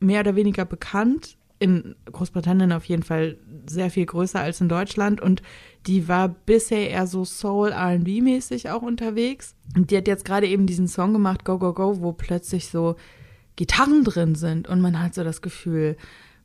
mehr 0.00 0.20
oder 0.20 0.34
weniger 0.34 0.64
bekannt. 0.64 1.36
In 1.58 1.94
Großbritannien 2.10 2.72
auf 2.72 2.86
jeden 2.86 3.02
Fall 3.02 3.36
sehr 3.66 3.90
viel 3.90 4.06
größer 4.06 4.40
als 4.40 4.60
in 4.60 4.68
Deutschland 4.68 5.20
und 5.20 5.42
die 5.86 6.08
war 6.08 6.28
bisher 6.28 6.90
eher 6.90 7.06
so 7.06 7.24
Soul 7.24 7.70
R&B 7.70 8.20
mäßig 8.20 8.70
auch 8.70 8.82
unterwegs. 8.82 9.54
Und 9.76 9.90
die 9.90 9.96
hat 9.96 10.08
jetzt 10.08 10.24
gerade 10.24 10.48
eben 10.48 10.66
diesen 10.66 10.88
Song 10.88 11.12
gemacht 11.12 11.44
Go 11.44 11.58
Go 11.58 11.72
Go, 11.72 12.00
wo 12.00 12.12
plötzlich 12.12 12.68
so 12.68 12.96
Gitarren 13.56 14.02
drin 14.02 14.34
sind 14.34 14.68
und 14.68 14.80
man 14.80 15.00
hat 15.00 15.14
so 15.14 15.22
das 15.22 15.42
Gefühl, 15.42 15.96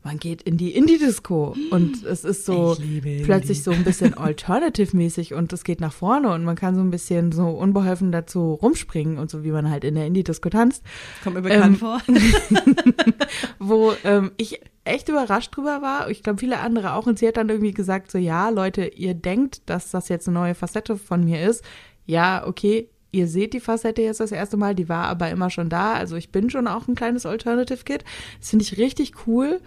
man 0.02 0.18
geht 0.18 0.42
in 0.42 0.56
die 0.56 0.70
Indie-Disco 0.74 1.54
und 1.70 2.04
es 2.04 2.24
ist 2.24 2.46
so 2.46 2.76
plötzlich 3.24 3.62
so 3.62 3.72
ein 3.72 3.84
bisschen 3.84 4.14
alternative-mäßig 4.14 5.34
und 5.34 5.52
es 5.52 5.64
geht 5.64 5.80
nach 5.80 5.92
vorne 5.92 6.30
und 6.32 6.44
man 6.44 6.56
kann 6.56 6.74
so 6.74 6.80
ein 6.80 6.90
bisschen 6.90 7.32
so 7.32 7.48
unbeholfen 7.48 8.12
dazu 8.12 8.54
rumspringen 8.54 9.18
und 9.18 9.30
so, 9.30 9.44
wie 9.44 9.50
man 9.50 9.70
halt 9.70 9.84
in 9.84 9.94
der 9.96 10.06
Indie-Disco 10.06 10.48
tanzt 10.50 10.82
Kommt 11.22 11.36
mir 11.36 11.42
bekannt 11.42 11.64
Ähm, 11.64 11.76
vor. 11.76 12.00
wo 13.58 13.92
ähm, 14.04 14.30
ich 14.36 14.60
echt 14.84 15.08
überrascht 15.08 15.54
drüber 15.54 15.82
war. 15.82 16.08
Ich 16.10 16.22
glaube, 16.22 16.38
viele 16.38 16.60
andere 16.60 16.94
auch. 16.94 17.06
Und 17.06 17.18
sie 17.18 17.28
hat 17.28 17.36
dann 17.36 17.48
irgendwie 17.48 17.72
gesagt, 17.72 18.10
so 18.10 18.18
ja, 18.18 18.48
Leute, 18.48 18.86
ihr 18.86 19.14
denkt, 19.14 19.68
dass 19.68 19.90
das 19.90 20.08
jetzt 20.08 20.28
eine 20.28 20.38
neue 20.38 20.54
Facette 20.54 20.96
von 20.96 21.24
mir 21.24 21.46
ist. 21.46 21.62
Ja, 22.06 22.46
okay, 22.46 22.88
ihr 23.10 23.26
seht 23.26 23.54
die 23.54 23.60
Facette 23.60 24.02
jetzt 24.02 24.20
das 24.20 24.32
erste 24.32 24.56
Mal, 24.56 24.74
die 24.74 24.88
war 24.88 25.04
aber 25.04 25.30
immer 25.30 25.50
schon 25.50 25.68
da. 25.68 25.94
Also 25.94 26.16
ich 26.16 26.30
bin 26.30 26.50
schon 26.50 26.66
auch 26.66 26.88
ein 26.88 26.94
kleines 26.94 27.26
Alternative 27.26 27.84
Kid. 27.84 28.04
Das 28.38 28.50
finde 28.50 28.64
ich 28.64 28.78
richtig 28.78 29.26
cool. 29.26 29.60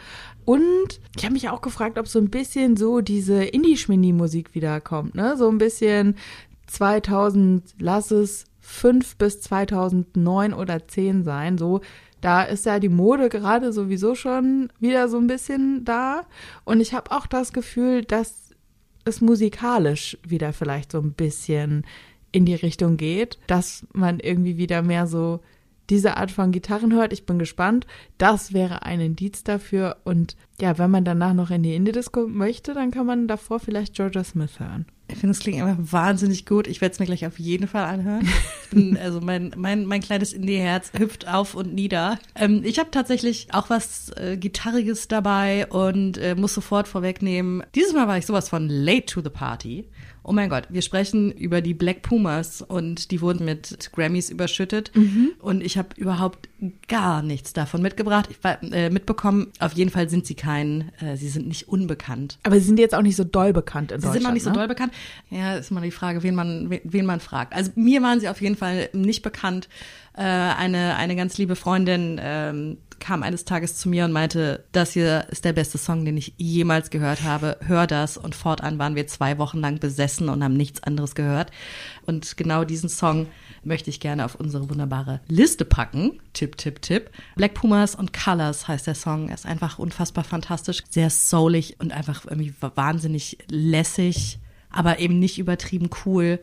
Und 0.46 1.00
ich 1.18 1.24
habe 1.24 1.34
mich 1.34 1.50
auch 1.50 1.62
gefragt, 1.62 1.98
ob 1.98 2.08
so 2.08 2.20
ein 2.20 2.30
bisschen 2.30 2.78
so 2.78 3.02
diese 3.02 3.44
Indie-Schmini-Musik 3.44 4.54
wiederkommt, 4.54 5.16
ne? 5.16 5.36
So 5.38 5.50
ein 5.50 5.58
bisschen 5.58 6.16
2000, 6.68 7.64
lass 7.80 8.12
es 8.12 8.46
5 8.62 9.18
bis 9.18 9.42
2009 9.42 10.54
oder 10.54 10.88
10 10.88 11.24
sein, 11.24 11.58
so 11.58 11.82
da 12.22 12.44
ist 12.44 12.68
ja 12.68 12.80
die 12.80 12.89
Mode 12.89 13.30
gerade 13.30 13.74
sowieso 13.74 14.14
schon 14.14 14.72
wieder 14.80 15.10
so 15.10 15.18
ein 15.18 15.26
bisschen 15.26 15.84
da. 15.84 16.28
Und 16.64 16.80
ich 16.80 16.94
habe 16.94 17.12
auch 17.12 17.26
das 17.26 17.52
Gefühl, 17.52 18.04
dass 18.06 18.52
es 19.06 19.22
musikalisch 19.22 20.18
wieder 20.24 20.54
vielleicht 20.54 20.92
so 20.92 21.00
ein 21.00 21.14
bisschen 21.14 21.84
in 22.32 22.45
die 22.45 22.55
Richtung 22.55 22.97
geht, 22.97 23.39
dass 23.47 23.86
man 23.93 24.19
irgendwie 24.19 24.57
wieder 24.57 24.82
mehr 24.82 25.07
so 25.07 25.41
diese 25.91 26.15
Art 26.15 26.32
von 26.32 26.53
Gitarren 26.53 26.93
hört. 26.93 27.11
Ich 27.11 27.25
bin 27.25 27.38
gespannt. 27.38 27.86
Das 28.17 28.53
wäre 28.53 28.84
ein 28.84 29.01
Indiz 29.01 29.43
dafür. 29.43 29.97
Und 30.05 30.38
ja, 30.59 30.77
wenn 30.77 30.89
man 30.89 31.03
danach 31.03 31.34
noch 31.34 31.51
in 31.51 31.63
die 31.63 31.75
Indie-Disco 31.75 32.27
möchte, 32.27 32.73
dann 32.73 32.91
kann 32.91 33.05
man 33.05 33.27
davor 33.27 33.59
vielleicht 33.59 33.95
Georgia 33.95 34.23
Smith 34.23 34.59
hören. 34.59 34.86
Ich 35.09 35.17
finde, 35.17 35.32
es 35.32 35.39
klingt 35.39 35.61
einfach 35.61 35.91
wahnsinnig 35.91 36.45
gut. 36.45 36.67
Ich 36.67 36.79
werde 36.79 36.93
es 36.93 36.99
mir 36.99 37.07
gleich 37.07 37.25
auf 37.25 37.38
jeden 37.39 37.67
Fall 37.67 37.84
anhören. 37.84 38.25
Bin, 38.71 38.97
also 39.03 39.19
mein, 39.19 39.51
mein, 39.57 39.86
mein 39.86 39.99
kleines 39.99 40.32
Indie-Herz 40.32 40.93
hüpft 40.97 41.27
auf 41.27 41.55
und 41.55 41.73
nieder. 41.73 42.17
Ähm, 42.36 42.61
ich 42.63 42.79
habe 42.79 42.91
tatsächlich 42.91 43.49
auch 43.51 43.69
was 43.69 44.11
äh, 44.15 44.38
Gitarriges 44.38 45.09
dabei 45.09 45.67
und 45.67 46.17
äh, 46.17 46.36
muss 46.36 46.53
sofort 46.53 46.88
vorwegnehmen. 46.88 47.63
Dieses 47.75 47.91
Mal 47.93 48.07
war 48.07 48.17
ich 48.17 48.25
sowas 48.25 48.47
von 48.47 48.69
late 48.69 49.07
to 49.07 49.21
the 49.21 49.29
party. 49.29 49.89
Oh 50.24 50.34
mein 50.34 50.49
Gott, 50.49 50.65
wir 50.69 50.84
sprechen 50.84 51.32
über 51.32 51.61
die 51.61 51.74
Black 51.74 52.03
Pumas 52.03 52.61
und 52.61 53.09
die 53.09 53.22
wurden 53.22 53.43
mit 53.43 53.89
Grammys 53.91 54.30
überschüttet 54.30 54.91
Mhm. 54.93 55.32
und 55.39 55.61
ich 55.63 55.80
habe 55.80 55.89
überhaupt 55.97 56.47
gar 56.88 57.24
nichts 57.24 57.53
davon 57.53 57.82
mitgebracht, 57.82 58.30
ich, 58.30 58.38
äh, 58.72 58.91
mitbekommen. 58.91 59.47
Auf 59.59 59.74
jeden 59.74 59.89
Fall 59.89 60.09
sind 60.09 60.28
sie 60.28 60.36
kein, 60.36 60.91
äh, 60.99 61.17
sie 61.17 61.28
sind 61.28 61.47
nicht 61.47 61.67
unbekannt. 61.67 62.38
Aber 62.43 62.59
sie 62.59 62.65
sind 62.67 62.78
jetzt 62.78 62.93
auch 62.93 63.01
nicht 63.01 63.15
so 63.15 63.24
doll 63.24 63.51
bekannt 63.51 63.91
in 63.91 63.99
Sie 63.99 64.05
Deutschland. 64.05 64.13
sind 64.13 64.24
noch 64.24 64.34
nicht 64.34 64.43
so 64.43 64.51
ne? 64.51 64.57
doll 64.57 64.67
bekannt. 64.67 64.93
Ja, 65.32 65.55
ist 65.55 65.72
mal 65.72 65.82
die 65.82 65.89
Frage, 65.89 66.22
wen 66.22 66.36
man, 66.36 66.69
wen 66.84 67.05
man 67.07 67.19
fragt. 67.19 67.53
Also 67.55 67.72
mir 67.76 68.03
waren 68.03 68.19
sie 68.19 68.30
auf 68.30 68.41
jeden 68.41 68.55
Fall 68.55 68.89
nicht 68.93 69.24
bekannt. 69.24 69.69
Äh, 70.15 70.22
eine, 70.22 70.97
eine 70.97 71.15
ganz 71.15 71.38
liebe 71.39 71.55
Freundin 71.55 72.19
ähm, 72.22 72.78
kam 73.02 73.24
eines 73.24 73.43
Tages 73.43 73.76
zu 73.76 73.89
mir 73.89 74.06
und 74.06 74.14
meinte, 74.14 74.64
das 74.72 74.93
hier 74.93 75.28
ist 75.30 75.43
der 75.43 75.52
beste 75.52 75.78
Song, 75.78 76.06
den 76.06 76.16
ich 76.16 76.34
jemals 76.38 76.89
gehört 76.89 77.24
habe. 77.24 77.58
Hör 77.66 77.88
das. 77.88 78.16
Und 78.16 78.36
fortan 78.36 78.80
waren 78.80 78.95
wir 78.95 79.08
zwei 79.08 79.38
Wochen 79.38 79.60
lang 79.60 79.80
besessen 79.80 80.30
und 80.30 80.41
haben 80.41 80.56
nichts 80.56 80.82
anderes 80.84 81.16
gehört. 81.16 81.52
Und 82.06 82.38
genau 82.38 82.64
diesen 82.64 82.88
Song 82.88 83.28
möchte 83.64 83.89
ich 83.89 83.99
gerne 83.99 84.24
auf 84.24 84.36
unsere 84.36 84.70
wunderbare 84.70 85.20
Liste 85.28 85.66
packen. 85.66 86.22
Tipp, 86.32 86.58
Tipp, 86.58 86.82
Tipp. 86.82 87.10
Black 87.36 87.56
Pumas 87.56 87.95
und 87.95 88.14
Colors 88.14 88.68
heißt 88.68 88.88
der 88.88 88.95
Song. 88.95 89.28
Er 89.28 89.36
ist 89.36 89.45
einfach 89.45 89.80
unfassbar 89.80 90.24
fantastisch, 90.24 90.84
sehr 90.89 91.10
soulig 91.10 91.78
und 91.80 91.91
einfach 91.91 92.26
irgendwie 92.26 92.54
wahnsinnig 92.60 93.39
lässig, 93.49 94.39
aber 94.70 94.99
eben 94.99 95.20
nicht 95.20 95.39
übertrieben 95.39 95.89
cool. 96.06 96.39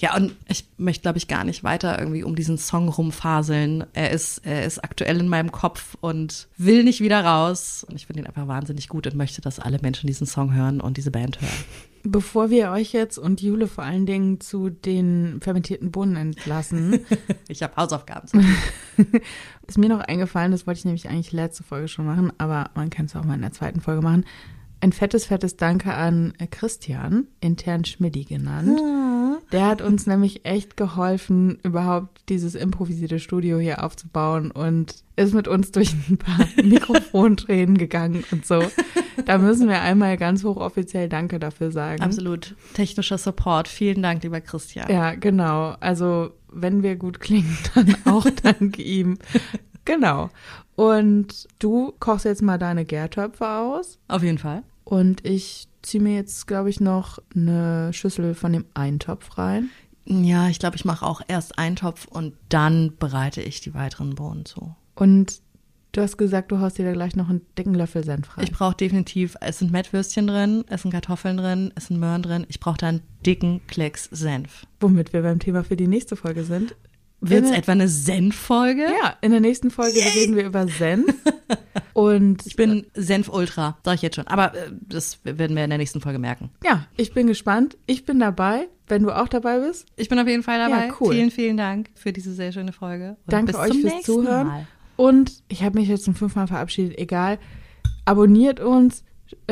Ja, 0.00 0.16
und 0.16 0.34
ich 0.48 0.64
möchte, 0.78 1.02
glaube 1.02 1.18
ich, 1.18 1.28
gar 1.28 1.44
nicht 1.44 1.62
weiter 1.62 1.98
irgendwie 1.98 2.24
um 2.24 2.34
diesen 2.34 2.56
Song 2.56 2.88
rumfaseln. 2.88 3.84
Er 3.92 4.10
ist, 4.12 4.38
er 4.46 4.64
ist 4.64 4.82
aktuell 4.82 5.20
in 5.20 5.28
meinem 5.28 5.52
Kopf 5.52 5.94
und 6.00 6.48
will 6.56 6.84
nicht 6.84 7.02
wieder 7.02 7.22
raus. 7.22 7.84
Und 7.86 7.96
ich 7.96 8.06
finde 8.06 8.22
ihn 8.22 8.26
einfach 8.26 8.48
wahnsinnig 8.48 8.88
gut 8.88 9.06
und 9.06 9.14
möchte, 9.14 9.42
dass 9.42 9.60
alle 9.60 9.78
Menschen 9.82 10.06
diesen 10.06 10.26
Song 10.26 10.54
hören 10.54 10.80
und 10.80 10.96
diese 10.96 11.10
Band 11.10 11.42
hören. 11.42 11.52
Bevor 12.02 12.48
wir 12.48 12.70
euch 12.70 12.92
jetzt 12.94 13.18
und 13.18 13.42
Jule 13.42 13.66
vor 13.66 13.84
allen 13.84 14.06
Dingen 14.06 14.40
zu 14.40 14.70
den 14.70 15.38
fermentierten 15.42 15.90
Bohnen 15.90 16.16
entlassen, 16.16 17.00
Ich 17.48 17.62
habe 17.62 17.76
Hausaufgaben 17.76 18.26
ist 19.66 19.76
mir 19.76 19.90
noch 19.90 20.00
eingefallen, 20.00 20.50
das 20.50 20.66
wollte 20.66 20.78
ich 20.78 20.84
nämlich 20.86 21.10
eigentlich 21.10 21.32
letzte 21.32 21.62
Folge 21.62 21.88
schon 21.88 22.06
machen, 22.06 22.32
aber 22.38 22.70
man 22.74 22.88
kann 22.88 23.04
es 23.04 23.14
auch 23.16 23.24
mal 23.24 23.34
in 23.34 23.42
der 23.42 23.52
zweiten 23.52 23.82
Folge 23.82 24.00
machen. 24.00 24.24
Ein 24.80 24.92
fettes, 24.92 25.26
fettes 25.26 25.58
Danke 25.58 25.92
an 25.92 26.32
Christian, 26.50 27.26
intern 27.40 27.84
Schmidti 27.84 28.24
genannt. 28.24 28.80
Der 29.52 29.66
hat 29.66 29.82
uns 29.82 30.06
nämlich 30.06 30.44
echt 30.44 30.76
geholfen, 30.76 31.58
überhaupt 31.62 32.28
dieses 32.28 32.54
improvisierte 32.54 33.18
Studio 33.18 33.58
hier 33.58 33.82
aufzubauen 33.82 34.50
und 34.50 35.02
ist 35.16 35.34
mit 35.34 35.48
uns 35.48 35.72
durch 35.72 35.92
ein 36.08 36.18
paar 36.18 36.46
Mikrofontränen 36.62 37.76
gegangen 37.76 38.24
und 38.30 38.46
so. 38.46 38.62
Da 39.26 39.38
müssen 39.38 39.68
wir 39.68 39.80
einmal 39.80 40.16
ganz 40.16 40.44
hochoffiziell 40.44 41.08
Danke 41.08 41.38
dafür 41.38 41.72
sagen. 41.72 42.02
Absolut. 42.02 42.54
Technischer 42.74 43.18
Support. 43.18 43.68
Vielen 43.68 44.02
Dank, 44.02 44.22
lieber 44.22 44.40
Christian. 44.40 44.90
Ja, 44.90 45.14
genau. 45.14 45.74
Also, 45.80 46.30
wenn 46.52 46.82
wir 46.82 46.96
gut 46.96 47.20
klingen, 47.20 47.58
dann 47.74 47.96
auch 48.04 48.26
dank 48.42 48.78
ihm. 48.78 49.18
Genau. 49.84 50.30
Und 50.76 51.48
du 51.58 51.92
kochst 51.98 52.24
jetzt 52.24 52.42
mal 52.42 52.58
deine 52.58 52.84
Gärtöpfe 52.84 53.46
aus. 53.46 53.98
Auf 54.08 54.22
jeden 54.22 54.38
Fall. 54.38 54.62
Und 54.90 55.24
ich 55.24 55.68
ziehe 55.82 56.02
mir 56.02 56.16
jetzt, 56.16 56.48
glaube 56.48 56.68
ich, 56.68 56.80
noch 56.80 57.20
eine 57.32 57.92
Schüssel 57.92 58.34
von 58.34 58.52
dem 58.52 58.64
Eintopf 58.74 59.38
rein. 59.38 59.70
Ja, 60.04 60.48
ich 60.48 60.58
glaube, 60.58 60.74
ich 60.74 60.84
mache 60.84 61.06
auch 61.06 61.20
erst 61.28 61.60
Eintopf 61.60 62.08
und 62.08 62.34
dann 62.48 62.96
bereite 62.98 63.40
ich 63.40 63.60
die 63.60 63.72
weiteren 63.72 64.16
Bohnen 64.16 64.44
zu. 64.44 64.74
Und 64.96 65.42
du 65.92 66.00
hast 66.00 66.16
gesagt, 66.16 66.50
du 66.50 66.58
haust 66.58 66.76
dir 66.76 66.84
da 66.84 66.92
gleich 66.92 67.14
noch 67.14 67.28
einen 67.28 67.46
dicken 67.56 67.74
Löffel 67.74 68.02
Senf 68.02 68.36
rein. 68.36 68.42
Ich 68.42 68.50
brauche 68.50 68.74
definitiv, 68.74 69.36
es 69.40 69.60
sind 69.60 69.70
Mettwürstchen 69.70 70.26
drin, 70.26 70.64
es 70.68 70.82
sind 70.82 70.90
Kartoffeln 70.90 71.36
drin, 71.36 71.72
es 71.76 71.86
sind 71.86 72.00
Möhren 72.00 72.22
drin. 72.22 72.44
Ich 72.48 72.58
brauche 72.58 72.78
da 72.78 72.88
einen 72.88 73.02
dicken 73.24 73.64
Klecks 73.68 74.08
Senf. 74.10 74.66
Womit 74.80 75.12
wir 75.12 75.22
beim 75.22 75.38
Thema 75.38 75.62
für 75.62 75.76
die 75.76 75.86
nächste 75.86 76.16
Folge 76.16 76.42
sind. 76.42 76.74
Wird 77.20 77.44
es 77.44 77.50
In- 77.50 77.56
etwa 77.56 77.72
eine 77.72 77.88
Senffolge? 77.88 78.82
Ja, 78.84 79.14
in 79.20 79.30
der 79.30 79.40
nächsten 79.40 79.70
Folge 79.70 79.98
reden 80.00 80.36
wir 80.36 80.44
über 80.46 80.66
Senf. 80.68 81.14
Und 81.92 82.46
Ich 82.46 82.56
bin 82.56 82.86
Senf-Ultra, 82.94 83.76
sag 83.84 83.94
ich 83.96 84.02
jetzt 84.02 84.16
schon. 84.16 84.26
Aber 84.26 84.54
äh, 84.54 84.70
das 84.72 85.18
werden 85.24 85.54
wir 85.56 85.64
in 85.64 85.70
der 85.70 85.78
nächsten 85.78 86.00
Folge 86.00 86.18
merken. 86.18 86.50
ja, 86.64 86.86
ich 86.96 87.12
bin 87.12 87.26
gespannt. 87.26 87.76
Ich 87.86 88.06
bin 88.06 88.18
dabei, 88.20 88.68
wenn 88.88 89.02
du 89.02 89.10
auch 89.10 89.28
dabei 89.28 89.58
bist. 89.58 89.86
Ich 89.96 90.08
bin 90.08 90.18
auf 90.18 90.26
jeden 90.26 90.42
Fall 90.42 90.58
dabei. 90.58 90.86
Ja, 90.86 90.94
cool. 91.00 91.12
Vielen, 91.14 91.30
vielen 91.30 91.56
Dank 91.56 91.90
für 91.94 92.12
diese 92.12 92.32
sehr 92.32 92.52
schöne 92.52 92.72
Folge. 92.72 93.16
Und 93.26 93.32
Danke 93.32 93.52
bis 93.52 93.60
euch 93.60 93.70
zum 93.72 93.80
fürs 93.80 93.92
nächsten 93.94 94.12
Zuhören. 94.12 94.46
Mal. 94.46 94.66
Und 94.96 95.42
ich 95.48 95.62
habe 95.62 95.78
mich 95.78 95.88
jetzt 95.88 96.04
zum 96.04 96.14
fünften 96.14 96.38
Mal 96.40 96.46
verabschiedet, 96.46 96.98
egal. 96.98 97.38
Abonniert 98.04 98.60
uns, 98.60 99.00
äh, 99.00 99.04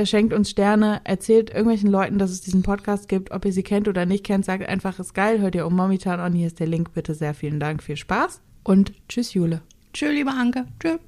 schenkt 0.05 0.33
uns 0.33 0.51
Sterne, 0.51 1.01
erzählt 1.05 1.51
irgendwelchen 1.51 1.91
Leuten, 1.91 2.18
dass 2.18 2.31
es 2.31 2.41
diesen 2.41 2.62
Podcast 2.62 3.09
gibt, 3.09 3.31
ob 3.31 3.45
ihr 3.45 3.53
sie 3.53 3.62
kennt 3.62 3.89
oder 3.89 4.07
nicht 4.07 4.24
kennt, 4.24 4.45
sagt 4.45 4.68
einfach, 4.68 4.99
ist 4.99 5.14
geil, 5.14 5.41
hört 5.41 5.55
ihr 5.55 5.66
um 5.66 5.74
Momitan 5.76 6.20
on, 6.20 6.33
hier 6.33 6.47
ist 6.47 6.61
der 6.61 6.66
Link, 6.66 6.93
bitte 6.95 7.14
sehr 7.14 7.35
vielen 7.35 7.61
Dank, 7.61 7.83
viel 7.83 7.97
Spaß 7.97 8.41
und 8.64 8.93
tschüss 9.09 9.35
Jule. 9.35 9.62
Tschö, 9.93 10.11
lieber 10.11 10.33
Anke. 10.33 10.66
Tschö. 10.81 10.99